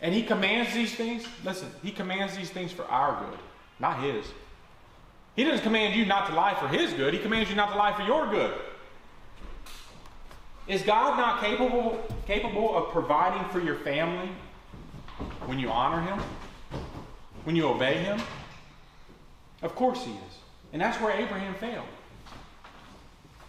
And 0.00 0.14
he 0.14 0.22
commands 0.22 0.72
these 0.74 0.94
things. 0.94 1.26
Listen, 1.44 1.68
he 1.82 1.90
commands 1.90 2.36
these 2.36 2.50
things 2.50 2.70
for 2.70 2.84
our 2.84 3.24
good, 3.24 3.38
not 3.80 4.00
his. 4.00 4.24
He 5.34 5.44
doesn't 5.44 5.62
command 5.62 5.94
you 5.94 6.04
not 6.04 6.28
to 6.28 6.34
lie 6.34 6.54
for 6.54 6.68
his 6.68 6.92
good, 6.92 7.14
he 7.14 7.20
commands 7.20 7.50
you 7.50 7.56
not 7.56 7.72
to 7.72 7.78
lie 7.78 7.92
for 7.92 8.02
your 8.02 8.28
good. 8.28 8.54
Is 10.66 10.82
God 10.82 11.16
not 11.16 11.40
capable, 11.40 12.04
capable 12.26 12.76
of 12.76 12.92
providing 12.92 13.48
for 13.48 13.58
your 13.58 13.76
family 13.76 14.28
when 15.46 15.58
you 15.58 15.70
honor 15.70 16.02
him? 16.02 16.18
When 17.44 17.56
you 17.56 17.66
obey 17.66 17.94
him? 17.94 18.20
Of 19.62 19.74
course 19.74 20.04
he 20.04 20.10
is. 20.10 20.38
And 20.72 20.82
that's 20.82 21.00
where 21.00 21.12
Abraham 21.12 21.54
failed. 21.54 21.86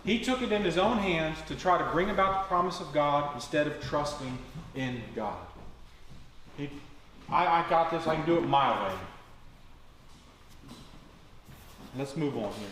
He 0.06 0.20
took 0.20 0.42
it 0.42 0.54
in 0.54 0.64
his 0.64 0.78
own 0.78 0.98
hands 0.98 1.38
to 1.48 1.56
try 1.56 1.78
to 1.78 1.84
bring 1.92 2.10
about 2.10 2.44
the 2.44 2.48
promise 2.48 2.80
of 2.80 2.94
God 2.94 3.36
instead 3.36 3.68
of 3.68 3.82
trusting 3.82 4.38
in 4.76 5.02
God. 5.14 5.38
He, 6.60 6.70
I, 7.30 7.64
I 7.64 7.70
got 7.70 7.90
this, 7.90 8.06
I 8.06 8.16
can 8.16 8.26
do 8.26 8.38
it 8.38 8.42
my 8.42 8.88
way. 8.88 8.94
Let's 11.98 12.18
move 12.18 12.36
on 12.36 12.52
here. 12.54 12.68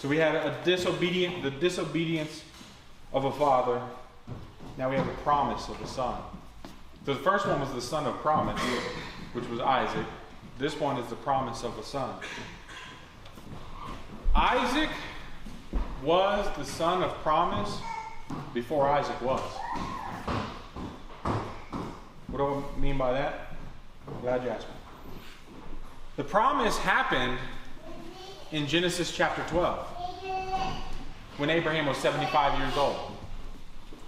So 0.00 0.08
we 0.08 0.16
had 0.16 0.34
a 0.34 0.58
disobedient, 0.64 1.44
the 1.44 1.52
disobedience 1.52 2.42
of 3.12 3.24
a 3.24 3.32
father. 3.32 3.80
Now 4.76 4.90
we 4.90 4.96
have 4.96 5.06
a 5.06 5.14
promise 5.22 5.68
of 5.68 5.80
a 5.80 5.86
son. 5.86 6.20
So 7.06 7.14
the 7.14 7.20
first 7.20 7.46
one 7.46 7.60
was 7.60 7.72
the 7.72 7.80
son 7.80 8.04
of 8.06 8.14
promise, 8.16 8.60
which 9.32 9.48
was 9.48 9.60
Isaac. 9.60 10.06
This 10.58 10.78
one 10.78 10.98
is 10.98 11.08
the 11.08 11.16
promise 11.16 11.62
of 11.62 11.78
a 11.78 11.84
son. 11.84 12.16
Isaac 14.34 14.90
was 16.02 16.48
the 16.56 16.64
son 16.64 17.02
of 17.04 17.12
promise 17.22 17.78
before 18.52 18.88
Isaac 18.88 19.20
was. 19.22 19.40
What 22.34 22.38
do 22.38 22.64
I 22.76 22.80
mean 22.80 22.98
by 22.98 23.12
that? 23.12 23.54
I'm 24.08 24.20
glad 24.20 24.42
you 24.42 24.50
asked 24.50 24.66
me. 24.66 24.74
The 26.16 26.24
promise 26.24 26.76
happened 26.76 27.38
in 28.50 28.66
Genesis 28.66 29.12
chapter 29.12 29.44
12 29.50 29.86
when 31.36 31.48
Abraham 31.48 31.86
was 31.86 31.96
75 31.98 32.58
years 32.58 32.76
old. 32.76 32.96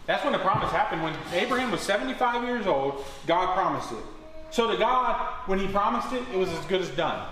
That's 0.06 0.24
when 0.24 0.32
the 0.32 0.40
promise 0.40 0.72
happened. 0.72 1.04
When 1.04 1.14
Abraham 1.34 1.70
was 1.70 1.82
75 1.82 2.42
years 2.42 2.66
old, 2.66 3.04
God 3.28 3.54
promised 3.54 3.92
it. 3.92 4.04
So 4.50 4.68
to 4.72 4.76
God, 4.76 5.24
when 5.46 5.60
he 5.60 5.68
promised 5.68 6.12
it, 6.12 6.24
it 6.32 6.36
was 6.36 6.48
as 6.48 6.64
good 6.64 6.80
as 6.80 6.88
done. 6.88 7.28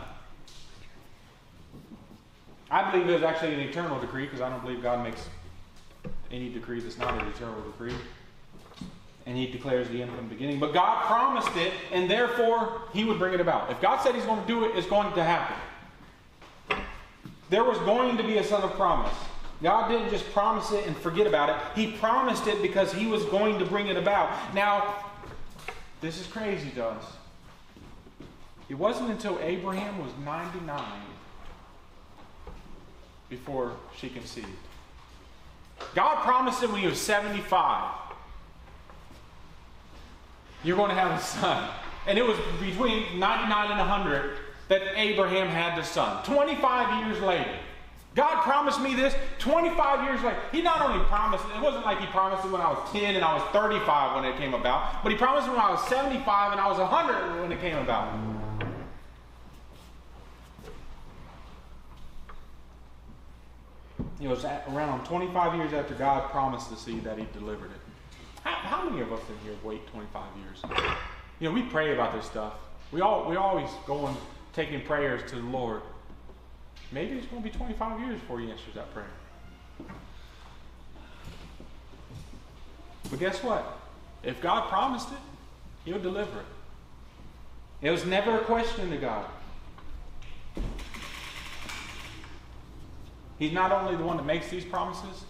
I 2.70 2.88
believe 2.92 3.08
it 3.08 3.14
was 3.14 3.24
actually 3.24 3.54
an 3.54 3.60
eternal 3.68 3.98
decree 3.98 4.26
because 4.26 4.40
I 4.40 4.48
don't 4.48 4.62
believe 4.62 4.80
God 4.80 5.02
makes 5.02 5.28
any 6.30 6.50
decree 6.50 6.78
that's 6.78 6.98
not 6.98 7.20
an 7.20 7.28
eternal 7.30 7.60
decree 7.62 7.96
and 9.26 9.36
he 9.36 9.46
declares 9.46 9.88
the 9.88 10.02
end 10.02 10.12
from 10.12 10.28
the 10.28 10.34
beginning. 10.34 10.60
But 10.60 10.74
God 10.74 11.04
promised 11.06 11.56
it, 11.56 11.72
and 11.92 12.10
therefore 12.10 12.82
he 12.92 13.04
would 13.04 13.18
bring 13.18 13.34
it 13.34 13.40
about. 13.40 13.70
If 13.70 13.80
God 13.80 14.02
said 14.02 14.14
he's 14.14 14.24
going 14.24 14.40
to 14.40 14.46
do 14.46 14.64
it, 14.64 14.76
it's 14.76 14.86
going 14.86 15.12
to 15.14 15.24
happen. 15.24 15.56
There 17.50 17.64
was 17.64 17.78
going 17.78 18.16
to 18.16 18.22
be 18.22 18.38
a 18.38 18.44
son 18.44 18.62
of 18.62 18.72
promise. 18.72 19.14
God 19.62 19.88
didn't 19.88 20.10
just 20.10 20.30
promise 20.32 20.72
it 20.72 20.86
and 20.86 20.96
forget 20.96 21.26
about 21.26 21.48
it. 21.48 21.56
He 21.74 21.92
promised 21.92 22.46
it 22.46 22.60
because 22.60 22.92
he 22.92 23.06
was 23.06 23.24
going 23.26 23.58
to 23.58 23.64
bring 23.64 23.86
it 23.86 23.96
about. 23.96 24.54
Now, 24.54 25.04
this 26.00 26.20
is 26.20 26.26
crazy 26.26 26.70
to 26.70 26.86
us. 26.86 27.04
It 28.68 28.74
wasn't 28.74 29.10
until 29.10 29.38
Abraham 29.40 29.98
was 29.98 30.10
99 30.24 30.82
before 33.28 33.72
she 33.96 34.08
conceived. 34.08 34.48
God 35.94 36.22
promised 36.24 36.62
him 36.62 36.72
when 36.72 36.80
he 36.80 36.86
was 36.86 37.00
75 37.00 38.03
you're 40.64 40.76
going 40.76 40.90
to 40.90 40.96
have 40.96 41.18
a 41.18 41.22
son. 41.22 41.70
And 42.06 42.18
it 42.18 42.26
was 42.26 42.38
between 42.60 43.18
99 43.18 43.70
and 43.70 43.78
100 43.78 44.38
that 44.68 44.82
Abraham 44.96 45.48
had 45.48 45.78
the 45.78 45.84
son. 45.84 46.24
25 46.24 47.06
years 47.06 47.20
later. 47.22 47.54
God 48.14 48.42
promised 48.42 48.80
me 48.80 48.94
this 48.94 49.14
25 49.40 50.04
years 50.08 50.22
later. 50.22 50.38
He 50.52 50.62
not 50.62 50.80
only 50.80 51.04
promised, 51.06 51.44
it 51.54 51.60
wasn't 51.60 51.84
like 51.84 51.98
he 51.98 52.06
promised 52.06 52.44
it 52.44 52.50
when 52.50 52.60
I 52.60 52.70
was 52.70 52.92
10 52.92 53.16
and 53.16 53.24
I 53.24 53.34
was 53.34 53.42
35 53.52 54.22
when 54.22 54.24
it 54.24 54.36
came 54.38 54.54
about, 54.54 55.02
but 55.02 55.10
he 55.10 55.18
promised 55.18 55.48
it 55.48 55.50
when 55.50 55.60
I 55.60 55.70
was 55.70 55.86
75 55.88 56.52
and 56.52 56.60
I 56.60 56.68
was 56.68 56.78
100 56.78 57.40
when 57.42 57.50
it 57.50 57.60
came 57.60 57.76
about. 57.76 58.16
It 64.20 64.28
was 64.28 64.44
around 64.44 65.04
25 65.04 65.56
years 65.56 65.72
after 65.72 65.94
God 65.94 66.30
promised 66.30 66.70
the 66.70 66.76
seed 66.76 67.04
that 67.04 67.18
he 67.18 67.26
delivered 67.34 67.72
it. 67.72 67.83
How, 68.44 68.52
how 68.52 68.88
many 68.88 69.00
of 69.00 69.12
us 69.12 69.22
in 69.28 69.36
here 69.44 69.56
wait 69.64 69.86
25 69.88 70.22
years? 70.36 70.62
You 71.40 71.48
know, 71.48 71.54
we 71.54 71.62
pray 71.62 71.92
about 71.92 72.14
this 72.14 72.26
stuff. 72.26 72.54
We 72.92 73.00
all 73.00 73.28
we 73.28 73.36
always 73.36 73.70
go 73.86 74.06
and 74.06 74.16
taking 74.52 74.82
prayers 74.82 75.28
to 75.30 75.36
the 75.36 75.42
Lord. 75.42 75.80
Maybe 76.92 77.16
it's 77.16 77.26
going 77.26 77.42
to 77.42 77.48
be 77.48 77.56
25 77.56 78.00
years 78.00 78.20
before 78.20 78.38
He 78.40 78.50
answers 78.50 78.74
that 78.74 78.92
prayer. 78.92 79.06
But 83.10 83.18
guess 83.18 83.42
what? 83.42 83.80
If 84.22 84.40
God 84.40 84.68
promised 84.68 85.10
it, 85.10 85.18
He'll 85.84 86.00
deliver 86.00 86.40
it. 86.40 86.46
It 87.82 87.90
was 87.90 88.04
never 88.04 88.38
a 88.38 88.44
question 88.44 88.90
to 88.90 88.96
God. 88.96 89.26
He's 93.38 93.52
not 93.52 93.72
only 93.72 93.96
the 93.96 94.04
one 94.04 94.16
that 94.16 94.26
makes 94.26 94.48
these 94.48 94.64
promises, 94.64 95.24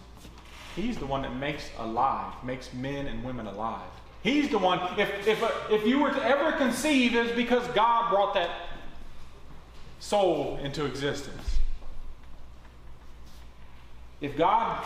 He's 0.75 0.97
the 0.97 1.05
one 1.05 1.21
that 1.21 1.35
makes 1.35 1.69
alive, 1.77 2.33
makes 2.43 2.73
men 2.73 3.07
and 3.07 3.23
women 3.23 3.47
alive. 3.47 3.87
He's 4.23 4.49
the 4.49 4.57
one, 4.57 4.79
if, 4.99 5.27
if, 5.27 5.43
if 5.69 5.85
you 5.85 5.99
were 5.99 6.11
to 6.11 6.23
ever 6.23 6.51
conceive, 6.53 7.15
it's 7.15 7.31
because 7.35 7.65
God 7.69 8.09
brought 8.09 8.33
that 8.33 8.49
soul 9.99 10.59
into 10.61 10.85
existence. 10.85 11.59
If 14.19 14.35
God, 14.35 14.83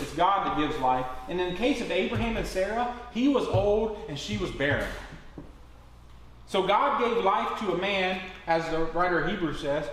it's 0.00 0.12
God 0.14 0.46
that 0.46 0.58
gives 0.58 0.78
life. 0.80 1.06
And 1.28 1.40
in 1.40 1.52
the 1.52 1.56
case 1.56 1.80
of 1.80 1.90
Abraham 1.90 2.36
and 2.36 2.46
Sarah, 2.46 2.94
he 3.12 3.28
was 3.28 3.46
old 3.46 3.98
and 4.08 4.18
she 4.18 4.36
was 4.36 4.50
barren. 4.50 4.88
So 6.46 6.66
God 6.66 7.00
gave 7.00 7.24
life 7.24 7.58
to 7.60 7.72
a 7.72 7.78
man, 7.78 8.20
as 8.46 8.68
the 8.70 8.84
writer 8.86 9.20
of 9.20 9.30
Hebrews 9.30 9.60
says, 9.60 9.88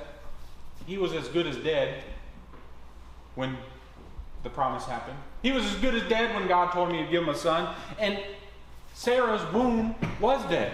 he 0.86 0.98
was 0.98 1.14
as 1.14 1.28
good 1.30 1.48
as 1.48 1.56
dead 1.58 2.04
when 3.36 3.56
the 4.44 4.50
promise 4.50 4.86
happened. 4.86 5.18
He 5.42 5.52
was 5.52 5.66
as 5.66 5.76
good 5.76 5.96
as 5.96 6.08
dead 6.10 6.36
when 6.36 6.48
God 6.48 6.72
told 6.72 6.92
me 6.92 7.04
to 7.04 7.12
give 7.12 7.24
him 7.24 7.30
a 7.30 7.36
son. 7.36 7.76
And 8.00 8.20
Sarah's 8.94 9.44
womb 9.54 9.96
was 10.20 10.44
dead. 10.50 10.74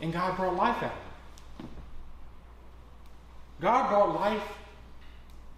And 0.00 0.12
God 0.12 0.36
brought 0.36 0.56
life 0.56 0.82
out. 0.82 0.92
God 3.60 3.88
brought 3.88 4.14
life 4.14 4.42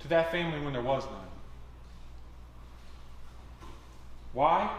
to 0.01 0.09
that 0.09 0.31
family 0.31 0.61
when 0.61 0.73
there 0.73 0.83
was 0.83 1.05
none. 1.05 1.15
Why? 4.33 4.71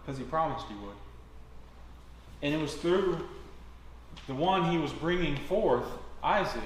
Because 0.00 0.18
He 0.18 0.24
promised 0.24 0.66
He 0.68 0.74
would. 0.74 0.94
And 2.42 2.54
it 2.54 2.58
was 2.58 2.74
through 2.74 3.26
the 4.26 4.34
one 4.34 4.70
He 4.70 4.78
was 4.78 4.92
bringing 4.92 5.36
forth, 5.36 5.86
Isaac, 6.22 6.62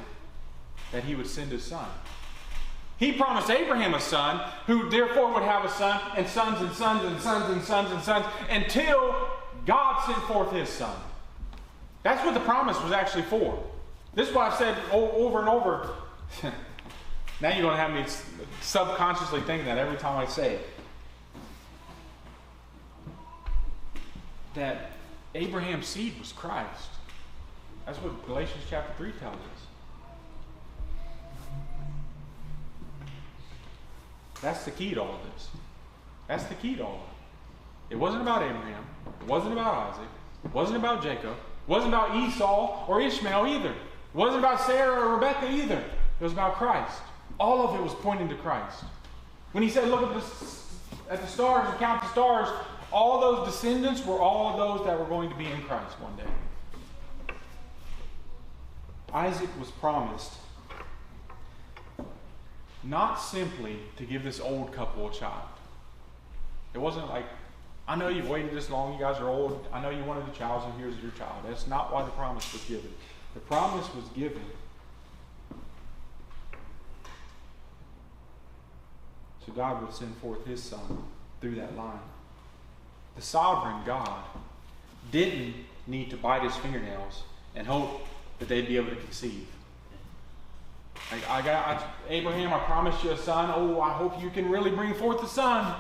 that 0.93 1.05
He 1.05 1.15
would 1.15 1.27
send 1.27 1.51
His 1.51 1.65
son. 1.65 1.89
He 2.99 3.13
promised 3.13 3.49
Abraham 3.49 3.95
a 3.95 4.01
son, 4.01 4.41
who 4.67 4.91
therefore 4.91 5.33
would 5.33 5.45
have 5.45 5.65
a 5.65 5.69
son, 5.69 6.01
and 6.17 6.27
sons 6.27 6.61
and 6.61 6.73
sons 6.73 7.05
and 7.05 7.21
sons 7.21 7.49
and 7.51 7.63
sons 7.63 7.93
and 7.93 8.03
sons, 8.03 8.27
until 8.51 9.29
God 9.67 10.05
sent 10.05 10.19
forth 10.25 10.51
his 10.51 10.69
son. 10.69 10.97
That's 12.03 12.25
what 12.25 12.35
the 12.35 12.41
promise 12.41 12.81
was 12.83 12.91
actually 12.91 13.23
for. 13.23 13.63
This 14.15 14.29
is 14.29 14.35
what 14.35 14.51
I've 14.51 14.59
said 14.59 14.77
over 14.91 15.39
and 15.39 15.49
over. 15.49 15.91
now 17.41 17.51
you're 17.51 17.63
going 17.63 17.77
to 17.77 17.81
have 17.81 17.93
me 17.93 18.05
subconsciously 18.61 19.43
think 19.43 19.65
that 19.67 19.79
every 19.79 19.97
time 19.97 20.19
I 20.19 20.27
say 20.27 20.55
it. 20.55 20.69
That 24.55 24.91
Abraham's 25.37 25.87
seed 25.87 26.19
was 26.19 26.33
Christ. 26.33 26.89
That's 27.87 27.99
what 27.99 28.27
Galatians 28.27 28.65
chapter 28.69 28.93
3 28.97 29.13
tells 29.21 29.37
us. 29.37 29.58
That's 34.41 34.65
the 34.65 34.71
key 34.71 34.95
to 34.95 35.03
all 35.03 35.15
of 35.15 35.33
this. 35.35 35.49
That's 36.29 36.45
the 36.45 36.55
key 36.55 36.77
to 36.77 36.85
all 36.85 36.95
of 36.95 37.01
it. 37.01 37.95
It 37.95 37.97
wasn't 37.97 38.23
about 38.23 38.43
Abraham. 38.43 38.85
It 39.21 39.27
wasn't 39.27 39.53
about 39.53 39.93
Isaac. 39.93 40.09
It 40.45 40.53
wasn't 40.53 40.79
about 40.79 41.03
Jacob. 41.03 41.33
It 41.33 41.69
wasn't 41.69 41.95
about 41.95 42.17
Esau 42.17 42.87
or 42.87 43.01
Ishmael 43.01 43.47
either. 43.47 43.71
It 43.71 44.15
wasn't 44.15 44.41
about 44.41 44.61
Sarah 44.61 45.01
or 45.01 45.15
Rebecca 45.15 45.51
either. 45.51 45.79
It 45.79 46.25
was 46.25 46.33
about 46.33 46.55
Christ. 46.55 47.01
All 47.41 47.67
of 47.67 47.79
it 47.79 47.83
was 47.83 47.95
pointing 47.95 48.29
to 48.29 48.35
Christ. 48.37 48.85
When 49.53 49.63
he 49.63 49.71
said, 49.71 49.89
Look 49.89 50.03
at 50.03 50.15
the, 50.15 51.13
at 51.13 51.21
the 51.21 51.27
stars 51.27 51.69
and 51.69 51.79
count 51.79 52.03
the 52.03 52.09
stars, 52.11 52.49
all 52.93 53.21
those 53.21 53.47
descendants 53.47 54.05
were 54.05 54.19
all 54.19 54.57
those 54.57 54.87
that 54.87 54.99
were 54.99 55.07
going 55.07 55.31
to 55.31 55.37
be 55.37 55.47
in 55.47 55.63
Christ 55.63 55.99
one 56.01 56.17
day. 56.17 57.35
Isaac 59.13 59.49
was 59.59 59.71
promised 59.71 60.33
not 62.85 63.17
simply 63.17 63.79
to 63.97 64.05
give 64.05 64.23
this 64.23 64.41
old 64.41 64.73
couple 64.73 65.09
a 65.09 65.13
child. 65.13 65.49
It 66.75 66.79
wasn't 66.79 67.09
like, 67.09 67.25
I 67.87 67.97
know 67.97 68.09
you've 68.09 68.29
waited 68.29 68.53
this 68.53 68.71
long, 68.71 68.93
you 68.93 69.01
guys 69.01 69.19
are 69.21 69.29
old, 69.29 69.67
I 69.73 69.81
know 69.81 69.91
you 69.91 70.05
wanted 70.05 70.29
a 70.29 70.37
child, 70.37 70.65
and 70.65 70.81
here's 70.81 71.01
your 71.03 71.11
child. 71.13 71.45
That's 71.47 71.67
not 71.67 71.93
why 71.93 72.05
the 72.05 72.11
promise 72.11 72.53
was 72.53 72.63
given. 72.65 72.93
The 73.35 73.41
promise 73.41 73.87
was 73.95 74.05
given 74.17 74.43
so 79.49 79.53
God 79.55 79.83
would 79.83 79.95
send 79.95 80.15
forth 80.19 80.45
his 80.47 80.63
son 80.63 81.05
through 81.41 81.55
that 81.57 81.77
line. 81.77 82.01
The 83.17 83.23
sovereign 83.23 83.83
God 83.85 84.23
didn't 85.11 85.55
need 85.87 86.11
to 86.11 86.17
bite 86.17 86.43
his 86.43 86.55
fingernails 86.57 87.23
and 87.55 87.67
hope 87.67 88.07
that 88.39 88.49
they'd 88.49 88.69
be 88.69 88.77
able 88.77 88.91
to 88.91 88.97
conceive. 88.97 89.49
I 91.29 91.43
got 91.43 91.67
I, 91.67 91.83
Abraham, 92.09 92.53
I 92.53 92.59
promised 92.61 93.03
you 93.03 93.11
a 93.11 93.17
son. 93.17 93.51
Oh, 93.55 93.81
I 93.81 93.93
hope 93.93 94.21
you 94.23 94.31
can 94.31 94.51
really 94.51 94.71
bring 94.71 94.95
forth 94.95 95.23
a 95.23 95.29
son. 95.29 95.75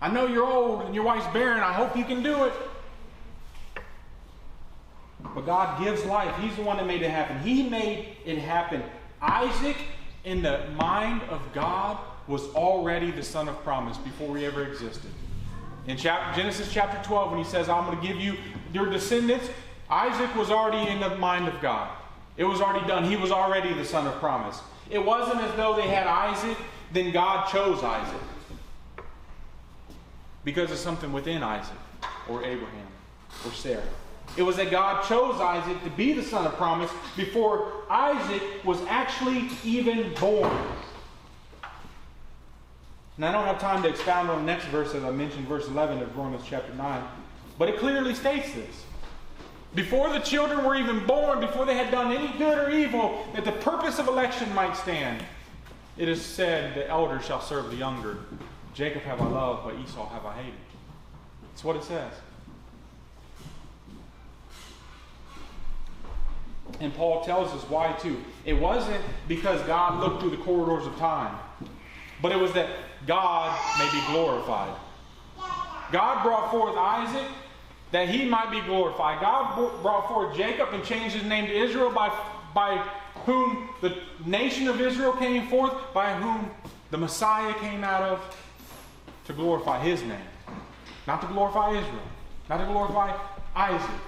I 0.00 0.10
know 0.10 0.26
you're 0.26 0.46
old 0.46 0.82
and 0.82 0.94
your 0.94 1.04
wife's 1.04 1.32
barren. 1.32 1.60
I 1.60 1.72
hope 1.72 1.96
you 1.96 2.04
can 2.04 2.22
do 2.22 2.44
it. 2.44 2.52
But 5.34 5.46
God 5.46 5.82
gives 5.82 6.04
life. 6.04 6.34
He's 6.40 6.54
the 6.56 6.62
one 6.62 6.76
that 6.76 6.86
made 6.86 7.02
it 7.02 7.10
happen. 7.10 7.40
He 7.40 7.68
made 7.68 8.16
it 8.24 8.38
happen. 8.38 8.82
Isaac, 9.22 9.76
in 10.24 10.42
the 10.42 10.66
mind 10.76 11.22
of 11.30 11.40
God, 11.52 11.98
was 12.26 12.46
already 12.54 13.10
the 13.10 13.22
son 13.22 13.48
of 13.48 13.62
promise 13.64 13.96
before 13.98 14.36
he 14.36 14.44
ever 14.44 14.64
existed. 14.64 15.10
In 15.86 15.96
chapter, 15.96 16.40
Genesis 16.40 16.72
chapter 16.72 17.02
12, 17.06 17.30
when 17.30 17.38
he 17.38 17.44
says, 17.44 17.68
I'm 17.68 17.84
going 17.86 18.00
to 18.00 18.06
give 18.06 18.20
you 18.20 18.36
your 18.72 18.86
descendants, 18.86 19.48
Isaac 19.90 20.34
was 20.34 20.50
already 20.50 20.90
in 20.90 21.00
the 21.00 21.16
mind 21.16 21.46
of 21.46 21.60
God. 21.60 21.90
It 22.36 22.44
was 22.44 22.60
already 22.60 22.86
done. 22.86 23.04
He 23.04 23.16
was 23.16 23.30
already 23.30 23.72
the 23.72 23.84
son 23.84 24.06
of 24.06 24.14
promise. 24.14 24.60
It 24.90 25.04
wasn't 25.04 25.40
as 25.40 25.54
though 25.56 25.76
they 25.76 25.88
had 25.88 26.06
Isaac, 26.06 26.56
then 26.92 27.12
God 27.12 27.48
chose 27.48 27.82
Isaac. 27.82 28.20
Because 30.42 30.70
of 30.70 30.78
something 30.78 31.12
within 31.12 31.42
Isaac, 31.42 31.76
or 32.28 32.44
Abraham, 32.44 32.86
or 33.46 33.52
Sarah. 33.52 33.82
It 34.36 34.42
was 34.42 34.56
that 34.56 34.70
God 34.70 35.04
chose 35.04 35.40
Isaac 35.40 35.82
to 35.84 35.90
be 35.90 36.12
the 36.12 36.22
son 36.22 36.46
of 36.46 36.54
promise 36.54 36.90
before 37.16 37.72
Isaac 37.88 38.42
was 38.64 38.80
actually 38.88 39.48
even 39.64 40.12
born. 40.14 40.52
And 43.16 43.24
I 43.24 43.30
don't 43.30 43.44
have 43.44 43.60
time 43.60 43.82
to 43.84 43.88
expound 43.88 44.28
on 44.28 44.38
the 44.38 44.44
next 44.44 44.64
verse 44.66 44.92
as 44.94 45.04
I 45.04 45.10
mentioned, 45.10 45.46
verse 45.46 45.68
11 45.68 46.02
of 46.02 46.16
Romans 46.16 46.42
chapter 46.44 46.74
9. 46.74 47.04
But 47.58 47.68
it 47.68 47.78
clearly 47.78 48.12
states 48.14 48.52
this. 48.54 48.84
Before 49.74 50.12
the 50.12 50.20
children 50.20 50.64
were 50.64 50.76
even 50.76 51.04
born, 51.04 51.40
before 51.40 51.66
they 51.66 51.74
had 51.74 51.90
done 51.90 52.12
any 52.12 52.36
good 52.38 52.58
or 52.58 52.70
evil, 52.70 53.26
that 53.34 53.44
the 53.44 53.52
purpose 53.52 53.98
of 53.98 54.06
election 54.06 54.52
might 54.54 54.76
stand. 54.76 55.24
It 55.96 56.08
is 56.08 56.24
said, 56.24 56.74
The 56.74 56.88
elder 56.88 57.20
shall 57.20 57.40
serve 57.40 57.70
the 57.70 57.76
younger. 57.76 58.18
Jacob 58.72 59.02
have 59.02 59.20
I 59.20 59.26
loved, 59.26 59.64
but 59.64 59.74
Esau 59.78 60.08
have 60.10 60.24
I 60.26 60.34
hated. 60.34 60.54
That's 61.42 61.64
what 61.64 61.76
it 61.76 61.84
says. 61.84 62.12
And 66.80 66.94
Paul 66.94 67.24
tells 67.24 67.52
us 67.52 67.68
why 67.68 67.92
too. 67.92 68.22
It 68.44 68.54
wasn't 68.54 69.02
because 69.28 69.60
God 69.62 70.00
looked 70.00 70.20
through 70.20 70.30
the 70.30 70.42
corridors 70.42 70.86
of 70.86 70.96
time, 70.96 71.36
but 72.22 72.32
it 72.32 72.38
was 72.38 72.52
that 72.52 72.68
God 73.06 73.56
may 73.78 73.90
be 73.92 74.04
glorified. 74.12 74.74
God 75.92 76.24
brought 76.24 76.50
forth 76.50 76.76
Isaac 76.76 77.28
that 77.94 78.08
he 78.08 78.24
might 78.24 78.50
be 78.50 78.60
glorified. 78.60 79.20
God 79.20 79.54
brought 79.80 80.08
forth 80.08 80.36
Jacob 80.36 80.70
and 80.72 80.82
changed 80.82 81.14
his 81.14 81.22
name 81.22 81.46
to 81.46 81.52
Israel, 81.52 81.92
by, 81.92 82.12
by 82.52 82.76
whom 83.24 83.68
the 83.82 83.96
nation 84.26 84.66
of 84.66 84.80
Israel 84.80 85.12
came 85.12 85.46
forth, 85.46 85.72
by 85.94 86.12
whom 86.14 86.50
the 86.90 86.98
Messiah 86.98 87.54
came 87.60 87.84
out 87.84 88.02
of, 88.02 88.36
to 89.26 89.32
glorify 89.32 89.78
his 89.78 90.02
name. 90.02 90.26
Not 91.06 91.20
to 91.20 91.28
glorify 91.28 91.70
Israel, 91.70 92.02
not 92.48 92.58
to 92.58 92.64
glorify 92.64 93.16
Isaac, 93.54 94.00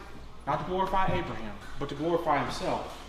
not 0.49 0.59
to 0.59 0.65
glorify 0.65 1.05
Abraham, 1.05 1.55
but 1.79 1.89
to 1.89 1.95
glorify 1.95 2.43
himself. 2.43 3.01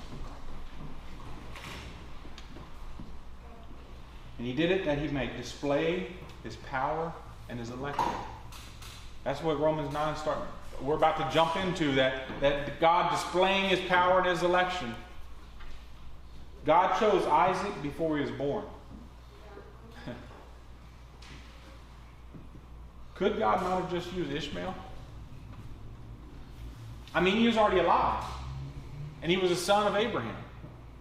And 4.38 4.45
he 4.45 4.53
did 4.53 4.69
it 4.69 4.86
that 4.86 4.99
he 4.99 5.07
might 5.07 5.36
display 5.38 6.05
his 6.43 6.55
power 6.55 7.11
and 7.49 7.57
his 7.57 7.71
election. 7.71 8.05
That's 9.23 9.41
what 9.41 9.59
Romans 9.59 9.91
9 9.91 10.15
starts 10.17 10.41
we're 10.82 10.95
about 10.95 11.17
to 11.17 11.28
jump 11.34 11.55
into 11.55 11.93
that, 11.93 12.23
that 12.41 12.80
God 12.80 13.11
displaying 13.11 13.69
his 13.69 13.80
power 13.82 14.19
and 14.19 14.28
his 14.28 14.43
election. 14.43 14.93
God 16.65 16.99
chose 16.99 17.25
Isaac 17.25 17.82
before 17.82 18.17
he 18.17 18.23
was 18.23 18.32
born. 18.32 18.65
Could 23.15 23.39
God 23.39 23.61
not 23.63 23.82
have 23.82 23.91
just 23.91 24.13
used 24.13 24.32
Ishmael? 24.32 24.75
I 27.13 27.21
mean, 27.21 27.38
he 27.38 27.47
was 27.47 27.57
already 27.57 27.80
alive. 27.80 28.23
And 29.21 29.32
he 29.32 29.38
was 29.38 29.49
a 29.49 29.55
son 29.55 29.88
of 29.88 29.95
Abraham. 29.95 30.36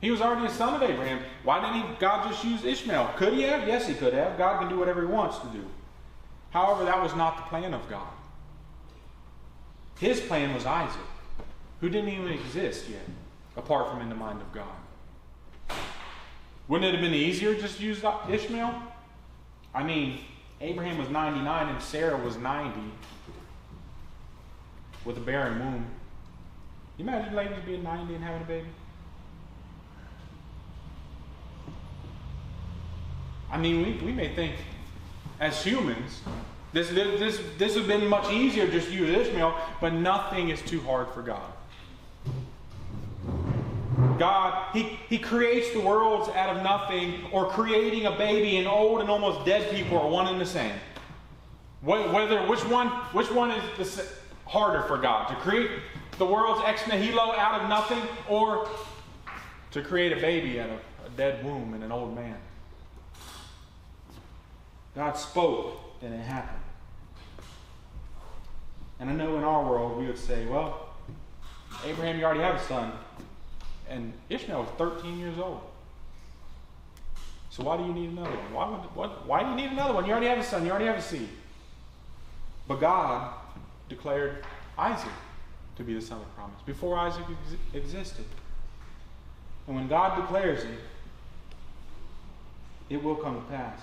He 0.00 0.10
was 0.10 0.20
already 0.20 0.46
a 0.46 0.50
son 0.50 0.74
of 0.74 0.88
Abraham. 0.88 1.20
Why 1.42 1.60
didn't 1.60 1.90
he, 1.90 1.96
God 1.98 2.30
just 2.30 2.44
use 2.44 2.64
Ishmael? 2.64 3.12
Could 3.16 3.32
he 3.32 3.42
have? 3.42 3.66
Yes, 3.66 3.86
he 3.86 3.94
could 3.94 4.14
have. 4.14 4.38
God 4.38 4.60
can 4.60 4.68
do 4.68 4.78
whatever 4.78 5.00
he 5.00 5.06
wants 5.06 5.38
to 5.38 5.46
do. 5.48 5.64
However, 6.50 6.84
that 6.84 7.02
was 7.02 7.14
not 7.14 7.36
the 7.36 7.42
plan 7.42 7.74
of 7.74 7.88
God. 7.90 8.08
His 9.98 10.20
plan 10.20 10.54
was 10.54 10.66
Isaac, 10.66 11.00
who 11.80 11.88
didn't 11.88 12.10
even 12.10 12.28
exist 12.28 12.88
yet, 12.88 13.06
apart 13.56 13.90
from 13.90 14.00
in 14.00 14.08
the 14.08 14.14
mind 14.14 14.40
of 14.40 14.52
God. 14.52 15.78
Wouldn't 16.68 16.88
it 16.88 16.92
have 16.92 17.02
been 17.02 17.14
easier 17.14 17.54
just 17.54 17.78
to 17.78 17.84
use 17.84 18.02
Ishmael? 18.28 18.82
I 19.74 19.82
mean, 19.82 20.20
Abraham 20.60 20.98
was 20.98 21.08
99 21.08 21.68
and 21.68 21.82
Sarah 21.82 22.16
was 22.16 22.36
90 22.36 22.80
with 25.04 25.16
a 25.16 25.20
barren 25.20 25.58
womb. 25.58 25.86
You 26.96 27.04
imagine 27.04 27.34
ladies 27.34 27.58
being 27.64 27.82
90 27.82 28.14
and 28.14 28.24
having 28.24 28.42
a 28.42 28.46
baby? 28.46 28.68
I 33.50 33.58
mean, 33.58 33.82
we, 33.82 34.04
we 34.04 34.12
may 34.12 34.34
think 34.34 34.56
as 35.38 35.62
humans, 35.62 36.22
this, 36.72 36.90
this, 36.90 37.40
this 37.58 37.74
has 37.76 37.86
been 37.86 38.06
much 38.06 38.30
easier 38.32 38.68
just 38.68 38.90
use 38.90 39.08
Ishmael, 39.08 39.54
but 39.80 39.92
nothing 39.92 40.50
is 40.50 40.60
too 40.62 40.80
hard 40.82 41.08
for 41.10 41.22
God. 41.22 41.52
God, 44.18 44.74
he, 44.74 44.98
he 45.08 45.18
creates 45.18 45.72
the 45.72 45.80
worlds 45.80 46.28
out 46.30 46.54
of 46.54 46.62
nothing, 46.62 47.24
or 47.32 47.46
creating 47.48 48.06
a 48.06 48.10
baby 48.12 48.56
and 48.58 48.66
old 48.66 49.00
and 49.00 49.10
almost 49.10 49.46
dead 49.46 49.70
people 49.74 49.98
are 49.98 50.08
one 50.08 50.26
and 50.26 50.40
the 50.40 50.46
same. 50.46 50.74
Whether 51.82 52.46
which 52.46 52.64
one 52.64 52.88
which 53.12 53.30
one 53.30 53.50
is 53.52 53.94
the, 53.94 54.06
harder 54.46 54.82
for 54.82 54.98
God 54.98 55.28
to 55.28 55.34
create 55.36 55.70
the 56.18 56.26
world's 56.26 56.62
ex 56.64 56.86
nihilo 56.88 57.32
out 57.36 57.60
of 57.60 57.68
nothing, 57.68 58.02
or 58.28 58.68
to 59.70 59.82
create 59.82 60.12
a 60.12 60.20
baby 60.20 60.60
out 60.60 60.70
of 60.70 60.80
a 61.06 61.10
dead 61.16 61.44
womb 61.44 61.74
and 61.74 61.84
an 61.84 61.92
old 61.92 62.14
man? 62.14 62.36
God 64.94 65.12
spoke, 65.12 65.78
and 66.06 66.14
it 66.14 66.24
happened. 66.24 66.62
And 69.00 69.10
I 69.10 69.12
know 69.12 69.36
in 69.36 69.44
our 69.44 69.64
world 69.64 69.98
we 69.98 70.06
would 70.06 70.18
say, 70.18 70.46
well, 70.46 70.88
Abraham, 71.84 72.18
you 72.18 72.24
already 72.24 72.40
have 72.40 72.54
a 72.54 72.64
son. 72.64 72.92
And 73.88 74.12
Ishmael 74.30 74.60
was 74.60 74.70
13 74.78 75.18
years 75.18 75.38
old. 75.38 75.60
So 77.50 77.64
why 77.64 77.76
do 77.76 77.84
you 77.84 77.92
need 77.92 78.10
another 78.10 78.30
one? 78.30 78.52
Why, 78.52 78.70
would, 78.70 78.80
what, 78.94 79.26
why 79.26 79.42
do 79.42 79.50
you 79.50 79.56
need 79.56 79.72
another 79.72 79.94
one? 79.94 80.06
You 80.06 80.12
already 80.12 80.28
have 80.28 80.38
a 80.38 80.44
son, 80.44 80.64
you 80.64 80.70
already 80.70 80.86
have 80.86 80.98
a 80.98 81.02
seed. 81.02 81.28
But 82.68 82.80
God 82.80 83.34
declared 83.88 84.44
Isaac 84.78 85.12
to 85.76 85.82
be 85.82 85.94
the 85.94 86.00
son 86.00 86.18
of 86.18 86.34
promise 86.34 86.60
before 86.64 86.98
Isaac 86.98 87.24
ex- 87.28 87.84
existed. 87.84 88.24
And 89.66 89.76
when 89.76 89.88
God 89.88 90.20
declares 90.20 90.64
it, 90.64 90.78
it 92.88 93.02
will 93.02 93.16
come 93.16 93.36
to 93.36 93.42
pass. 93.42 93.80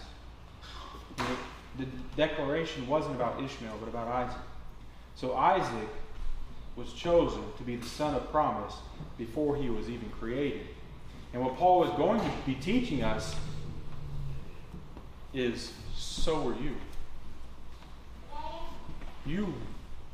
The 1.78 1.86
declaration 2.16 2.88
wasn't 2.88 3.16
about 3.16 3.42
Ishmael, 3.42 3.78
but 3.80 3.90
about 3.90 4.08
Isaac. 4.08 4.42
So 5.16 5.36
Isaac 5.36 5.90
was 6.76 6.94
chosen 6.94 7.44
to 7.58 7.64
be 7.64 7.76
the 7.76 7.88
son 7.88 8.16
of 8.16 8.30
promise 8.32 8.76
before 9.18 9.56
he 9.56 9.70
was 9.70 9.90
even 9.90 10.10
created. 10.20 10.68
And 11.34 11.44
what 11.44 11.58
Paul 11.58 11.84
is 11.84 11.90
going 11.98 12.20
to 12.20 12.32
be 12.46 12.56
teaching 12.56 13.04
us 13.04 13.36
is 15.34 15.74
so 15.96 16.50
are 16.50 16.56
you. 16.62 16.76
You 19.26 19.54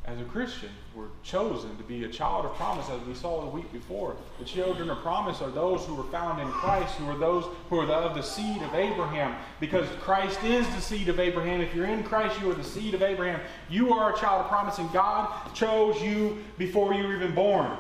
as 0.09 0.19
a 0.19 0.23
Christian, 0.23 0.69
we 0.95 1.01
were 1.01 1.09
chosen 1.23 1.77
to 1.77 1.83
be 1.83 2.03
a 2.03 2.09
child 2.09 2.45
of 2.45 2.53
promise, 2.55 2.89
as 2.89 2.99
we 3.07 3.13
saw 3.13 3.41
the 3.41 3.47
week 3.47 3.71
before. 3.71 4.15
The 4.39 4.45
children 4.45 4.89
of 4.89 4.97
promise 4.99 5.39
are 5.41 5.51
those 5.51 5.85
who 5.85 5.93
were 5.93 6.05
found 6.05 6.41
in 6.41 6.47
Christ, 6.47 6.95
who 6.95 7.07
are 7.09 7.17
those 7.17 7.45
who 7.69 7.79
are 7.79 7.91
of 7.91 8.15
the 8.15 8.23
seed 8.23 8.61
of 8.63 8.73
Abraham, 8.73 9.35
because 9.59 9.87
Christ 10.01 10.43
is 10.43 10.67
the 10.69 10.81
seed 10.81 11.09
of 11.09 11.19
Abraham. 11.19 11.61
If 11.61 11.75
you're 11.75 11.85
in 11.85 12.03
Christ, 12.03 12.41
you 12.41 12.49
are 12.49 12.55
the 12.55 12.63
seed 12.63 12.95
of 12.95 13.03
Abraham. 13.03 13.39
You 13.69 13.93
are 13.93 14.15
a 14.15 14.17
child 14.17 14.45
of 14.45 14.47
promise, 14.49 14.79
and 14.79 14.91
God 14.91 15.53
chose 15.53 16.01
you 16.01 16.43
before 16.57 16.93
you 16.93 17.03
were 17.03 17.15
even 17.15 17.35
born, 17.35 17.77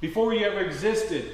before 0.00 0.34
you 0.34 0.46
ever 0.46 0.60
existed. 0.60 1.32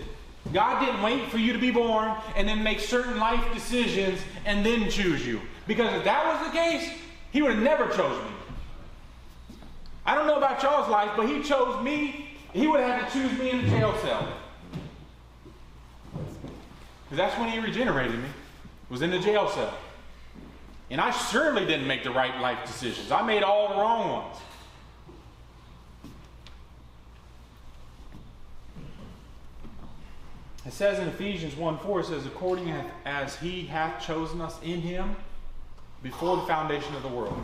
God 0.52 0.84
didn't 0.84 1.02
wait 1.02 1.28
for 1.28 1.38
you 1.38 1.52
to 1.52 1.58
be 1.58 1.70
born 1.70 2.16
and 2.36 2.48
then 2.48 2.64
make 2.64 2.80
certain 2.80 3.18
life 3.18 3.44
decisions 3.52 4.18
and 4.44 4.64
then 4.64 4.90
choose 4.90 5.26
you. 5.26 5.40
Because 5.66 5.94
if 5.94 6.04
that 6.04 6.26
was 6.26 6.46
the 6.46 6.58
case, 6.58 6.90
He 7.30 7.42
would 7.42 7.52
have 7.52 7.62
never 7.62 7.86
chosen 7.88 8.24
me. 8.24 8.31
I 10.04 10.14
don't 10.14 10.26
know 10.26 10.36
about 10.36 10.62
y'all's 10.62 10.88
life, 10.88 11.10
but 11.16 11.28
he 11.28 11.42
chose 11.42 11.82
me. 11.82 12.28
He 12.52 12.66
would 12.66 12.80
have 12.80 13.06
to 13.06 13.12
choose 13.12 13.38
me 13.38 13.50
in 13.50 13.62
the 13.62 13.68
jail 13.68 13.96
cell. 14.02 14.28
Because 17.04 17.16
that's 17.16 17.38
when 17.38 17.48
he 17.48 17.58
regenerated 17.58 18.18
me, 18.18 18.28
was 18.90 19.02
in 19.02 19.10
the 19.10 19.18
jail 19.18 19.48
cell. 19.48 19.74
And 20.90 21.00
I 21.00 21.10
surely 21.10 21.64
didn't 21.64 21.86
make 21.86 22.04
the 22.04 22.10
right 22.10 22.38
life 22.40 22.66
decisions. 22.66 23.10
I 23.12 23.22
made 23.22 23.42
all 23.42 23.68
the 23.68 23.76
wrong 23.76 24.10
ones. 24.10 24.36
It 30.66 30.72
says 30.72 30.98
in 30.98 31.08
Ephesians 31.08 31.56
1 31.56 31.78
4, 31.78 32.00
it 32.00 32.06
says, 32.06 32.26
according 32.26 32.72
as 33.04 33.36
he 33.36 33.66
hath 33.66 34.04
chosen 34.04 34.40
us 34.40 34.56
in 34.62 34.80
him 34.80 35.16
before 36.02 36.36
the 36.36 36.42
foundation 36.42 36.94
of 36.94 37.02
the 37.02 37.08
world 37.08 37.42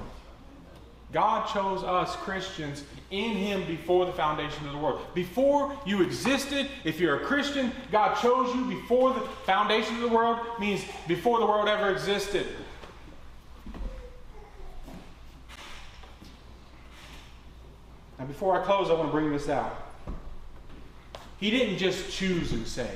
God 1.12 1.46
chose 1.48 1.82
us 1.82 2.14
Christians 2.16 2.84
in 3.11 3.30
Him 3.30 3.64
before 3.66 4.04
the 4.04 4.12
foundation 4.12 4.66
of 4.66 4.72
the 4.72 4.78
world. 4.78 5.00
Before 5.14 5.74
you 5.86 6.02
existed, 6.02 6.68
if 6.84 7.00
you're 7.00 7.16
a 7.16 7.24
Christian, 7.24 7.72
God 7.90 8.14
chose 8.20 8.54
you 8.54 8.66
before 8.66 9.14
the 9.14 9.20
foundation 9.46 9.94
of 9.96 10.02
the 10.02 10.09
world, 10.09 10.38
means 10.61 10.82
before 11.06 11.38
the 11.38 11.46
world 11.46 11.66
ever 11.66 11.90
existed. 11.90 12.46
Now, 18.18 18.26
before 18.26 18.61
I 18.61 18.64
close, 18.64 18.90
I 18.90 18.94
want 18.94 19.09
to 19.09 19.12
bring 19.12 19.32
this 19.32 19.48
out. 19.48 19.84
He 21.38 21.50
didn't 21.50 21.78
just 21.78 22.11
choose 22.11 22.52
and 22.52 22.66
save. 22.66 22.88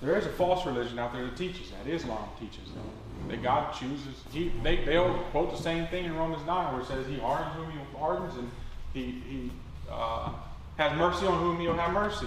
There 0.00 0.16
is 0.16 0.24
a 0.24 0.30
false 0.30 0.64
religion 0.64 0.98
out 0.98 1.12
there 1.12 1.24
that 1.24 1.36
teaches 1.36 1.72
that. 1.72 1.92
Islam 1.92 2.28
teaches 2.38 2.68
that 2.74 3.07
that 3.28 3.42
God 3.42 3.74
chooses. 3.74 4.22
He, 4.30 4.52
they, 4.62 4.84
they'll 4.84 5.14
quote 5.30 5.50
the 5.50 5.62
same 5.62 5.86
thing 5.88 6.04
in 6.04 6.16
Romans 6.16 6.46
9 6.46 6.72
where 6.72 6.82
it 6.82 6.86
says, 6.86 7.06
He 7.06 7.18
hardens 7.18 7.54
whom 7.56 7.70
He 7.70 7.98
hardens, 7.98 8.34
and 8.36 8.50
He, 8.94 9.02
he 9.28 9.52
uh, 9.90 10.32
has 10.76 10.96
mercy 10.96 11.26
on 11.26 11.38
whom 11.40 11.60
He'll 11.60 11.74
have 11.74 11.92
mercy. 11.92 12.26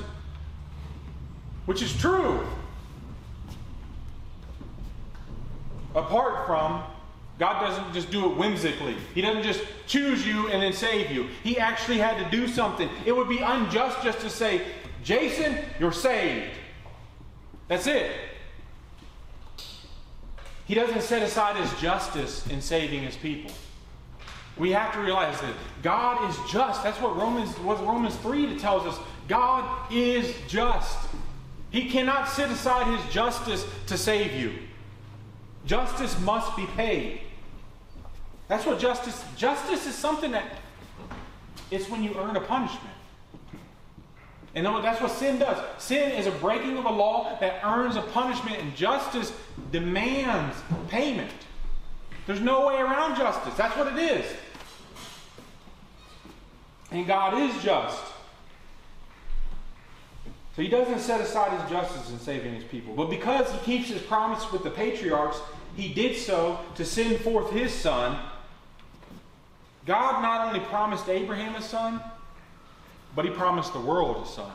Which 1.65 1.81
is 1.81 1.95
true. 1.97 2.45
Apart 5.95 6.45
from, 6.45 6.83
God 7.37 7.65
doesn't 7.65 7.93
just 7.93 8.11
do 8.11 8.31
it 8.31 8.37
whimsically. 8.37 8.95
He 9.13 9.21
doesn't 9.21 9.43
just 9.43 9.63
choose 9.87 10.25
you 10.25 10.49
and 10.49 10.61
then 10.61 10.73
save 10.73 11.11
you. 11.11 11.27
He 11.43 11.57
actually 11.57 11.97
had 11.97 12.23
to 12.23 12.29
do 12.29 12.47
something. 12.47 12.89
It 13.05 13.15
would 13.15 13.27
be 13.27 13.39
unjust 13.39 14.03
just 14.03 14.19
to 14.19 14.29
say, 14.29 14.61
Jason, 15.03 15.57
you're 15.79 15.91
saved. 15.91 16.51
That's 17.67 17.87
it. 17.87 18.11
He 20.71 20.75
doesn't 20.75 21.01
set 21.01 21.21
aside 21.21 21.57
his 21.57 21.81
justice 21.81 22.47
in 22.47 22.61
saving 22.61 23.01
his 23.01 23.17
people. 23.17 23.51
We 24.55 24.71
have 24.71 24.93
to 24.93 25.01
realize 25.01 25.37
that 25.41 25.53
God 25.83 26.29
is 26.29 26.37
just. 26.49 26.81
That's 26.81 26.97
what 27.01 27.17
Romans 27.17 27.49
what 27.59 27.85
Romans 27.85 28.15
3 28.15 28.57
tells 28.57 28.87
us. 28.87 28.97
God 29.27 29.91
is 29.91 30.33
just. 30.47 30.97
He 31.71 31.89
cannot 31.89 32.29
set 32.29 32.49
aside 32.49 32.87
his 32.87 33.13
justice 33.13 33.65
to 33.87 33.97
save 33.97 34.31
you. 34.33 34.53
Justice 35.65 36.17
must 36.21 36.55
be 36.55 36.65
paid. 36.67 37.19
That's 38.47 38.65
what 38.65 38.79
justice 38.79 39.25
justice 39.35 39.85
is 39.85 39.93
something 39.93 40.31
that 40.31 40.53
it's 41.69 41.89
when 41.89 42.01
you 42.01 42.15
earn 42.17 42.37
a 42.37 42.41
punishment. 42.41 42.90
And 44.53 44.65
that's 44.65 45.01
what 45.01 45.11
sin 45.11 45.39
does. 45.39 45.57
Sin 45.81 46.11
is 46.11 46.27
a 46.27 46.31
breaking 46.31 46.77
of 46.77 46.85
a 46.85 46.91
law 46.91 47.37
that 47.39 47.61
earns 47.63 47.95
a 47.95 48.01
punishment, 48.01 48.59
and 48.59 48.75
justice 48.75 49.31
demands 49.71 50.57
payment. 50.89 51.31
There's 52.27 52.41
no 52.41 52.67
way 52.67 52.75
around 52.75 53.15
justice. 53.15 53.53
That's 53.55 53.75
what 53.77 53.87
it 53.87 53.97
is. 53.97 54.25
And 56.91 57.07
God 57.07 57.37
is 57.37 57.63
just. 57.63 58.03
So 60.55 60.61
he 60.61 60.67
doesn't 60.67 60.99
set 60.99 61.21
aside 61.21 61.57
his 61.59 61.69
justice 61.69 62.11
in 62.11 62.19
saving 62.19 62.53
his 62.53 62.65
people. 62.65 62.93
But 62.93 63.09
because 63.09 63.49
he 63.53 63.57
keeps 63.59 63.89
his 63.89 64.01
promise 64.01 64.51
with 64.51 64.63
the 64.63 64.69
patriarchs, 64.69 65.39
he 65.77 65.93
did 65.93 66.17
so 66.17 66.59
to 66.75 66.83
send 66.83 67.21
forth 67.21 67.51
his 67.51 67.73
son. 67.73 68.19
God 69.85 70.21
not 70.21 70.47
only 70.47 70.59
promised 70.59 71.07
Abraham 71.07 71.55
a 71.55 71.61
son, 71.61 72.01
but 73.15 73.25
he 73.25 73.31
promised 73.31 73.73
the 73.73 73.79
world 73.79 74.25
a 74.25 74.27
son. 74.27 74.51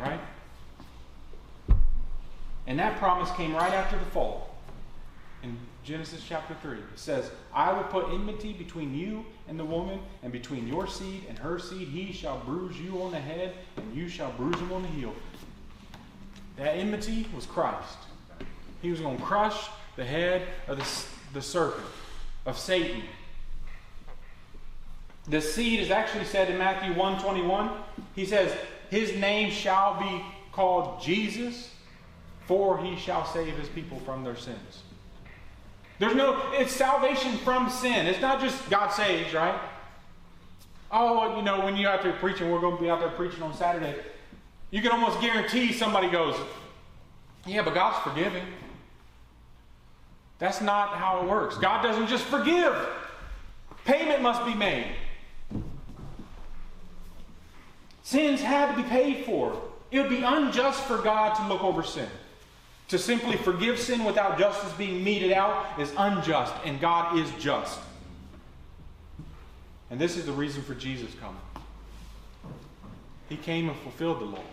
Right? 0.00 0.20
And 2.66 2.78
that 2.78 2.98
promise 2.98 3.30
came 3.32 3.54
right 3.54 3.72
after 3.72 3.98
the 3.98 4.04
fall. 4.06 4.56
In 5.42 5.56
Genesis 5.84 6.22
chapter 6.26 6.56
3, 6.62 6.78
it 6.78 6.84
says, 6.96 7.30
I 7.52 7.72
will 7.72 7.84
put 7.84 8.08
enmity 8.08 8.54
between 8.54 8.94
you 8.94 9.24
and 9.46 9.58
the 9.58 9.64
woman, 9.64 10.00
and 10.22 10.32
between 10.32 10.66
your 10.66 10.86
seed 10.86 11.24
and 11.28 11.38
her 11.38 11.58
seed. 11.58 11.88
He 11.88 12.12
shall 12.12 12.38
bruise 12.38 12.80
you 12.80 13.02
on 13.02 13.10
the 13.10 13.20
head, 13.20 13.52
and 13.76 13.94
you 13.94 14.08
shall 14.08 14.32
bruise 14.32 14.58
him 14.58 14.72
on 14.72 14.82
the 14.82 14.88
heel. 14.88 15.14
That 16.56 16.76
enmity 16.76 17.26
was 17.34 17.44
Christ. 17.44 17.98
He 18.80 18.90
was 18.90 19.00
going 19.00 19.18
to 19.18 19.22
crush 19.22 19.68
the 19.96 20.04
head 20.04 20.48
of 20.66 20.78
the, 20.78 21.34
the 21.34 21.42
serpent, 21.42 21.86
of 22.46 22.58
Satan. 22.58 23.02
The 25.28 25.40
seed 25.40 25.80
is 25.80 25.90
actually 25.90 26.24
said 26.24 26.50
in 26.50 26.58
Matthew 26.58 26.90
121. 26.90 27.70
He 28.14 28.26
says, 28.26 28.54
His 28.90 29.16
name 29.16 29.50
shall 29.50 29.98
be 29.98 30.22
called 30.52 31.02
Jesus, 31.02 31.70
for 32.46 32.78
he 32.78 32.96
shall 32.96 33.24
save 33.24 33.56
his 33.56 33.68
people 33.68 33.98
from 34.00 34.22
their 34.22 34.36
sins. 34.36 34.82
There's 35.98 36.14
no, 36.14 36.40
it's 36.52 36.72
salvation 36.72 37.38
from 37.38 37.70
sin. 37.70 38.06
It's 38.06 38.20
not 38.20 38.40
just 38.40 38.68
God 38.68 38.90
saves, 38.90 39.32
right? 39.32 39.58
Oh, 40.90 41.36
you 41.36 41.42
know, 41.42 41.64
when 41.64 41.76
you're 41.76 41.90
out 41.90 42.02
there 42.02 42.12
preaching, 42.12 42.50
we're 42.50 42.60
going 42.60 42.76
to 42.76 42.82
be 42.82 42.90
out 42.90 43.00
there 43.00 43.10
preaching 43.10 43.42
on 43.42 43.54
Saturday. 43.54 43.96
You 44.70 44.82
can 44.82 44.90
almost 44.90 45.20
guarantee 45.20 45.72
somebody 45.72 46.10
goes, 46.10 46.36
Yeah, 47.46 47.62
but 47.62 47.74
God's 47.74 47.98
forgiving. 48.02 48.44
That's 50.38 50.60
not 50.60 50.90
how 50.90 51.20
it 51.20 51.28
works. 51.28 51.56
God 51.56 51.82
doesn't 51.82 52.08
just 52.08 52.24
forgive, 52.24 52.76
payment 53.84 54.20
must 54.20 54.44
be 54.44 54.54
made. 54.54 54.94
Sins 58.04 58.42
had 58.42 58.76
to 58.76 58.82
be 58.82 58.88
paid 58.88 59.24
for. 59.24 59.60
It 59.90 59.98
would 59.98 60.10
be 60.10 60.22
unjust 60.22 60.84
for 60.84 60.98
God 60.98 61.34
to 61.34 61.48
look 61.48 61.64
over 61.64 61.82
sin. 61.82 62.08
To 62.88 62.98
simply 62.98 63.36
forgive 63.36 63.78
sin 63.78 64.04
without 64.04 64.38
justice 64.38 64.72
being 64.74 65.02
meted 65.02 65.32
out 65.32 65.80
is 65.80 65.92
unjust, 65.96 66.52
and 66.66 66.78
God 66.80 67.18
is 67.18 67.30
just. 67.40 67.80
And 69.90 69.98
this 69.98 70.18
is 70.18 70.26
the 70.26 70.32
reason 70.32 70.62
for 70.62 70.74
Jesus 70.74 71.12
coming. 71.18 71.40
He 73.30 73.36
came 73.36 73.70
and 73.70 73.78
fulfilled 73.78 74.20
the 74.20 74.26
law. 74.26 74.44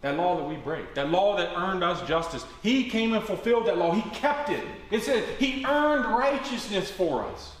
That 0.00 0.16
law 0.16 0.36
that 0.36 0.44
we 0.48 0.56
break, 0.56 0.94
that 0.96 1.10
law 1.10 1.36
that 1.36 1.56
earned 1.56 1.84
us 1.84 2.06
justice. 2.08 2.44
He 2.62 2.90
came 2.90 3.14
and 3.14 3.24
fulfilled 3.24 3.66
that 3.66 3.78
law. 3.78 3.92
He 3.92 4.02
kept 4.10 4.50
it. 4.50 4.64
It 4.90 5.04
says 5.04 5.24
He 5.38 5.64
earned 5.64 6.06
righteousness 6.06 6.90
for 6.90 7.24
us. 7.24 7.54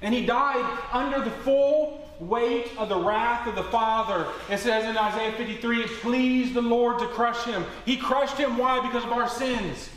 And 0.00 0.14
He 0.14 0.24
died 0.24 0.78
under 0.90 1.20
the 1.20 1.30
full 1.30 2.07
weight 2.20 2.70
of 2.78 2.88
the 2.88 2.98
wrath 2.98 3.46
of 3.46 3.54
the 3.54 3.64
Father. 3.64 4.26
It 4.50 4.58
says 4.58 4.84
in 4.84 4.96
Isaiah 4.96 5.32
53 5.32 5.82
it 5.82 5.90
pleased 6.00 6.54
the 6.54 6.62
Lord 6.62 6.98
to 6.98 7.06
crush 7.06 7.44
Him. 7.44 7.64
He 7.84 7.96
crushed 7.96 8.36
Him. 8.36 8.58
Why? 8.58 8.80
Because 8.80 9.04
of 9.04 9.12
our 9.12 9.28
sins. 9.28 9.90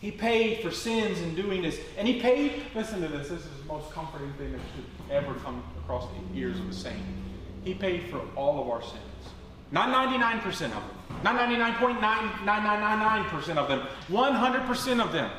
He 0.00 0.10
paid 0.10 0.62
for 0.62 0.70
sins 0.70 1.20
in 1.20 1.34
doing 1.34 1.62
this. 1.62 1.78
And 1.98 2.06
He 2.06 2.20
paid, 2.20 2.62
listen 2.74 3.00
to 3.02 3.08
this, 3.08 3.28
this 3.28 3.40
is 3.40 3.60
the 3.60 3.66
most 3.66 3.90
comforting 3.92 4.32
thing 4.34 4.52
that 4.52 4.60
should 4.74 4.84
ever 5.10 5.34
come 5.40 5.62
across 5.82 6.08
the 6.10 6.38
ears 6.38 6.58
of 6.58 6.68
a 6.68 6.72
saint. 6.72 7.02
He 7.64 7.74
paid 7.74 8.08
for 8.10 8.20
all 8.36 8.60
of 8.60 8.68
our 8.68 8.82
sins. 8.82 9.00
Not 9.72 9.88
99% 9.88 10.46
of 10.46 10.70
them. 10.70 10.82
Not 11.24 11.48
99.9999% 11.48 13.56
of 13.56 13.68
them. 13.68 13.86
100% 14.08 15.04
of 15.04 15.12
them. 15.12 15.30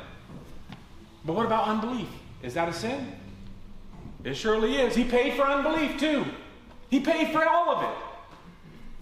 But 1.23 1.33
what 1.33 1.45
about 1.45 1.67
unbelief? 1.67 2.09
Is 2.43 2.53
that 2.53 2.69
a 2.69 2.73
sin? 2.73 3.13
It 4.23 4.35
surely 4.35 4.75
is. 4.75 4.95
He 4.95 5.03
paid 5.03 5.33
for 5.33 5.43
unbelief 5.43 5.99
too. 5.99 6.25
He 6.89 6.99
paid 6.99 7.31
for 7.31 7.47
all 7.47 7.69
of 7.69 7.83
it. 7.83 7.97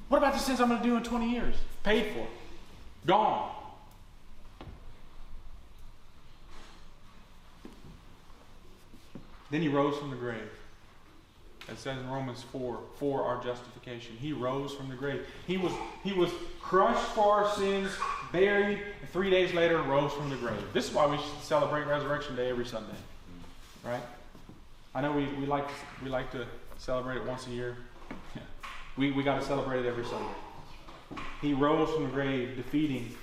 What 0.09 0.17
about 0.19 0.33
the 0.33 0.39
sins 0.39 0.59
I'm 0.59 0.69
going 0.69 0.81
to 0.81 0.87
do 0.87 0.95
in 0.95 1.03
20 1.03 1.31
years? 1.31 1.55
Paid 1.83 2.13
for. 2.13 2.27
Gone. 3.05 3.51
Then 9.51 9.61
he 9.61 9.67
rose 9.67 9.97
from 9.97 10.09
the 10.09 10.15
grave. 10.15 10.49
It 11.67 11.79
says 11.79 11.97
in 11.97 12.07
Romans 12.09 12.43
4, 12.51 12.79
for 12.99 13.23
our 13.23 13.43
justification. 13.43 14.15
He 14.17 14.33
rose 14.33 14.73
from 14.73 14.89
the 14.89 14.95
grave. 14.95 15.25
He 15.47 15.57
was, 15.57 15.71
he 16.03 16.13
was 16.13 16.29
crushed 16.61 17.07
for 17.13 17.33
our 17.33 17.55
sins, 17.55 17.89
buried, 18.31 18.79
and 19.01 19.09
three 19.09 19.31
days 19.31 19.53
later 19.53 19.81
rose 19.81 20.13
from 20.13 20.29
the 20.29 20.35
grave. 20.35 20.61
This 20.73 20.89
is 20.89 20.93
why 20.93 21.07
we 21.07 21.17
celebrate 21.41 21.85
Resurrection 21.85 22.35
Day 22.35 22.49
every 22.49 22.65
Sunday. 22.65 22.93
Right? 23.85 24.01
I 24.95 25.01
know 25.01 25.11
we, 25.11 25.25
we, 25.39 25.45
like, 25.45 25.67
we 26.03 26.09
like 26.09 26.31
to 26.31 26.47
celebrate 26.77 27.17
it 27.17 27.25
once 27.25 27.47
a 27.47 27.51
year. 27.51 27.77
We, 28.97 29.11
we 29.11 29.23
got 29.23 29.41
to 29.41 29.45
celebrate 29.45 29.81
it 29.81 29.85
every 29.85 30.05
Sunday. 30.05 30.33
He 31.41 31.53
rose 31.53 31.89
from 31.89 32.03
the 32.03 32.09
grave, 32.11 32.55
defeating 32.55 33.13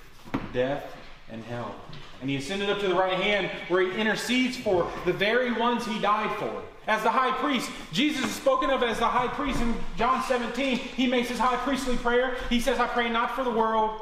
death 0.53 0.95
and 1.31 1.43
hell. 1.45 1.73
And 2.21 2.29
he 2.29 2.35
ascended 2.35 2.69
up 2.69 2.79
to 2.81 2.87
the 2.87 2.93
right 2.93 3.19
hand 3.19 3.49
where 3.69 3.81
he 3.81 3.99
intercedes 3.99 4.55
for 4.55 4.87
the 5.05 5.13
very 5.13 5.51
ones 5.51 5.83
he 5.83 5.99
died 5.99 6.29
for. 6.37 6.61
As 6.85 7.01
the 7.01 7.09
high 7.09 7.31
priest, 7.37 7.71
Jesus 7.91 8.23
is 8.23 8.31
spoken 8.31 8.69
of 8.69 8.83
as 8.83 8.99
the 8.99 9.07
high 9.07 9.29
priest 9.29 9.61
in 9.61 9.73
John 9.97 10.21
17. 10.21 10.77
He 10.77 11.07
makes 11.07 11.29
his 11.29 11.39
high 11.39 11.57
priestly 11.57 11.95
prayer. 11.97 12.35
He 12.51 12.59
says, 12.59 12.77
I 12.77 12.85
pray 12.85 13.09
not 13.09 13.35
for 13.35 13.43
the 13.43 13.51
world, 13.51 14.01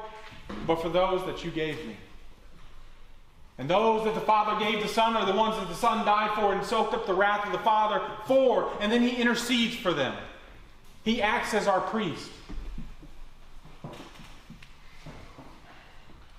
but 0.67 0.81
for 0.81 0.89
those 0.89 1.25
that 1.25 1.45
you 1.45 1.51
gave 1.51 1.77
me. 1.87 1.95
And 3.61 3.69
those 3.69 4.03
that 4.05 4.15
the 4.15 4.21
Father 4.21 4.59
gave 4.59 4.81
the 4.81 4.89
Son 4.89 5.15
are 5.15 5.23
the 5.23 5.37
ones 5.37 5.55
that 5.57 5.67
the 5.67 5.75
Son 5.75 6.03
died 6.03 6.33
for 6.33 6.51
and 6.51 6.65
soaked 6.65 6.95
up 6.95 7.05
the 7.05 7.13
wrath 7.13 7.45
of 7.45 7.51
the 7.51 7.59
Father 7.59 8.01
for. 8.25 8.71
And 8.79 8.91
then 8.91 9.03
he 9.03 9.15
intercedes 9.21 9.75
for 9.75 9.93
them. 9.93 10.15
He 11.05 11.21
acts 11.21 11.53
as 11.53 11.67
our 11.67 11.79
priest. 11.79 12.31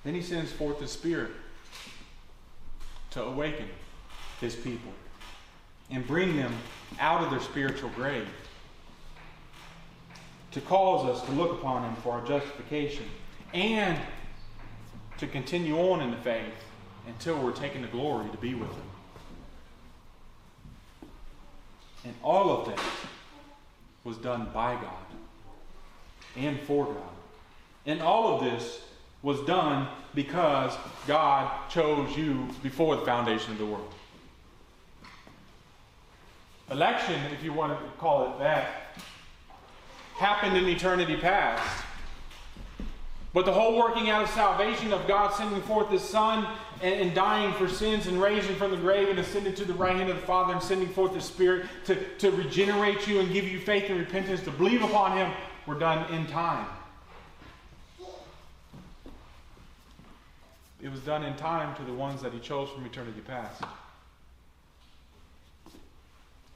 Then 0.02 0.16
he 0.16 0.20
sends 0.20 0.50
forth 0.50 0.80
the 0.80 0.88
Spirit 0.88 1.30
to 3.12 3.22
awaken 3.22 3.68
his 4.40 4.56
people 4.56 4.90
and 5.92 6.04
bring 6.04 6.36
them 6.36 6.52
out 6.98 7.22
of 7.22 7.30
their 7.30 7.38
spiritual 7.38 7.90
grave. 7.90 8.26
To 10.50 10.60
cause 10.62 11.08
us 11.08 11.24
to 11.26 11.30
look 11.30 11.52
upon 11.52 11.84
him 11.84 11.94
for 12.02 12.14
our 12.14 12.26
justification 12.26 13.04
and 13.54 13.96
to 15.18 15.28
continue 15.28 15.78
on 15.78 16.00
in 16.00 16.10
the 16.10 16.16
faith 16.16 16.52
until 17.06 17.38
we're 17.38 17.52
taken 17.52 17.82
to 17.82 17.88
glory 17.88 18.28
to 18.30 18.36
be 18.38 18.54
with 18.54 18.70
him. 18.70 18.82
And 22.04 22.14
all 22.22 22.50
of 22.50 22.66
that 22.68 22.80
was 24.04 24.16
done 24.16 24.48
by 24.52 24.74
God 24.74 25.06
and 26.36 26.58
for 26.60 26.86
God. 26.86 26.96
And 27.86 28.00
all 28.00 28.34
of 28.34 28.42
this 28.42 28.80
was 29.22 29.40
done 29.42 29.88
because 30.14 30.76
God 31.06 31.68
chose 31.68 32.16
you 32.16 32.48
before 32.62 32.96
the 32.96 33.04
foundation 33.04 33.52
of 33.52 33.58
the 33.58 33.66
world. 33.66 33.92
Election, 36.70 37.20
if 37.32 37.44
you 37.44 37.52
want 37.52 37.78
to 37.78 37.90
call 37.98 38.32
it 38.32 38.38
that, 38.38 38.96
happened 40.16 40.56
in 40.56 40.68
eternity 40.68 41.16
past. 41.16 41.84
But 43.34 43.46
the 43.46 43.52
whole 43.52 43.78
working 43.78 44.10
out 44.10 44.22
of 44.22 44.30
salvation 44.30 44.92
of 44.92 45.06
God 45.06 45.34
sending 45.34 45.62
forth 45.62 45.90
His 45.90 46.02
Son 46.02 46.46
and, 46.82 47.00
and, 47.00 47.14
dying 47.14 47.52
for 47.54 47.68
sins 47.68 48.06
and 48.08 48.20
raising 48.20 48.56
from 48.56 48.72
the 48.72 48.76
grave 48.76 49.08
and 49.08 49.18
ascending 49.18 49.54
to 49.54 49.64
the 49.64 49.74
right 49.74 49.94
hand 49.94 50.10
of 50.10 50.16
the 50.16 50.26
Father 50.26 50.52
and 50.52 50.62
sending 50.62 50.88
forth 50.88 51.14
the 51.14 51.20
Spirit 51.20 51.66
to, 51.84 51.96
to 52.18 52.30
regenerate 52.32 53.06
you 53.06 53.20
and 53.20 53.32
give 53.32 53.46
you 53.46 53.60
faith 53.60 53.84
and 53.88 53.98
repentance 53.98 54.42
to 54.42 54.50
believe 54.50 54.82
upon 54.82 55.16
Him 55.16 55.32
were 55.66 55.78
done 55.78 56.12
in 56.12 56.26
time. 56.26 56.66
It 60.82 60.90
was 60.90 61.00
done 61.00 61.22
in 61.22 61.36
time 61.36 61.76
to 61.76 61.82
the 61.84 61.92
ones 61.92 62.20
that 62.22 62.32
He 62.32 62.40
chose 62.40 62.68
from 62.70 62.84
eternity 62.84 63.20
past. 63.20 63.62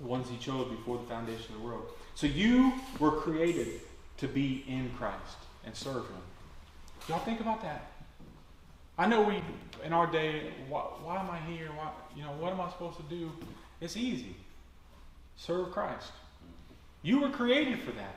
The 0.00 0.06
ones 0.06 0.28
He 0.28 0.36
chose 0.38 0.68
before 0.68 0.98
the 0.98 1.04
foundation 1.04 1.54
of 1.54 1.60
the 1.60 1.66
world. 1.66 1.86
So 2.16 2.26
you 2.26 2.72
were 2.98 3.12
created 3.12 3.80
to 4.16 4.26
be 4.26 4.64
in 4.66 4.90
Christ 4.98 5.36
and 5.64 5.74
serve 5.74 6.06
Him. 6.08 6.22
Y'all 7.08 7.20
think 7.20 7.40
about 7.40 7.62
that. 7.62 7.92
I 8.98 9.06
know 9.06 9.22
we, 9.22 9.42
in 9.84 9.92
our 9.92 10.06
day, 10.06 10.52
why, 10.68 10.80
why 10.80 11.20
am 11.20 11.30
I 11.30 11.38
here? 11.40 11.68
Why, 11.76 11.90
you 12.16 12.22
know, 12.22 12.32
what 12.32 12.52
am 12.52 12.60
I 12.60 12.70
supposed 12.70 12.96
to 12.96 13.02
do? 13.04 13.30
It's 13.80 13.96
easy. 13.96 14.34
Serve 15.36 15.70
Christ. 15.70 16.12
You 17.02 17.20
were 17.20 17.28
created 17.28 17.80
for 17.80 17.92
that. 17.92 18.16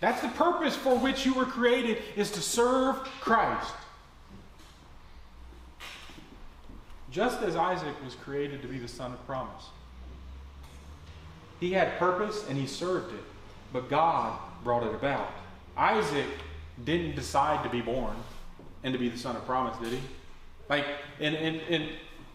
That's 0.00 0.20
the 0.20 0.28
purpose 0.28 0.76
for 0.76 0.96
which 0.98 1.24
you 1.24 1.34
were 1.34 1.44
created 1.44 1.98
is 2.16 2.30
to 2.32 2.42
serve 2.42 2.96
Christ. 3.20 3.72
Just 7.10 7.42
as 7.42 7.56
Isaac 7.56 7.94
was 8.04 8.14
created 8.14 8.62
to 8.62 8.68
be 8.68 8.78
the 8.78 8.88
son 8.88 9.12
of 9.12 9.26
promise. 9.26 9.64
He 11.58 11.72
had 11.72 11.98
purpose 11.98 12.44
and 12.48 12.56
he 12.56 12.66
served 12.66 13.12
it, 13.12 13.24
but 13.72 13.90
God 13.90 14.38
brought 14.62 14.84
it 14.84 14.94
about. 14.94 15.30
Isaac 15.76 16.28
didn't 16.84 17.16
decide 17.16 17.62
to 17.64 17.70
be 17.70 17.80
born 17.80 18.14
and 18.82 18.92
to 18.92 18.98
be 18.98 19.08
the 19.08 19.18
son 19.18 19.36
of 19.36 19.44
promise, 19.46 19.76
did 19.78 19.92
he? 19.92 20.00
Like, 20.68 20.86
in, 21.18 21.34
in, 21.34 21.54
in 21.60 21.88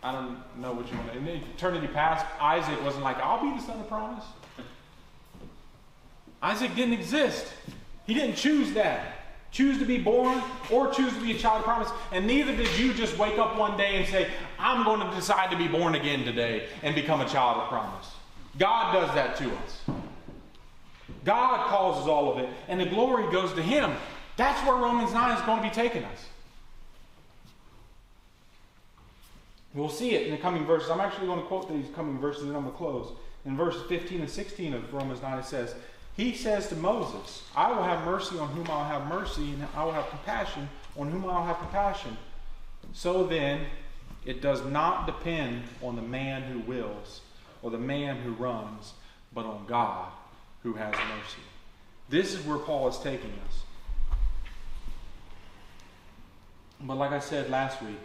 I 0.03 0.11
don't 0.11 0.37
know 0.59 0.73
what 0.73 0.91
you 0.91 0.97
want 0.97 1.13
to, 1.13 1.17
in 1.17 1.27
eternity 1.27 1.87
past, 1.87 2.25
Isaac 2.39 2.83
wasn't 2.83 3.03
like, 3.03 3.17
I'll 3.17 3.41
be 3.41 3.57
the 3.57 3.65
son 3.65 3.79
of 3.79 3.87
promise. 3.87 4.25
Isaac 6.41 6.75
didn't 6.75 6.93
exist. 6.93 7.51
He 8.05 8.13
didn't 8.13 8.35
choose 8.35 8.73
that. 8.73 9.13
Choose 9.51 9.79
to 9.79 9.85
be 9.85 9.97
born 9.97 10.43
or 10.69 10.91
choose 10.91 11.13
to 11.13 11.21
be 11.21 11.31
a 11.31 11.37
child 11.37 11.59
of 11.59 11.63
promise. 11.63 11.89
And 12.11 12.27
neither 12.27 12.55
did 12.55 12.77
you 12.77 12.93
just 12.93 13.17
wake 13.17 13.39
up 13.39 13.57
one 13.57 13.77
day 13.77 13.95
and 13.95 14.07
say, 14.07 14.29
I'm 14.59 14.83
going 14.83 14.99
to 14.99 15.15
decide 15.15 15.49
to 15.51 15.57
be 15.57 15.67
born 15.67 15.95
again 15.95 16.25
today 16.25 16.67
and 16.83 16.93
become 16.93 17.21
a 17.21 17.27
child 17.27 17.61
of 17.61 17.69
promise. 17.69 18.11
God 18.59 18.93
does 18.93 19.15
that 19.15 19.37
to 19.37 19.45
us. 19.45 19.81
God 21.23 21.67
causes 21.69 22.07
all 22.07 22.31
of 22.31 22.37
it, 22.37 22.49
and 22.67 22.79
the 22.79 22.85
glory 22.85 23.31
goes 23.31 23.53
to 23.53 23.61
Him. 23.61 23.95
That's 24.37 24.61
where 24.67 24.75
Romans 24.75 25.13
9 25.13 25.37
is 25.37 25.41
going 25.45 25.63
to 25.63 25.67
be 25.67 25.73
taking 25.73 26.03
us. 26.03 26.25
We'll 29.75 29.89
see 29.89 30.15
it 30.15 30.25
in 30.25 30.31
the 30.31 30.37
coming 30.37 30.65
verses. 30.65 30.89
I'm 30.89 31.01
actually 31.01 31.27
going 31.27 31.41
to 31.41 31.45
quote 31.47 31.69
these 31.69 31.93
coming 31.93 32.17
verses 32.17 32.43
and 32.43 32.55
I'm 32.55 32.63
going 32.63 32.71
to 32.71 32.77
close. 32.77 33.11
In 33.45 33.57
verses 33.57 33.83
15 33.89 34.21
and 34.21 34.29
16 34.29 34.73
of 34.73 34.93
Romans 34.93 35.21
9, 35.21 35.37
it 35.37 35.45
says, 35.45 35.75
He 36.15 36.33
says 36.33 36.69
to 36.69 36.75
Moses, 36.75 37.43
I 37.55 37.71
will 37.71 37.83
have 37.83 38.05
mercy 38.05 38.39
on 38.39 38.47
whom 38.49 38.65
I'll 38.69 38.85
have 38.85 39.07
mercy, 39.07 39.51
and 39.51 39.67
I 39.75 39.83
will 39.83 39.91
have 39.91 40.09
compassion 40.09 40.67
on 40.97 41.11
whom 41.11 41.25
I'll 41.25 41.45
have 41.45 41.59
compassion. 41.59 42.17
So 42.93 43.27
then, 43.27 43.65
it 44.25 44.41
does 44.41 44.63
not 44.65 45.05
depend 45.05 45.63
on 45.83 45.95
the 45.95 46.01
man 46.01 46.43
who 46.43 46.59
wills 46.59 47.21
or 47.61 47.69
the 47.69 47.77
man 47.77 48.15
who 48.17 48.31
runs, 48.31 48.93
but 49.33 49.45
on 49.45 49.65
God 49.67 50.09
who 50.63 50.73
has 50.73 50.93
mercy. 50.93 51.41
This 52.09 52.33
is 52.33 52.43
where 52.45 52.57
Paul 52.57 52.87
is 52.87 52.97
taking 52.97 53.33
us. 53.47 53.61
But 56.81 56.95
like 56.95 57.11
I 57.11 57.19
said 57.19 57.49
last 57.49 57.81
week 57.81 57.99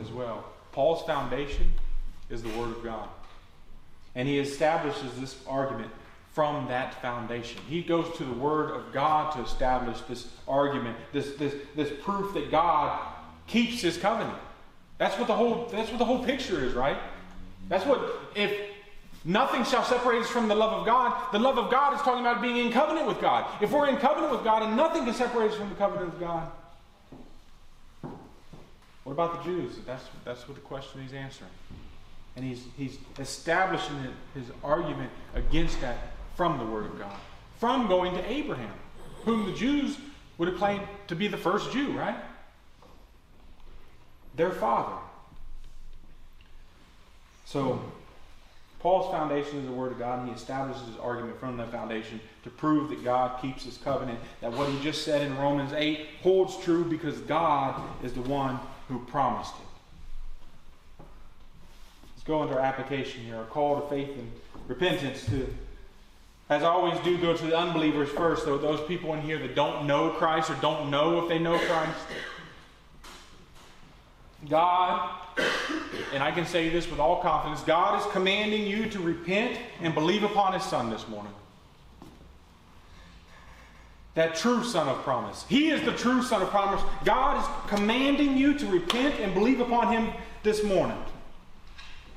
as 0.00 0.10
well, 0.10 0.44
Paul's 0.72 1.02
foundation 1.02 1.72
is 2.28 2.42
the 2.42 2.48
Word 2.50 2.70
of 2.70 2.84
God. 2.84 3.08
And 4.14 4.26
he 4.26 4.38
establishes 4.38 5.12
this 5.18 5.36
argument 5.46 5.90
from 6.32 6.68
that 6.68 7.00
foundation. 7.02 7.60
He 7.68 7.82
goes 7.82 8.16
to 8.16 8.24
the 8.24 8.32
Word 8.32 8.70
of 8.70 8.92
God 8.92 9.32
to 9.34 9.42
establish 9.42 10.00
this 10.02 10.28
argument, 10.46 10.96
this, 11.12 11.34
this, 11.34 11.54
this 11.76 11.92
proof 12.02 12.34
that 12.34 12.50
God 12.50 12.98
keeps 13.46 13.82
his 13.82 13.98
covenant. 13.98 14.38
That's 14.98 15.18
what 15.18 15.26
the 15.26 15.34
whole 15.34 15.68
that's 15.72 15.88
what 15.88 15.98
the 15.98 16.04
whole 16.04 16.22
picture 16.24 16.62
is, 16.64 16.74
right? 16.74 16.98
That's 17.68 17.86
what 17.86 18.00
if 18.34 18.52
nothing 19.24 19.64
shall 19.64 19.82
separate 19.82 20.22
us 20.22 20.28
from 20.28 20.46
the 20.46 20.54
love 20.54 20.72
of 20.72 20.86
God, 20.86 21.32
the 21.32 21.38
love 21.38 21.58
of 21.58 21.70
God 21.70 21.94
is 21.94 22.02
talking 22.02 22.20
about 22.20 22.42
being 22.42 22.58
in 22.58 22.70
covenant 22.70 23.06
with 23.06 23.20
God. 23.20 23.50
If 23.62 23.72
we're 23.72 23.88
in 23.88 23.96
covenant 23.96 24.30
with 24.30 24.44
God 24.44 24.62
and 24.62 24.76
nothing 24.76 25.04
can 25.04 25.14
separate 25.14 25.52
us 25.52 25.56
from 25.56 25.70
the 25.70 25.74
covenant 25.74 26.14
of 26.14 26.20
God, 26.20 26.50
what 29.10 29.14
about 29.14 29.42
the 29.42 29.50
Jews? 29.50 29.72
That's 29.84 30.04
that's 30.24 30.46
what 30.46 30.54
the 30.54 30.60
question 30.60 31.02
he's 31.02 31.12
answering. 31.12 31.50
And 32.36 32.44
he's 32.44 32.62
he's 32.76 32.96
establishing 33.18 33.96
his 34.34 34.44
argument 34.62 35.10
against 35.34 35.80
that 35.80 36.12
from 36.36 36.58
the 36.58 36.64
Word 36.64 36.86
of 36.86 36.96
God. 36.96 37.16
From 37.58 37.88
going 37.88 38.14
to 38.14 38.30
Abraham, 38.30 38.72
whom 39.24 39.46
the 39.46 39.52
Jews 39.52 39.98
would 40.38 40.46
have 40.46 40.58
claimed 40.58 40.84
to 41.08 41.16
be 41.16 41.26
the 41.26 41.36
first 41.36 41.72
Jew, 41.72 41.90
right? 41.98 42.14
their 44.36 44.52
father. 44.52 44.96
So, 47.44 47.82
Paul's 48.78 49.10
foundation 49.10 49.58
is 49.58 49.66
the 49.66 49.72
Word 49.72 49.90
of 49.90 49.98
God, 49.98 50.20
and 50.20 50.28
he 50.28 50.34
establishes 50.34 50.86
his 50.86 50.96
argument 50.98 51.38
from 51.40 51.56
that 51.56 51.72
foundation 51.72 52.20
to 52.44 52.50
prove 52.50 52.90
that 52.90 53.02
God 53.04 53.42
keeps 53.42 53.64
his 53.64 53.76
covenant, 53.76 54.20
that 54.40 54.52
what 54.52 54.68
he 54.68 54.80
just 54.82 55.04
said 55.04 55.20
in 55.20 55.36
Romans 55.36 55.72
8 55.72 56.06
holds 56.22 56.56
true 56.58 56.84
because 56.84 57.18
God 57.22 57.82
is 58.04 58.12
the 58.12 58.22
one 58.22 58.60
who 58.90 58.98
promised 59.06 59.54
it. 59.54 61.04
Let's 62.14 62.24
go 62.24 62.42
into 62.42 62.54
our 62.54 62.60
application 62.60 63.22
here, 63.22 63.36
our 63.36 63.44
call 63.44 63.80
to 63.80 63.88
faith 63.88 64.10
and 64.10 64.30
repentance 64.68 65.24
to 65.26 65.46
as 66.50 66.64
I 66.64 66.66
always 66.66 66.98
do, 67.04 67.16
go 67.16 67.34
to 67.34 67.46
the 67.46 67.56
unbelievers 67.56 68.08
first, 68.08 68.44
though 68.44 68.58
those 68.58 68.84
people 68.88 69.14
in 69.14 69.22
here 69.22 69.38
that 69.38 69.54
don't 69.54 69.86
know 69.86 70.10
Christ 70.10 70.50
or 70.50 70.56
don't 70.56 70.90
know 70.90 71.22
if 71.22 71.28
they 71.28 71.38
know 71.38 71.56
Christ. 71.56 71.98
God, 74.48 75.10
and 76.12 76.24
I 76.24 76.32
can 76.32 76.44
say 76.44 76.68
this 76.68 76.90
with 76.90 76.98
all 76.98 77.22
confidence, 77.22 77.62
God 77.62 78.00
is 78.00 78.12
commanding 78.12 78.66
you 78.66 78.90
to 78.90 78.98
repent 78.98 79.60
and 79.80 79.94
believe 79.94 80.24
upon 80.24 80.52
His 80.52 80.64
Son 80.64 80.90
this 80.90 81.06
morning. 81.06 81.32
That 84.14 84.34
true 84.34 84.64
Son 84.64 84.88
of 84.88 85.02
promise. 85.02 85.44
He 85.48 85.70
is 85.70 85.82
the 85.82 85.92
true 85.92 86.22
Son 86.22 86.42
of 86.42 86.48
promise. 86.50 86.82
God 87.04 87.40
is 87.40 87.68
commanding 87.68 88.36
you 88.36 88.54
to 88.58 88.66
repent 88.66 89.20
and 89.20 89.32
believe 89.34 89.60
upon 89.60 89.92
Him 89.92 90.12
this 90.42 90.64
morning. 90.64 90.98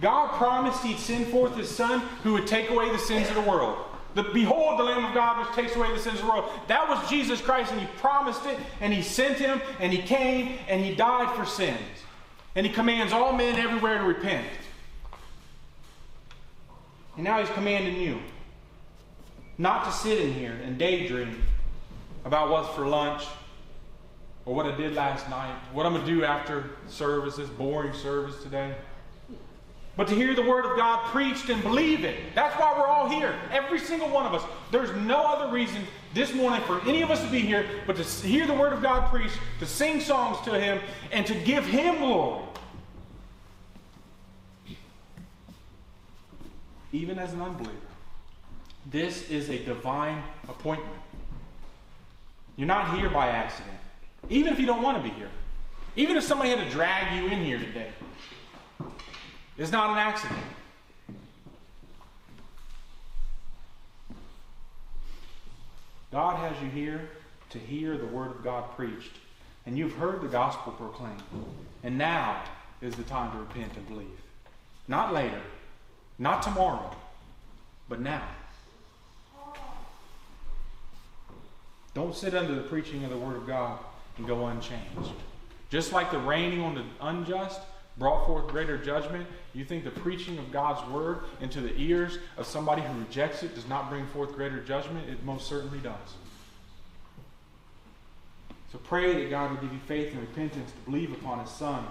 God 0.02 0.32
promised 0.38 0.84
He'd 0.84 0.98
send 0.98 1.28
forth 1.28 1.56
His 1.56 1.70
Son 1.70 2.00
who 2.24 2.34
would 2.34 2.48
take 2.48 2.70
away 2.70 2.92
the 2.92 2.98
sins 2.98 3.30
of 3.30 3.36
the 3.36 3.42
world. 3.42 3.78
The, 4.16 4.24
Behold, 4.24 4.80
the 4.80 4.84
Lamb 4.84 5.06
of 5.06 5.14
God 5.14 5.46
which 5.46 5.56
takes 5.56 5.76
away 5.76 5.92
the 5.92 6.00
sins 6.00 6.20
of 6.20 6.26
the 6.26 6.32
world. 6.32 6.50
That 6.68 6.88
was 6.88 7.10
Jesus 7.10 7.42
Christ, 7.42 7.72
and 7.72 7.82
He 7.82 7.88
promised 7.98 8.46
it, 8.46 8.58
and 8.82 8.94
He 8.94 9.02
sent 9.02 9.38
Him, 9.38 9.62
and 9.80 9.94
He 9.94 10.02
came, 10.02 10.58
and 10.68 10.84
He 10.84 10.96
died 10.96 11.36
for 11.36 11.46
sins. 11.46 11.80
And 12.56 12.66
he 12.66 12.72
commands 12.72 13.14
all 13.14 13.34
men 13.34 13.56
everywhere 13.56 13.98
to 14.00 14.04
repent. 14.04 14.46
And 17.16 17.24
now 17.24 17.40
he's 17.40 17.50
commanding 17.50 18.00
you 18.00 18.20
not 19.58 19.86
to 19.86 19.92
sit 19.92 20.20
in 20.20 20.34
here 20.34 20.60
and 20.64 20.78
daydream 20.78 21.44
about 22.26 22.50
what's 22.50 22.70
for 22.76 22.88
lunch 22.88 23.24
or 24.46 24.56
what 24.56 24.66
I 24.66 24.76
did 24.76 24.94
last 24.94 25.30
night, 25.30 25.56
what 25.72 25.86
I'm 25.86 25.94
going 25.94 26.06
to 26.06 26.12
do 26.12 26.24
after 26.24 26.72
service, 26.88 27.36
this 27.36 27.50
boring 27.50 27.94
service 27.94 28.42
today. 28.44 28.76
But 29.96 30.08
to 30.08 30.16
hear 30.16 30.34
the 30.34 30.42
Word 30.42 30.66
of 30.66 30.76
God 30.76 31.06
preached 31.12 31.50
and 31.50 31.62
believe 31.62 32.04
it. 32.04 32.34
That's 32.34 32.60
why 32.60 32.74
we're 32.78 32.88
all 32.88 33.08
here. 33.08 33.36
Every 33.52 33.78
single 33.78 34.10
one 34.10 34.26
of 34.26 34.34
us. 34.34 34.44
There's 34.72 34.92
no 34.96 35.24
other 35.24 35.54
reason 35.54 35.84
this 36.16 36.34
morning 36.34 36.62
for 36.62 36.82
any 36.82 37.04
of 37.04 37.12
us 37.12 37.24
to 37.24 37.30
be 37.30 37.40
here 37.40 37.68
but 37.86 37.96
to 37.98 38.04
hear 38.04 38.48
the 38.48 38.54
Word 38.54 38.74
of 38.74 38.82
God 38.82 39.10
preached, 39.12 39.38
to 39.60 39.68
sing 39.68 40.00
songs 40.00 40.44
to 40.46 40.60
Him, 40.60 40.80
and 41.12 41.28
to 41.28 41.36
give 41.36 41.66
Him 41.66 42.00
glory. 42.00 42.44
Even 46.92 47.20
as 47.20 47.34
an 47.34 47.42
unbeliever. 47.42 47.78
This 48.90 49.30
is 49.30 49.50
a 49.50 49.64
divine 49.64 50.24
appointment. 50.50 50.92
You're 52.56 52.68
not 52.68 52.98
here 52.98 53.10
by 53.10 53.28
accident. 53.28 53.78
Even 54.30 54.54
if 54.54 54.60
you 54.60 54.66
don't 54.66 54.82
want 54.82 54.98
to 54.98 55.04
be 55.04 55.14
here. 55.16 55.30
Even 55.96 56.16
if 56.16 56.24
somebody 56.24 56.50
had 56.50 56.60
to 56.60 56.70
drag 56.70 57.16
you 57.16 57.30
in 57.30 57.44
here 57.44 57.58
today. 57.58 57.90
It's 59.58 59.72
not 59.72 59.92
an 59.92 59.98
accident. 59.98 60.40
God 66.12 66.38
has 66.38 66.62
you 66.62 66.70
here 66.70 67.10
to 67.50 67.58
hear 67.58 67.98
the 67.98 68.06
Word 68.06 68.32
of 68.32 68.44
God 68.44 68.76
preached. 68.76 69.12
And 69.66 69.78
you've 69.78 69.94
heard 69.94 70.22
the 70.22 70.28
gospel 70.28 70.74
proclaimed. 70.74 71.24
And 71.84 71.98
now 71.98 72.44
is 72.82 72.96
the 72.96 73.04
time 73.04 73.32
to 73.32 73.38
repent 73.40 73.76
and 73.76 73.88
believe. 73.88 74.08
Not 74.88 75.14
later, 75.14 75.42
not 76.20 76.44
tomorrow, 76.44 76.96
but 77.88 78.00
now. 78.00 78.28
Don't 81.94 82.16
sit 82.16 82.34
under 82.34 82.56
the 82.56 82.62
preaching 82.62 83.04
of 83.04 83.12
the 83.12 83.18
Word 83.18 83.36
of 83.36 83.46
God 83.46 83.80
and 84.18 84.28
go 84.28 84.48
unchanged. 84.48 85.14
Just 85.70 85.92
like 85.92 86.12
the 86.12 86.20
raining 86.20 86.62
on 86.62 86.76
the 86.76 86.84
unjust 87.02 87.62
brought 87.98 88.26
forth 88.26 88.48
greater 88.48 88.78
judgment, 88.78 89.28
you 89.54 89.64
think 89.64 89.84
the 89.84 89.92
preaching 89.92 90.38
of 90.40 90.52
God's 90.52 90.88
word 90.92 91.20
into 91.42 91.62
the 91.62 91.76
ears 91.80 92.18
of 92.38 92.48
somebody 92.48 92.82
who 92.82 93.00
rejects 93.00 93.44
it 93.44 93.54
does 93.54 93.68
not 93.68 93.90
bring 93.90 94.08
forth 94.08 94.34
greater 94.34 94.62
judgment? 94.62 95.08
It 95.10 95.24
most 95.24 95.48
certainly 95.48 95.80
does. 95.80 96.16
So 98.72 98.80
pray 98.80 99.14
that 99.14 99.30
God 99.30 99.52
will 99.52 99.58
give 99.58 99.72
you 99.72 99.80
faith 99.88 100.12
and 100.12 100.22
repentance 100.22 100.72
to 100.72 100.78
believe 100.90 101.12
upon 101.12 101.40
His 101.40 101.52
Son, 101.52 101.86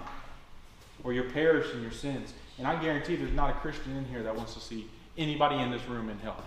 or 1.05 1.13
you'll 1.13 1.31
perish 1.31 1.73
in 1.73 1.81
your 1.81 1.91
sins. 1.91 2.33
And 2.57 2.67
I 2.67 2.81
guarantee 2.81 3.15
there's 3.15 3.31
not 3.31 3.49
a 3.49 3.53
Christian 3.53 3.95
in 3.95 4.03
here 4.05 4.21
that 4.23 4.35
wants 4.35 4.53
to 4.55 4.59
see 4.59 4.89
anybody 5.17 5.55
in 5.55 5.71
this 5.71 5.85
room 5.87 6.09
in 6.09 6.19
hell. 6.19 6.43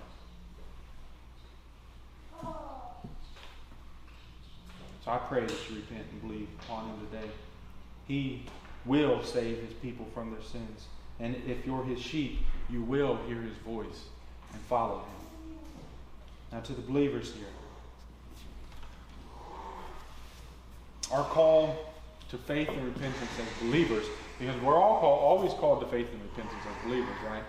So 5.06 5.12
I 5.12 5.18
pray 5.18 5.46
that 5.46 5.70
you 5.70 5.76
repent 5.76 6.04
and 6.10 6.20
believe 6.20 6.48
upon 6.60 6.88
Him 6.88 6.96
today. 7.10 7.30
He 8.06 8.42
will 8.84 9.22
save 9.22 9.58
his 9.58 9.72
people 9.74 10.06
from 10.14 10.30
their 10.30 10.42
sins. 10.42 10.86
And 11.18 11.34
if 11.46 11.66
you're 11.66 11.84
his 11.84 12.00
sheep, 12.00 12.40
you 12.70 12.82
will 12.82 13.16
hear 13.26 13.40
his 13.40 13.56
voice 13.58 14.04
and 14.52 14.62
follow 14.62 14.98
him. 14.98 15.56
Now, 16.52 16.60
to 16.60 16.72
the 16.72 16.82
believers 16.82 17.32
here, 17.32 17.46
our 21.12 21.24
call 21.24 21.94
to 22.30 22.38
faith 22.38 22.68
and 22.68 22.84
repentance 22.84 23.30
as 23.40 23.62
believers, 23.62 24.06
because 24.38 24.60
we're 24.60 24.76
all 24.76 25.00
called, 25.00 25.20
always 25.20 25.52
called 25.54 25.80
to 25.80 25.86
faith 25.86 26.08
and 26.12 26.22
repentance 26.22 26.62
as 26.68 26.88
believers, 26.88 27.16
right? 27.28 27.44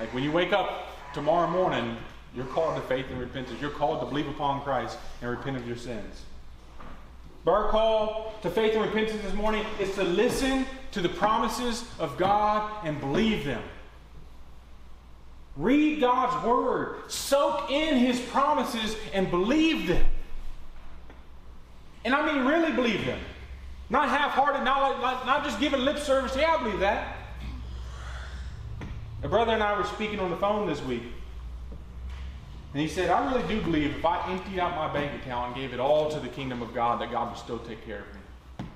Like 0.00 0.12
when 0.12 0.24
you 0.24 0.32
wake 0.32 0.52
up 0.52 1.12
tomorrow 1.14 1.48
morning, 1.48 1.96
you're 2.34 2.46
called 2.46 2.76
to 2.76 2.82
faith 2.88 3.06
and 3.10 3.20
repentance. 3.20 3.60
You're 3.60 3.70
called 3.70 4.00
to 4.00 4.06
believe 4.06 4.28
upon 4.28 4.62
Christ 4.62 4.98
and 5.20 5.30
repent 5.30 5.56
of 5.56 5.66
your 5.66 5.76
sins. 5.76 6.22
Our 7.46 7.68
call 7.70 8.34
to 8.42 8.50
faith 8.50 8.74
and 8.74 8.82
repentance 8.82 9.20
this 9.22 9.34
morning 9.34 9.64
is 9.80 9.94
to 9.96 10.04
listen 10.04 10.64
to 10.92 11.00
the 11.00 11.08
promises 11.08 11.84
of 11.98 12.16
God 12.16 12.70
and 12.84 13.00
believe 13.00 13.44
them. 13.44 13.62
Read 15.56 16.00
God's 16.00 16.46
word, 16.46 17.10
soak 17.10 17.70
in 17.70 17.96
his 17.96 18.20
promises, 18.20 18.96
and 19.12 19.30
believe 19.30 19.88
them. 19.88 20.06
And 22.04 22.14
I 22.14 22.32
mean, 22.32 22.46
really 22.46 22.72
believe 22.72 23.04
them. 23.04 23.18
Not 23.90 24.08
half 24.08 24.30
hearted, 24.30 24.64
not, 24.64 25.00
like, 25.02 25.26
not 25.26 25.44
just 25.44 25.60
giving 25.60 25.80
lip 25.80 25.98
service. 25.98 26.34
Yeah, 26.36 26.54
I 26.54 26.62
believe 26.62 26.80
that. 26.80 27.16
A 29.22 29.28
brother 29.28 29.52
and 29.52 29.62
I 29.62 29.76
were 29.76 29.84
speaking 29.84 30.18
on 30.20 30.30
the 30.30 30.36
phone 30.36 30.66
this 30.66 30.82
week. 30.82 31.02
And 32.72 32.80
he 32.80 32.88
said, 32.88 33.10
I 33.10 33.30
really 33.30 33.46
do 33.48 33.60
believe 33.60 33.96
if 33.96 34.04
I 34.04 34.32
emptied 34.32 34.58
out 34.58 34.74
my 34.74 34.92
bank 34.92 35.20
account 35.20 35.48
and 35.48 35.56
gave 35.56 35.74
it 35.74 35.80
all 35.80 36.10
to 36.10 36.18
the 36.18 36.28
kingdom 36.28 36.62
of 36.62 36.72
God, 36.72 37.00
that 37.02 37.10
God 37.10 37.30
would 37.30 37.38
still 37.38 37.58
take 37.58 37.84
care 37.84 38.00
of 38.00 38.06
me. 38.14 38.66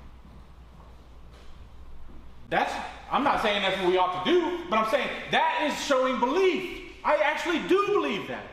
That's, 2.49 2.73
I'm 3.11 3.23
not 3.23 3.41
saying 3.41 3.63
that's 3.63 3.77
what 3.81 3.87
we 3.87 3.97
ought 3.97 4.23
to 4.23 4.31
do, 4.31 4.59
but 4.69 4.79
I'm 4.79 4.89
saying 4.89 5.09
that 5.31 5.67
is 5.69 5.85
showing 5.85 6.19
belief. 6.19 6.93
I 7.03 7.15
actually 7.17 7.59
do 7.67 7.87
believe 7.87 8.27
that. 8.27 8.43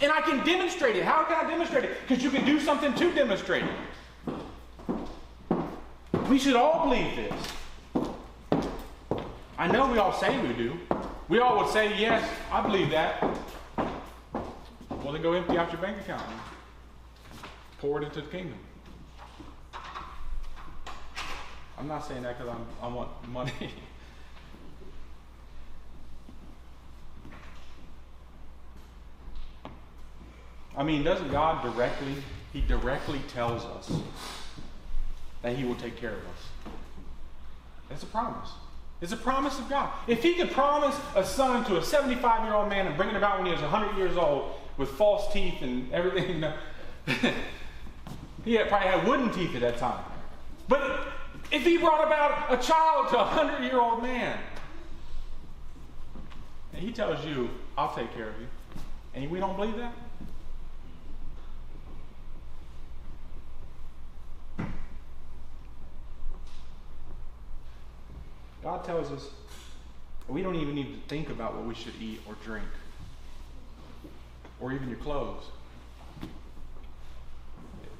And 0.00 0.10
I 0.12 0.20
can 0.20 0.44
demonstrate 0.44 0.96
it. 0.96 1.04
How 1.04 1.24
can 1.24 1.44
I 1.44 1.48
demonstrate 1.48 1.84
it? 1.84 1.96
Because 2.06 2.22
you 2.22 2.30
can 2.30 2.44
do 2.44 2.58
something 2.60 2.94
to 2.94 3.12
demonstrate 3.12 3.64
it. 3.64 3.70
We 6.28 6.38
should 6.38 6.56
all 6.56 6.88
believe 6.88 7.16
this. 7.16 7.32
I 9.58 9.68
know 9.68 9.90
we 9.90 9.98
all 9.98 10.12
say 10.12 10.38
we 10.40 10.52
do. 10.54 10.78
We 11.28 11.38
all 11.38 11.56
would 11.58 11.72
say, 11.72 11.98
yes, 11.98 12.28
I 12.52 12.62
believe 12.62 12.90
that. 12.90 13.22
Go 15.22 15.32
empty 15.32 15.56
out 15.56 15.72
your 15.72 15.80
bank 15.80 15.98
account. 16.00 16.22
pour 17.78 18.00
it 18.00 18.04
into 18.04 18.20
the 18.20 18.28
kingdom. 18.28 18.58
I'm 21.78 21.88
not 21.88 22.06
saying 22.06 22.22
that 22.22 22.38
because 22.38 22.54
I 22.82 22.86
want 22.88 23.08
money. 23.28 23.52
I 30.76 30.82
mean, 30.82 31.02
doesn't 31.02 31.30
God 31.30 31.62
directly, 31.62 32.16
He 32.52 32.60
directly 32.60 33.20
tells 33.28 33.64
us 33.64 33.90
that 35.42 35.56
He 35.56 35.64
will 35.64 35.76
take 35.76 35.96
care 35.96 36.12
of 36.12 36.18
us? 36.18 36.72
That's 37.88 38.02
a 38.02 38.06
promise. 38.06 38.50
It's 39.00 39.12
a 39.12 39.16
promise 39.16 39.58
of 39.58 39.70
God. 39.70 39.90
If 40.06 40.22
He 40.22 40.34
could 40.34 40.50
promise 40.50 40.98
a 41.14 41.24
son 41.24 41.64
to 41.66 41.78
a 41.78 41.82
75 41.82 42.44
year 42.44 42.54
old 42.54 42.68
man 42.68 42.86
and 42.86 42.96
bring 42.96 43.08
it 43.10 43.16
about 43.16 43.38
when 43.38 43.46
he 43.46 43.52
was 43.52 43.62
100 43.62 43.96
years 43.96 44.16
old 44.16 44.52
with 44.76 44.90
false 44.90 45.32
teeth 45.32 45.62
and 45.62 45.92
everything, 45.92 46.44
he 48.44 48.54
had, 48.54 48.68
probably 48.68 48.88
had 48.88 49.06
wooden 49.06 49.32
teeth 49.32 49.54
at 49.54 49.60
that 49.62 49.78
time. 49.78 50.04
But 50.68 51.08
if 51.50 51.62
He 51.62 51.78
brought 51.78 52.06
about 52.06 52.52
a 52.52 52.62
child 52.62 53.08
to 53.10 53.16
a 53.16 53.24
100 53.24 53.64
year 53.64 53.80
old 53.80 54.02
man, 54.02 54.38
and 56.72 56.82
He 56.82 56.92
tells 56.92 57.24
you, 57.24 57.50
I'll 57.78 57.94
take 57.94 58.12
care 58.14 58.28
of 58.28 58.40
you, 58.40 58.46
and 59.14 59.30
we 59.30 59.38
don't 59.38 59.56
believe 59.56 59.76
that? 59.76 59.92
God 68.62 68.84
tells 68.84 69.12
us 69.12 69.30
we 70.26 70.42
don't 70.42 70.56
even 70.56 70.74
need 70.74 70.92
to 70.92 71.08
think 71.08 71.30
about 71.30 71.54
what 71.54 71.64
we 71.66 71.74
should 71.74 71.94
eat 72.00 72.20
or 72.26 72.34
drink, 72.42 72.66
or 74.60 74.72
even 74.72 74.88
your 74.88 74.98
clothes. 74.98 75.44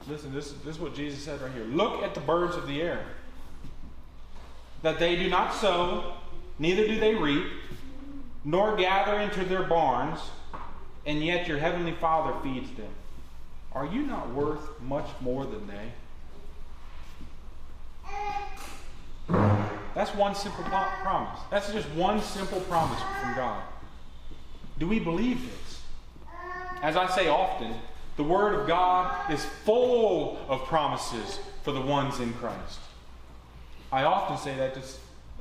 Listen, 0.08 0.32
this, 0.32 0.52
this 0.64 0.76
is 0.76 0.80
what 0.80 0.94
Jesus 0.94 1.22
said 1.22 1.40
right 1.40 1.52
here. 1.52 1.64
Look 1.64 2.02
at 2.02 2.14
the 2.14 2.20
birds 2.20 2.56
of 2.56 2.68
the 2.68 2.80
air, 2.80 3.04
that 4.82 4.98
they 5.00 5.16
do 5.16 5.28
not 5.28 5.52
sow, 5.52 6.14
neither 6.58 6.86
do 6.86 7.00
they 7.00 7.14
reap, 7.14 7.46
nor 8.44 8.76
gather 8.76 9.18
into 9.18 9.44
their 9.44 9.64
barns, 9.64 10.20
and 11.04 11.24
yet 11.24 11.48
your 11.48 11.58
heavenly 11.58 11.92
Father 11.92 12.34
feeds 12.42 12.70
them. 12.76 12.92
Are 13.72 13.86
you 13.86 14.02
not 14.02 14.32
worth 14.32 14.80
much 14.80 15.08
more 15.20 15.44
than 15.44 15.66
they? 15.66 15.92
That's 19.94 20.14
one 20.14 20.34
simple 20.34 20.62
promise. 20.64 21.40
That's 21.50 21.72
just 21.72 21.88
one 21.90 22.22
simple 22.22 22.60
promise 22.60 23.00
from 23.20 23.34
God. 23.34 23.62
Do 24.78 24.86
we 24.86 25.00
believe 25.00 25.42
this? 25.42 25.65
As 26.86 26.96
I 26.96 27.08
say 27.08 27.26
often, 27.26 27.74
the 28.16 28.22
Word 28.22 28.54
of 28.54 28.68
God 28.68 29.32
is 29.32 29.44
full 29.64 30.38
of 30.48 30.62
promises 30.66 31.40
for 31.64 31.72
the 31.72 31.80
ones 31.80 32.20
in 32.20 32.32
Christ. 32.34 32.78
I 33.90 34.04
often 34.04 34.38
say 34.38 34.56
that 34.56 34.74
to 34.74 34.80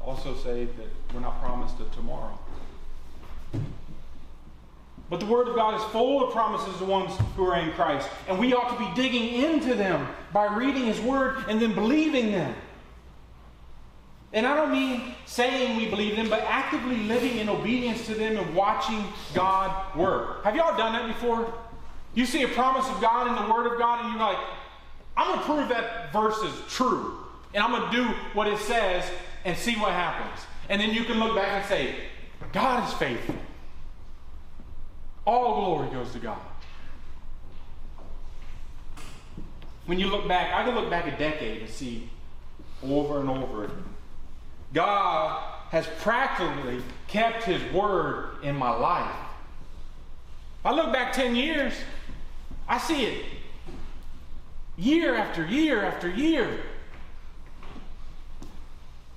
also 0.03 0.35
say 0.37 0.65
that 0.65 0.87
we're 1.13 1.19
not 1.19 1.39
promised 1.43 1.75
a 1.79 1.95
tomorrow. 1.95 2.39
But 5.07 5.19
the 5.19 5.27
Word 5.27 5.47
of 5.47 5.55
God 5.55 5.79
is 5.79 5.83
full 5.91 6.25
of 6.25 6.33
promises 6.33 6.79
to 6.79 6.83
ones 6.83 7.15
who 7.35 7.45
are 7.45 7.59
in 7.59 7.71
Christ. 7.73 8.09
And 8.27 8.39
we 8.39 8.55
ought 8.55 8.75
to 8.75 8.79
be 8.83 8.91
digging 8.99 9.43
into 9.43 9.75
them 9.75 10.07
by 10.33 10.47
reading 10.47 10.85
His 10.85 10.99
Word 10.99 11.45
and 11.47 11.61
then 11.61 11.75
believing 11.75 12.31
them. 12.31 12.55
And 14.35 14.45
I 14.45 14.53
don't 14.53 14.71
mean 14.71 15.15
saying 15.25 15.77
we 15.77 15.89
believe 15.89 16.17
them, 16.17 16.29
but 16.29 16.41
actively 16.41 16.97
living 16.97 17.37
in 17.37 17.47
obedience 17.47 18.05
to 18.07 18.13
them 18.13 18.35
and 18.35 18.53
watching 18.53 19.01
God 19.33 19.95
work. 19.95 20.43
Have 20.43 20.57
y'all 20.57 20.77
done 20.77 20.91
that 20.91 21.07
before? 21.07 21.53
You 22.13 22.25
see 22.25 22.43
a 22.43 22.49
promise 22.49 22.85
of 22.89 22.99
God 22.99 23.27
in 23.27 23.35
the 23.47 23.53
Word 23.53 23.71
of 23.71 23.79
God, 23.79 24.03
and 24.03 24.11
you're 24.11 24.19
like, 24.19 24.37
I'm 25.15 25.27
going 25.27 25.39
to 25.39 25.45
prove 25.45 25.69
that 25.69 26.11
verse 26.11 26.37
is 26.39 26.53
true. 26.69 27.17
And 27.53 27.63
I'm 27.63 27.71
going 27.71 27.89
to 27.89 27.95
do 27.95 28.03
what 28.33 28.47
it 28.47 28.59
says 28.59 29.09
and 29.45 29.57
see 29.57 29.75
what 29.75 29.91
happens. 29.91 30.45
And 30.67 30.81
then 30.81 30.93
you 30.93 31.05
can 31.05 31.17
look 31.17 31.33
back 31.33 31.61
and 31.61 31.65
say, 31.69 31.95
God 32.51 32.85
is 32.85 32.93
faithful. 32.95 33.35
All 35.25 35.55
glory 35.55 35.89
goes 35.91 36.11
to 36.11 36.19
God. 36.19 36.37
When 39.85 39.97
you 39.97 40.07
look 40.07 40.27
back, 40.27 40.53
I 40.53 40.65
can 40.65 40.75
look 40.75 40.89
back 40.89 41.07
a 41.07 41.17
decade 41.17 41.61
and 41.61 41.69
see 41.69 42.09
over 42.83 43.21
and 43.21 43.29
over 43.29 43.69
God 44.75 45.41
has 45.69 45.87
practically 45.99 46.83
kept 47.07 47.43
his 47.45 47.63
word 47.73 48.43
in 48.43 48.55
my 48.55 48.71
life. 48.71 49.15
I 50.65 50.73
look 50.73 50.91
back 50.91 51.13
10 51.13 51.35
years, 51.35 51.73
I 52.67 52.77
see 52.77 53.05
it 53.05 53.25
year 54.77 55.15
after 55.15 55.45
year 55.45 55.83
after 55.85 56.09
year. 56.09 56.59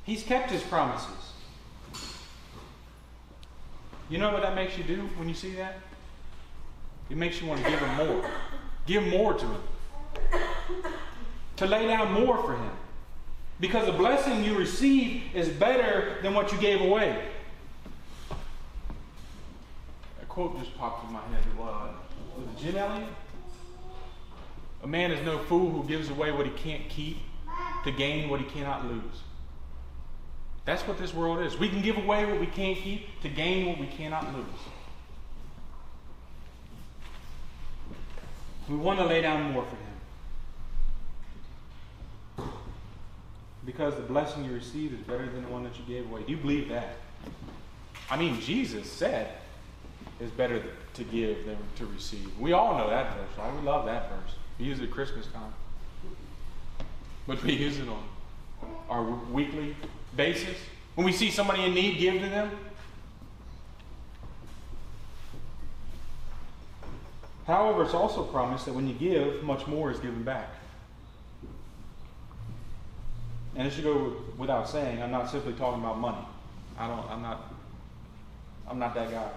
He's 0.04 0.22
kept 0.22 0.50
his 0.50 0.62
promises. 0.62 1.10
You 4.08 4.18
know 4.18 4.32
what 4.32 4.42
that 4.42 4.54
makes 4.54 4.78
you 4.78 4.84
do 4.84 5.00
when 5.16 5.28
you 5.28 5.34
see 5.34 5.52
that? 5.56 5.80
It 7.10 7.16
makes 7.16 7.40
you 7.40 7.48
want 7.48 7.64
to 7.64 7.68
give 7.68 7.80
him 7.80 8.06
more. 8.06 8.30
Give 8.86 9.06
more 9.08 9.34
to 9.34 9.44
him. 9.44 9.60
To 11.56 11.66
lay 11.66 11.86
down 11.88 12.12
more 12.12 12.42
for 12.42 12.56
him. 12.56 12.70
Because 13.60 13.86
the 13.86 13.92
blessing 13.92 14.44
you 14.44 14.56
receive 14.56 15.22
is 15.34 15.48
better 15.48 16.16
than 16.22 16.34
what 16.34 16.52
you 16.52 16.58
gave 16.58 16.80
away. 16.80 17.24
A 20.22 20.26
quote 20.28 20.58
just 20.58 20.76
popped 20.78 21.06
in 21.06 21.12
my 21.12 21.20
head. 21.20 21.42
Was, 21.56 21.94
it 22.38 22.62
Jim 22.62 22.76
Elliot? 22.76 23.08
A 24.84 24.86
man 24.86 25.10
is 25.10 25.24
no 25.24 25.38
fool 25.38 25.70
who 25.70 25.88
gives 25.88 26.08
away 26.08 26.30
what 26.30 26.46
he 26.46 26.52
can't 26.52 26.88
keep 26.88 27.18
to 27.84 27.90
gain 27.90 28.28
what 28.28 28.38
he 28.40 28.46
cannot 28.46 28.86
lose. 28.86 29.22
That's 30.64 30.86
what 30.86 30.98
this 30.98 31.12
world 31.12 31.40
is. 31.40 31.58
We 31.58 31.68
can 31.68 31.82
give 31.82 31.96
away 31.96 32.26
what 32.26 32.38
we 32.38 32.46
can't 32.46 32.78
keep 32.78 33.20
to 33.22 33.28
gain 33.28 33.66
what 33.66 33.78
we 33.78 33.86
cannot 33.86 34.36
lose. 34.36 34.44
We 38.68 38.76
want 38.76 38.98
to 38.98 39.06
lay 39.06 39.22
down 39.22 39.50
more 39.50 39.64
for 39.64 39.76
him. 39.76 39.87
Because 43.68 43.94
the 43.96 44.00
blessing 44.00 44.46
you 44.46 44.52
receive 44.52 44.94
is 44.94 45.00
better 45.00 45.26
than 45.26 45.42
the 45.42 45.48
one 45.48 45.62
that 45.62 45.78
you 45.78 45.84
gave 45.84 46.10
away. 46.10 46.22
Do 46.22 46.32
you 46.32 46.38
believe 46.38 46.70
that? 46.70 46.96
I 48.08 48.16
mean, 48.16 48.40
Jesus 48.40 48.90
said 48.90 49.34
it's 50.18 50.32
better 50.32 50.62
to 50.94 51.04
give 51.04 51.44
than 51.44 51.58
to 51.76 51.84
receive. 51.84 52.30
We 52.38 52.54
all 52.54 52.78
know 52.78 52.88
that 52.88 53.14
verse, 53.14 53.28
right? 53.36 53.54
We 53.54 53.66
love 53.66 53.84
that 53.84 54.08
verse. 54.08 54.36
We 54.58 54.64
use 54.64 54.80
it 54.80 54.84
at 54.84 54.90
Christmas 54.90 55.26
time. 55.26 55.52
But 57.26 57.42
we 57.42 57.52
use 57.52 57.78
it 57.78 57.86
on 57.90 58.02
our 58.88 59.02
weekly 59.30 59.76
basis. 60.16 60.56
When 60.94 61.04
we 61.04 61.12
see 61.12 61.30
somebody 61.30 61.64
in 61.64 61.74
need, 61.74 61.98
give 61.98 62.22
to 62.22 62.28
them. 62.30 62.50
However, 67.46 67.84
it's 67.84 67.92
also 67.92 68.22
promised 68.24 68.64
that 68.64 68.72
when 68.72 68.88
you 68.88 68.94
give, 68.94 69.42
much 69.42 69.66
more 69.66 69.90
is 69.90 69.98
given 69.98 70.22
back. 70.22 70.54
And 73.58 73.66
it 73.66 73.72
should 73.72 73.84
go 73.84 74.14
without 74.38 74.68
saying, 74.68 75.02
I'm 75.02 75.10
not 75.10 75.28
simply 75.28 75.52
talking 75.52 75.82
about 75.82 75.98
money. 75.98 76.24
I 76.78 76.86
don't, 76.86 77.10
I'm 77.10 77.20
not, 77.20 77.52
I'm 78.68 78.78
not 78.78 78.94
that 78.94 79.10
guy. 79.10 79.28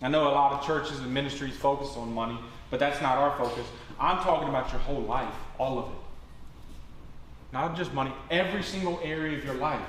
I 0.00 0.08
know 0.08 0.22
a 0.28 0.32
lot 0.32 0.52
of 0.52 0.66
churches 0.66 0.98
and 1.00 1.12
ministries 1.12 1.54
focus 1.54 1.94
on 1.96 2.12
money, 2.14 2.38
but 2.70 2.80
that's 2.80 3.02
not 3.02 3.18
our 3.18 3.36
focus. 3.36 3.66
I'm 4.00 4.18
talking 4.24 4.48
about 4.48 4.72
your 4.72 4.80
whole 4.80 5.02
life, 5.02 5.34
all 5.58 5.78
of 5.78 5.84
it. 5.84 5.98
Not 7.52 7.76
just 7.76 7.92
money, 7.92 8.12
every 8.30 8.62
single 8.62 8.98
area 9.04 9.36
of 9.36 9.44
your 9.44 9.54
life. 9.54 9.86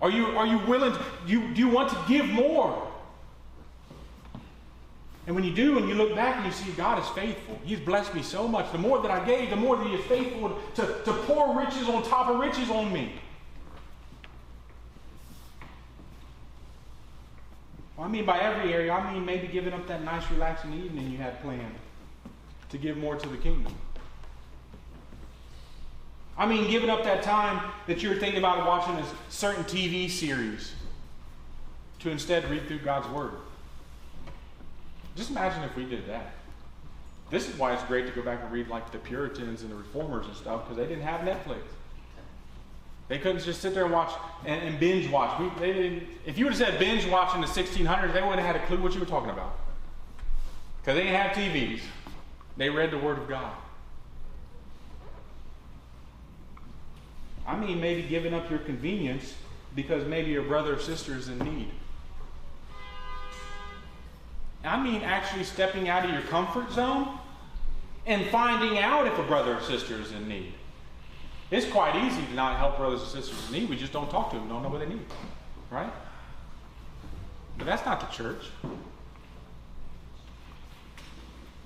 Are 0.00 0.10
you, 0.10 0.26
are 0.38 0.46
you 0.46 0.58
willing 0.58 0.92
to, 0.92 1.04
you, 1.26 1.52
do 1.54 1.60
you 1.60 1.68
want 1.68 1.90
to 1.90 1.98
give 2.06 2.26
more? 2.28 2.91
And 5.26 5.36
when 5.36 5.44
you 5.44 5.54
do, 5.54 5.78
and 5.78 5.88
you 5.88 5.94
look 5.94 6.16
back 6.16 6.36
and 6.36 6.46
you 6.46 6.52
see 6.52 6.70
God 6.72 6.98
is 6.98 7.08
faithful, 7.10 7.58
He's 7.64 7.78
blessed 7.78 8.14
me 8.14 8.22
so 8.22 8.48
much. 8.48 8.70
The 8.72 8.78
more 8.78 9.00
that 9.02 9.10
I 9.10 9.24
gave, 9.24 9.50
the 9.50 9.56
more 9.56 9.76
that 9.76 9.86
He 9.86 9.94
is 9.94 10.04
faithful 10.06 10.58
to, 10.74 10.82
to 11.04 11.12
pour 11.26 11.56
riches 11.56 11.88
on 11.88 12.02
top 12.02 12.28
of 12.28 12.40
riches 12.40 12.70
on 12.70 12.92
me. 12.92 13.14
Well, 17.96 18.06
I 18.06 18.10
mean, 18.10 18.24
by 18.24 18.40
every 18.40 18.72
area, 18.72 18.92
I 18.92 19.12
mean 19.12 19.24
maybe 19.24 19.46
giving 19.46 19.72
up 19.72 19.86
that 19.86 20.02
nice, 20.02 20.28
relaxing 20.30 20.72
evening 20.74 21.10
you 21.10 21.18
had 21.18 21.40
planned 21.40 21.74
to 22.70 22.78
give 22.78 22.96
more 22.96 23.14
to 23.14 23.28
the 23.28 23.36
kingdom. 23.36 23.72
I 26.36 26.46
mean, 26.46 26.68
giving 26.68 26.90
up 26.90 27.04
that 27.04 27.22
time 27.22 27.70
that 27.86 28.02
you're 28.02 28.16
thinking 28.16 28.38
about 28.38 28.66
watching 28.66 28.96
a 28.96 29.06
certain 29.28 29.62
TV 29.64 30.10
series 30.10 30.72
to 32.00 32.10
instead 32.10 32.50
read 32.50 32.66
through 32.66 32.80
God's 32.80 33.06
Word. 33.08 33.34
Just 35.16 35.30
imagine 35.30 35.62
if 35.64 35.76
we 35.76 35.84
did 35.84 36.08
that. 36.08 36.32
This 37.30 37.48
is 37.48 37.56
why 37.56 37.72
it's 37.72 37.82
great 37.84 38.06
to 38.06 38.12
go 38.12 38.22
back 38.22 38.40
and 38.42 38.52
read 38.52 38.68
like 38.68 38.92
the 38.92 38.98
Puritans 38.98 39.62
and 39.62 39.70
the 39.70 39.74
Reformers 39.74 40.26
and 40.26 40.36
stuff 40.36 40.64
because 40.64 40.76
they 40.76 40.86
didn't 40.86 41.04
have 41.04 41.22
Netflix. 41.22 41.62
They 43.08 43.18
couldn't 43.18 43.42
just 43.42 43.60
sit 43.60 43.74
there 43.74 43.84
and 43.84 43.92
watch 43.92 44.12
and, 44.44 44.62
and 44.62 44.80
binge 44.80 45.10
watch. 45.10 45.38
We, 45.38 45.50
they 45.60 45.72
didn't, 45.72 46.08
if 46.24 46.38
you 46.38 46.44
would 46.44 46.54
have 46.54 46.68
said 46.68 46.78
binge 46.78 47.06
watch 47.06 47.34
in 47.34 47.40
the 47.40 47.46
1600s, 47.46 48.12
they 48.12 48.20
wouldn't 48.20 48.40
have 48.40 48.54
had 48.54 48.56
a 48.56 48.66
clue 48.66 48.80
what 48.82 48.94
you 48.94 49.00
were 49.00 49.06
talking 49.06 49.30
about 49.30 49.58
because 50.80 50.96
they 50.96 51.04
didn't 51.04 51.20
have 51.20 51.36
TVs. 51.36 51.80
They 52.56 52.70
read 52.70 52.90
the 52.90 52.98
Word 52.98 53.18
of 53.18 53.28
God. 53.28 53.52
I 57.46 57.56
mean, 57.56 57.80
maybe 57.80 58.02
giving 58.02 58.34
up 58.34 58.48
your 58.48 58.60
convenience 58.60 59.34
because 59.74 60.06
maybe 60.06 60.30
your 60.30 60.42
brother 60.42 60.76
or 60.76 60.78
sister 60.78 61.14
is 61.16 61.28
in 61.28 61.38
need. 61.38 61.70
I 64.64 64.82
mean, 64.82 65.02
actually 65.02 65.44
stepping 65.44 65.88
out 65.88 66.04
of 66.04 66.12
your 66.12 66.22
comfort 66.22 66.70
zone 66.72 67.18
and 68.06 68.26
finding 68.26 68.78
out 68.78 69.06
if 69.06 69.18
a 69.18 69.22
brother 69.22 69.56
or 69.56 69.60
sister 69.60 69.94
is 70.00 70.12
in 70.12 70.28
need. 70.28 70.52
It's 71.50 71.66
quite 71.66 71.96
easy 71.96 72.24
to 72.24 72.34
not 72.34 72.58
help 72.58 72.78
brothers 72.78 73.02
and 73.02 73.10
sisters 73.10 73.46
in 73.46 73.52
need. 73.52 73.68
We 73.68 73.76
just 73.76 73.92
don't 73.92 74.10
talk 74.10 74.30
to 74.30 74.36
them, 74.36 74.48
don't 74.48 74.62
know 74.62 74.68
what 74.68 74.80
they 74.80 74.86
need. 74.86 75.04
Right? 75.70 75.92
But 77.58 77.66
that's 77.66 77.84
not 77.84 78.00
the 78.00 78.06
church. 78.06 78.46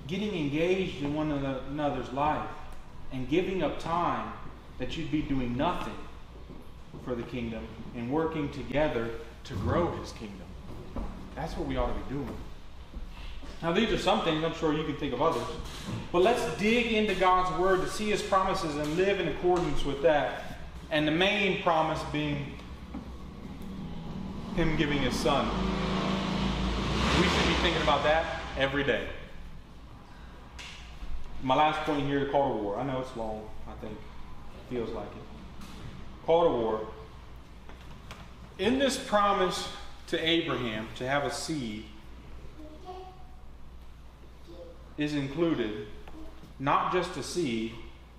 Getting 0.07 0.35
engaged 0.35 1.03
in 1.03 1.15
one 1.15 1.33
another's 1.33 2.13
life 2.13 2.49
and 3.13 3.29
giving 3.29 3.63
up 3.63 3.79
time 3.79 4.33
that 4.79 4.97
you'd 4.97 5.11
be 5.11 5.23
doing 5.23 5.57
nothing 5.57 5.95
for 7.05 7.15
the 7.15 7.23
kingdom 7.23 7.67
and 7.95 8.11
working 8.11 8.51
together 8.51 9.11
to 9.45 9.55
grow 9.55 9.91
his 9.99 10.13
kingdom. 10.13 10.47
That's 11.35 11.57
what 11.57 11.69
we 11.69 11.77
ought 11.77 11.87
to 11.87 12.05
be 12.05 12.15
doing. 12.15 12.37
Now, 13.67 13.73
these 13.73 13.91
are 13.91 13.99
some 13.99 14.23
things, 14.23 14.45
I'm 14.45 14.55
sure 14.55 14.73
you 14.73 14.85
can 14.85 14.95
think 14.95 15.13
of 15.13 15.21
others. 15.21 15.43
But 16.13 16.23
let's 16.23 16.57
dig 16.57 16.93
into 16.93 17.17
God's 17.17 17.59
Word 17.59 17.81
to 17.81 17.91
see 17.91 18.09
His 18.09 18.23
promises 18.23 18.77
and 18.77 18.97
live 18.97 19.19
in 19.19 19.27
accordance 19.27 19.85
with 19.85 20.03
that. 20.03 20.61
And 20.93 21.05
the 21.05 21.11
main 21.11 21.65
promise 21.65 22.01
being 22.13 22.55
Him 24.55 24.77
giving 24.77 24.99
His 24.99 25.19
Son. 25.19 25.49
We 27.21 27.25
should 27.27 27.49
be 27.49 27.55
thinking 27.55 27.83
about 27.83 28.05
that 28.05 28.41
every 28.57 28.85
day. 28.85 29.09
My 31.43 31.57
last 31.57 31.81
point 31.81 32.07
here 32.07 32.21
the 32.21 32.27
call 32.27 32.57
to 32.57 32.63
war. 32.63 32.79
I 32.79 32.85
know 32.85 33.01
it's 33.01 33.17
long, 33.17 33.49
I 33.67 33.73
think. 33.81 33.95
It 33.95 34.73
feels 34.73 34.91
like 34.91 35.09
it. 35.09 35.67
Call 36.25 36.45
to 36.45 36.51
war. 36.51 36.87
In 38.61 38.79
this 38.79 38.97
promise 38.97 39.69
to 40.07 40.25
Abraham 40.25 40.87
to 40.99 41.09
have 41.09 41.25
a 41.25 41.33
seed, 41.33 41.87
is 44.99 45.15
included 45.15 45.87
not 46.59 46.93
just 46.93 47.17
a 47.17 47.23
seed, 47.23 47.73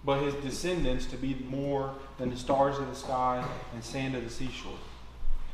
but 0.05 0.21
his 0.21 0.33
descendants 0.35 1.05
to 1.07 1.17
be 1.17 1.35
more 1.49 1.93
than 2.17 2.29
the 2.29 2.37
stars 2.37 2.77
of 2.77 2.87
the 2.87 2.95
sky 2.95 3.43
and 3.73 3.83
sand 3.83 4.15
of 4.15 4.23
the 4.23 4.29
seashore. 4.29 4.77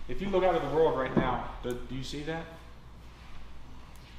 If 0.08 0.22
you 0.22 0.30
look 0.30 0.44
out 0.44 0.54
at 0.54 0.62
the 0.62 0.76
world 0.76 0.98
right 0.98 1.16
now, 1.16 1.50
do, 1.64 1.78
do 1.90 1.96
you 1.96 2.04
see 2.04 2.24
that? 2.24 2.46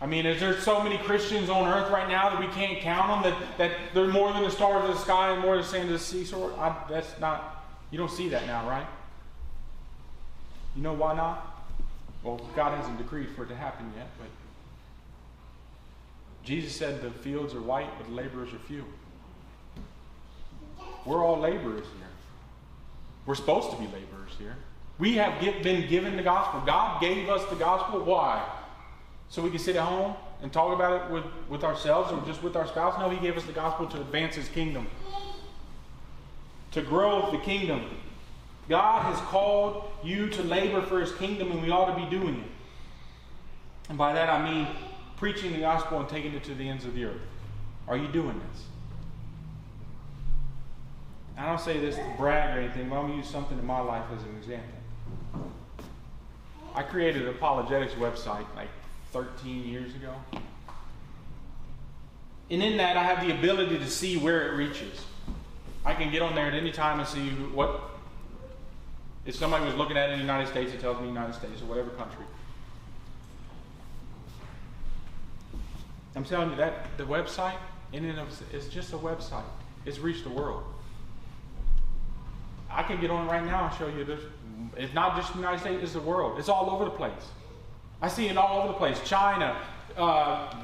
I 0.01 0.07
mean, 0.07 0.27
is 0.27 0.41
there 0.41 0.61
so 0.61 0.83
many 0.83 0.99
Christians 0.99 1.49
on 1.49 1.67
earth 1.67 1.91
right 1.91 2.09
now 2.09 2.31
that 2.31 2.41
we 2.41 2.47
can't 2.49 2.81
count 2.81 3.23
them? 3.23 3.33
That, 3.33 3.59
that 3.59 3.95
they're 3.95 4.09
more 4.09 4.33
than 4.33 4.43
the 4.43 4.51
stars 4.51 4.89
of 4.89 4.95
the 4.95 5.01
sky 5.01 5.31
and 5.31 5.41
more 5.41 5.55
than 5.55 5.63
the 5.63 5.69
sand 5.69 5.85
of 5.85 5.93
the 5.93 5.99
seashore? 5.99 6.53
I, 6.59 6.77
that's 6.91 7.19
not, 7.21 7.65
you 7.91 7.99
don't 7.99 8.11
see 8.11 8.29
that 8.31 8.47
now, 8.47 8.69
right? 8.69 8.87
You 10.75 10.83
know 10.83 10.95
why 10.95 11.15
not? 11.15 11.65
Well, 12.23 12.41
God 12.57 12.77
hasn't 12.77 12.99
decreed 12.99 13.29
for 13.37 13.45
it 13.45 13.49
to 13.49 13.55
happen 13.55 13.93
yet, 13.97 14.09
but 14.19 14.27
Jesus 16.45 16.75
said 16.77 17.01
the 17.01 17.11
fields 17.11 17.55
are 17.55 17.63
white, 17.63 17.89
but 17.99 18.09
the 18.09 18.15
laborers 18.15 18.53
are 18.53 18.59
few. 18.59 18.85
We're 21.07 21.25
all 21.25 21.39
laborers 21.39 21.87
here. 21.99 22.09
We're 23.27 23.35
supposed 23.35 23.71
to 23.71 23.77
be 23.77 23.85
laborers 23.85 24.33
here. 24.39 24.57
We 24.99 25.15
have 25.15 25.41
get, 25.41 25.63
been 25.63 25.89
given 25.89 26.17
the 26.17 26.23
gospel. 26.23 26.61
God 26.61 27.01
gave 27.01 27.29
us 27.29 27.45
the 27.51 27.57
gospel. 27.57 28.05
Why? 28.05 28.47
So 29.29 29.43
we 29.43 29.51
can 29.51 29.59
sit 29.59 29.77
at 29.77 29.83
home 29.83 30.15
and 30.43 30.53
talk 30.53 30.75
about 30.75 31.07
it 31.07 31.11
with, 31.11 31.25
with 31.49 31.65
ourselves 31.65 32.13
or 32.13 32.23
just 32.27 32.43
with 32.43 32.55
our 32.55 32.67
spouse? 32.67 32.99
No, 32.99 33.09
He 33.09 33.19
gave 33.19 33.37
us 33.37 33.45
the 33.45 33.53
gospel 33.53 33.87
to 33.87 34.01
advance 34.01 34.37
His 34.37 34.49
kingdom, 34.49 34.87
to 36.73 36.83
grow 36.83 37.31
the 37.31 37.39
kingdom. 37.39 37.83
God 38.69 39.03
has 39.03 39.19
called 39.29 39.91
you 40.03 40.29
to 40.29 40.43
labor 40.43 40.83
for 40.83 41.01
His 41.01 41.13
kingdom, 41.13 41.51
and 41.51 41.63
we 41.63 41.71
ought 41.71 41.95
to 41.95 42.05
be 42.05 42.09
doing 42.11 42.41
it. 42.41 42.51
And 43.89 43.99
by 43.99 44.13
that 44.13 44.29
I 44.29 44.51
mean 44.51 44.69
preaching 45.25 45.53
the 45.53 45.61
gospel 45.61 46.01
and 46.01 46.07
taking 46.07 46.35
it 46.35 46.45
to 46.45 46.55
the 46.55 46.69
ends 46.69 46.85
of 46.85 46.95
the 46.95 47.03
earth? 47.03 47.23
Are 47.89 47.97
you 47.97 48.09
doing 48.09 48.39
this? 48.51 48.63
I 51.39 51.47
don't 51.47 51.59
say 51.59 51.81
this 51.81 51.97
to 51.97 52.15
brag 52.19 52.55
or 52.55 52.61
anything, 52.61 52.91
but 52.91 52.97
I'm 52.97 53.07
going 53.07 53.13
to 53.13 53.25
use 53.25 53.31
something 53.33 53.59
in 53.59 53.65
my 53.65 53.81
life 53.81 54.05
as 54.15 54.23
an 54.23 54.37
example. 54.37 55.51
I 56.75 56.83
created 56.83 57.23
an 57.23 57.29
apologetics 57.29 57.95
website 57.95 58.45
like 58.55 58.69
13 59.13 59.67
years 59.67 59.95
ago. 59.95 60.13
And 62.51 62.63
in 62.63 62.77
that, 62.77 62.99
I 62.99 63.05
have 63.05 63.27
the 63.27 63.33
ability 63.33 63.79
to 63.79 63.87
see 63.87 64.19
where 64.19 64.53
it 64.53 64.57
reaches. 64.59 65.07
I 65.87 65.95
can 65.95 66.13
get 66.13 66.21
on 66.21 66.35
there 66.35 66.49
at 66.49 66.55
any 66.55 66.71
time 66.71 66.99
and 66.99 67.09
see 67.09 67.31
what. 67.31 67.81
If 69.25 69.37
somebody 69.37 69.65
was 69.65 69.75
looking 69.75 69.97
at 69.97 70.11
it 70.11 70.13
in 70.13 70.19
the 70.19 70.25
United 70.25 70.49
States, 70.49 70.75
it 70.75 70.81
tells 70.81 71.01
me 71.01 71.07
United 71.07 71.35
States 71.35 71.63
or 71.63 71.65
whatever 71.65 71.89
country. 71.93 72.27
I'm 76.17 76.25
telling 76.25 76.51
you 76.51 76.57
that 76.57 76.97
the 76.97 77.05
website 77.05 77.57
in 77.93 78.05
and 78.05 78.19
of 78.19 78.29
it's 78.53 78.69
just 78.69 78.93
a 78.93 78.97
website. 78.97 79.45
It's 79.85 79.99
reached 79.99 80.25
the 80.25 80.31
world. 80.31 80.65
I 82.71 82.83
can 82.83 83.01
get 83.01 83.11
on 83.11 83.27
right 83.29 83.45
now 83.45 83.69
and 83.69 83.79
show 83.79 83.87
you 83.87 84.05
this. 84.05 84.21
It's 84.77 84.95
not 84.95 85.17
just 85.17 85.33
the 85.33 85.39
United 85.39 85.61
States, 85.61 85.83
it's 85.83 85.93
the 85.93 86.01
world. 86.01 86.39
It's 86.39 86.49
all 86.49 86.71
over 86.71 86.85
the 86.85 86.91
place. 86.91 87.13
I 88.01 88.09
see 88.09 88.29
it 88.29 88.37
all 88.37 88.61
over 88.61 88.69
the 88.69 88.75
place. 88.75 89.01
China, 89.05 89.57
uh, 89.97 90.55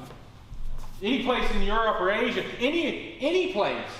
any 1.02 1.24
place 1.24 1.48
in 1.52 1.62
Europe 1.62 2.00
or 2.00 2.10
Asia, 2.10 2.44
any 2.58 3.16
any 3.20 3.52
place. 3.52 3.90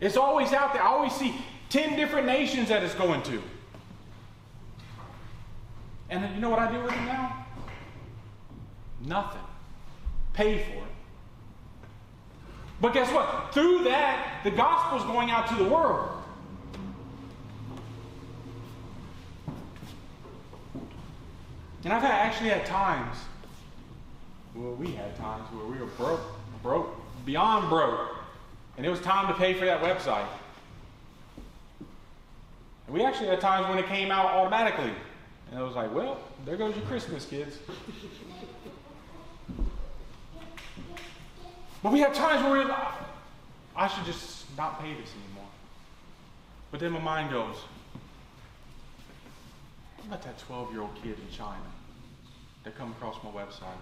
It's 0.00 0.16
always 0.16 0.52
out 0.52 0.72
there. 0.72 0.82
I 0.82 0.86
always 0.86 1.12
see 1.12 1.34
10 1.70 1.96
different 1.96 2.26
nations 2.26 2.68
that 2.68 2.82
it's 2.82 2.94
going 2.94 3.22
to. 3.22 3.42
And 6.10 6.34
you 6.34 6.40
know 6.40 6.50
what 6.50 6.58
I 6.58 6.70
do 6.70 6.82
with 6.82 6.92
it 6.92 7.04
now? 7.04 7.46
Nothing 9.00 9.40
pay 10.34 10.58
for 10.58 10.74
it. 10.74 10.82
But 12.80 12.92
guess 12.92 13.10
what? 13.12 13.54
Through 13.54 13.84
that, 13.84 14.40
the 14.44 14.50
gospel 14.50 14.98
is 14.98 15.04
going 15.04 15.30
out 15.30 15.46
to 15.48 15.54
the 15.54 15.64
world. 15.64 16.10
And 21.84 21.92
I've 21.92 22.02
had, 22.02 22.12
actually 22.12 22.50
had 22.50 22.66
times, 22.66 23.16
well, 24.54 24.72
we 24.74 24.92
had 24.92 25.14
times 25.16 25.44
where 25.52 25.66
we 25.66 25.78
were 25.78 25.86
broke, 25.86 26.20
broke, 26.62 26.94
beyond 27.26 27.68
broke, 27.68 28.16
and 28.76 28.86
it 28.86 28.90
was 28.90 29.00
time 29.00 29.28
to 29.28 29.34
pay 29.34 29.54
for 29.54 29.66
that 29.66 29.82
website. 29.82 30.26
And 32.86 32.94
we 32.94 33.04
actually 33.04 33.28
had 33.28 33.40
times 33.40 33.68
when 33.68 33.78
it 33.78 33.86
came 33.86 34.10
out 34.10 34.26
automatically. 34.26 34.92
And 35.50 35.58
I 35.58 35.62
was 35.62 35.74
like, 35.74 35.94
well, 35.94 36.18
there 36.44 36.56
goes 36.56 36.74
your 36.74 36.84
Christmas, 36.86 37.26
kids. 37.26 37.58
But 41.84 41.92
we 41.92 42.00
have 42.00 42.14
times 42.14 42.42
where 42.42 42.52
we're 42.52 42.64
like, 42.64 42.94
I 43.76 43.88
should 43.88 44.06
just 44.06 44.46
not 44.56 44.80
pay 44.80 44.94
this 44.94 45.10
anymore. 45.26 45.50
But 46.70 46.80
then 46.80 46.92
my 46.92 46.98
mind 46.98 47.30
goes, 47.30 47.56
what 49.98 50.06
about 50.06 50.22
that 50.22 50.38
12 50.38 50.72
year 50.72 50.80
old 50.80 50.94
kid 51.02 51.18
in 51.18 51.30
China 51.30 51.60
that 52.64 52.74
come 52.78 52.92
across 52.92 53.22
my 53.22 53.28
website 53.28 53.76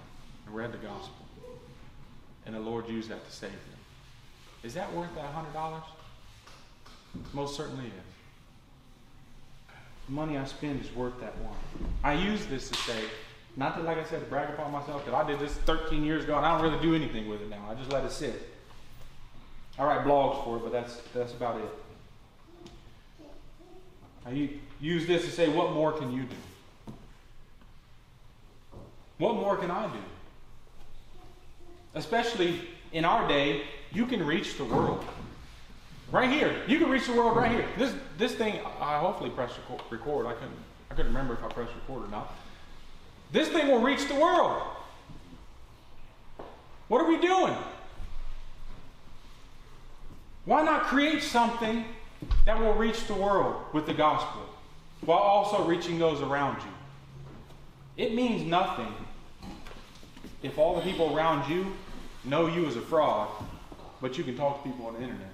and 0.46 0.54
read 0.54 0.72
the 0.72 0.78
gospel? 0.78 1.14
And 2.44 2.56
the 2.56 2.60
Lord 2.60 2.88
used 2.88 3.08
that 3.08 3.24
to 3.24 3.30
save 3.30 3.52
them. 3.52 3.78
Is 4.64 4.74
that 4.74 4.92
worth 4.92 5.14
that 5.14 5.32
$100? 5.32 5.82
Most 7.32 7.56
certainly 7.56 7.86
is. 7.86 7.92
The 10.06 10.12
money 10.12 10.38
I 10.38 10.44
spend 10.44 10.84
is 10.84 10.92
worth 10.92 11.20
that 11.20 11.38
one. 11.38 11.54
I 12.02 12.14
use 12.14 12.46
this 12.46 12.68
to 12.68 12.74
say, 12.78 13.04
not 13.56 13.76
to, 13.76 13.82
like 13.82 13.98
I 13.98 14.04
said, 14.04 14.20
to 14.20 14.26
brag 14.26 14.50
upon 14.50 14.72
myself, 14.72 15.04
because 15.04 15.20
I 15.20 15.28
did 15.28 15.38
this 15.38 15.52
13 15.52 16.04
years 16.04 16.24
ago 16.24 16.36
and 16.36 16.46
I 16.46 16.52
don't 16.52 16.62
really 16.70 16.82
do 16.82 16.94
anything 16.94 17.28
with 17.28 17.42
it 17.42 17.50
now. 17.50 17.68
I 17.70 17.74
just 17.74 17.92
let 17.92 18.04
it 18.04 18.12
sit. 18.12 18.48
I 19.78 19.84
write 19.84 20.06
blogs 20.06 20.44
for 20.44 20.56
it, 20.56 20.60
but 20.60 20.72
that's, 20.72 21.00
that's 21.14 21.32
about 21.32 21.60
it. 21.60 21.68
I 24.24 24.50
use 24.80 25.06
this 25.06 25.24
to 25.24 25.30
say, 25.30 25.48
what 25.48 25.72
more 25.72 25.92
can 25.92 26.12
you 26.12 26.22
do? 26.22 26.36
What 29.18 29.34
more 29.34 29.56
can 29.56 29.70
I 29.70 29.86
do? 29.86 29.98
Especially 31.94 32.60
in 32.92 33.04
our 33.04 33.26
day, 33.28 33.62
you 33.92 34.06
can 34.06 34.24
reach 34.24 34.56
the 34.56 34.64
world. 34.64 35.04
Right 36.10 36.30
here. 36.30 36.54
You 36.66 36.78
can 36.78 36.90
reach 36.90 37.06
the 37.06 37.14
world 37.14 37.36
right 37.36 37.50
here. 37.50 37.66
This 37.78 37.94
this 38.18 38.34
thing, 38.34 38.60
I 38.80 38.98
hopefully 38.98 39.30
pressed 39.30 39.58
record. 39.90 40.26
I 40.26 40.34
couldn't 40.34 40.56
I 40.90 40.94
couldn't 40.94 41.12
remember 41.12 41.34
if 41.34 41.42
I 41.42 41.48
pressed 41.48 41.72
record 41.74 42.06
or 42.06 42.10
not. 42.10 42.34
This 43.32 43.48
thing 43.48 43.68
will 43.68 43.80
reach 43.80 44.06
the 44.06 44.14
world. 44.14 44.62
What 46.88 47.00
are 47.00 47.09
we 47.09 47.18
doing? 47.18 47.56
Why 50.44 50.62
not 50.62 50.84
create 50.84 51.22
something 51.22 51.86
that 52.44 52.60
will 52.60 52.74
reach 52.74 53.06
the 53.06 53.14
world 53.14 53.56
with 53.72 53.86
the 53.86 53.94
gospel 53.94 54.42
while 55.00 55.18
also 55.18 55.64
reaching 55.64 55.98
those 55.98 56.20
around 56.20 56.59
you? 56.62 58.04
It 58.04 58.14
means 58.14 58.46
nothing 58.46 58.92
if 60.42 60.59
all 60.59 60.76
the 60.76 60.82
people 60.82 61.16
around 61.16 61.50
you 61.50 61.72
know 62.24 62.46
you 62.46 62.66
as 62.66 62.76
a 62.76 62.80
fraud, 62.80 63.28
but 64.00 64.18
you 64.18 64.24
can 64.24 64.36
talk 64.36 64.62
to 64.62 64.68
people 64.68 64.86
on 64.86 64.94
the 64.94 65.00
internet. 65.00 65.31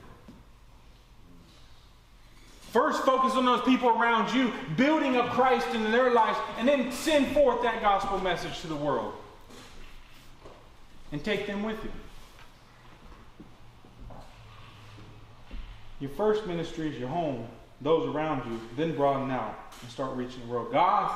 First, 2.73 3.03
focus 3.05 3.35
on 3.35 3.47
those 3.47 3.63
people 3.63 3.89
around 3.89 4.35
you, 4.35 4.53
building 4.77 5.17
up 5.17 5.31
Christ 5.31 5.67
in 5.75 5.91
their 5.91 6.11
lives, 6.13 6.39
and 6.59 6.69
then 6.69 6.93
send 6.93 7.29
forth 7.29 7.63
that 7.63 7.81
gospel 7.81 8.19
message 8.21 8.61
to 8.61 8.67
the 8.67 8.77
world. 8.77 9.15
And 11.11 11.25
take 11.25 11.47
them 11.47 11.63
with 11.63 11.83
you. 11.83 11.91
Your 16.01 16.11
first 16.11 16.47
ministry 16.47 16.91
is 16.91 16.99
your 16.99 17.09
home, 17.09 17.49
those 17.81 18.15
around 18.15 18.49
you, 18.51 18.61
then 18.77 18.95
broaden 18.95 19.31
out 19.31 19.59
and 19.81 19.91
start 19.91 20.15
reaching 20.15 20.41
the 20.47 20.53
world. 20.53 20.71
God 20.71 21.11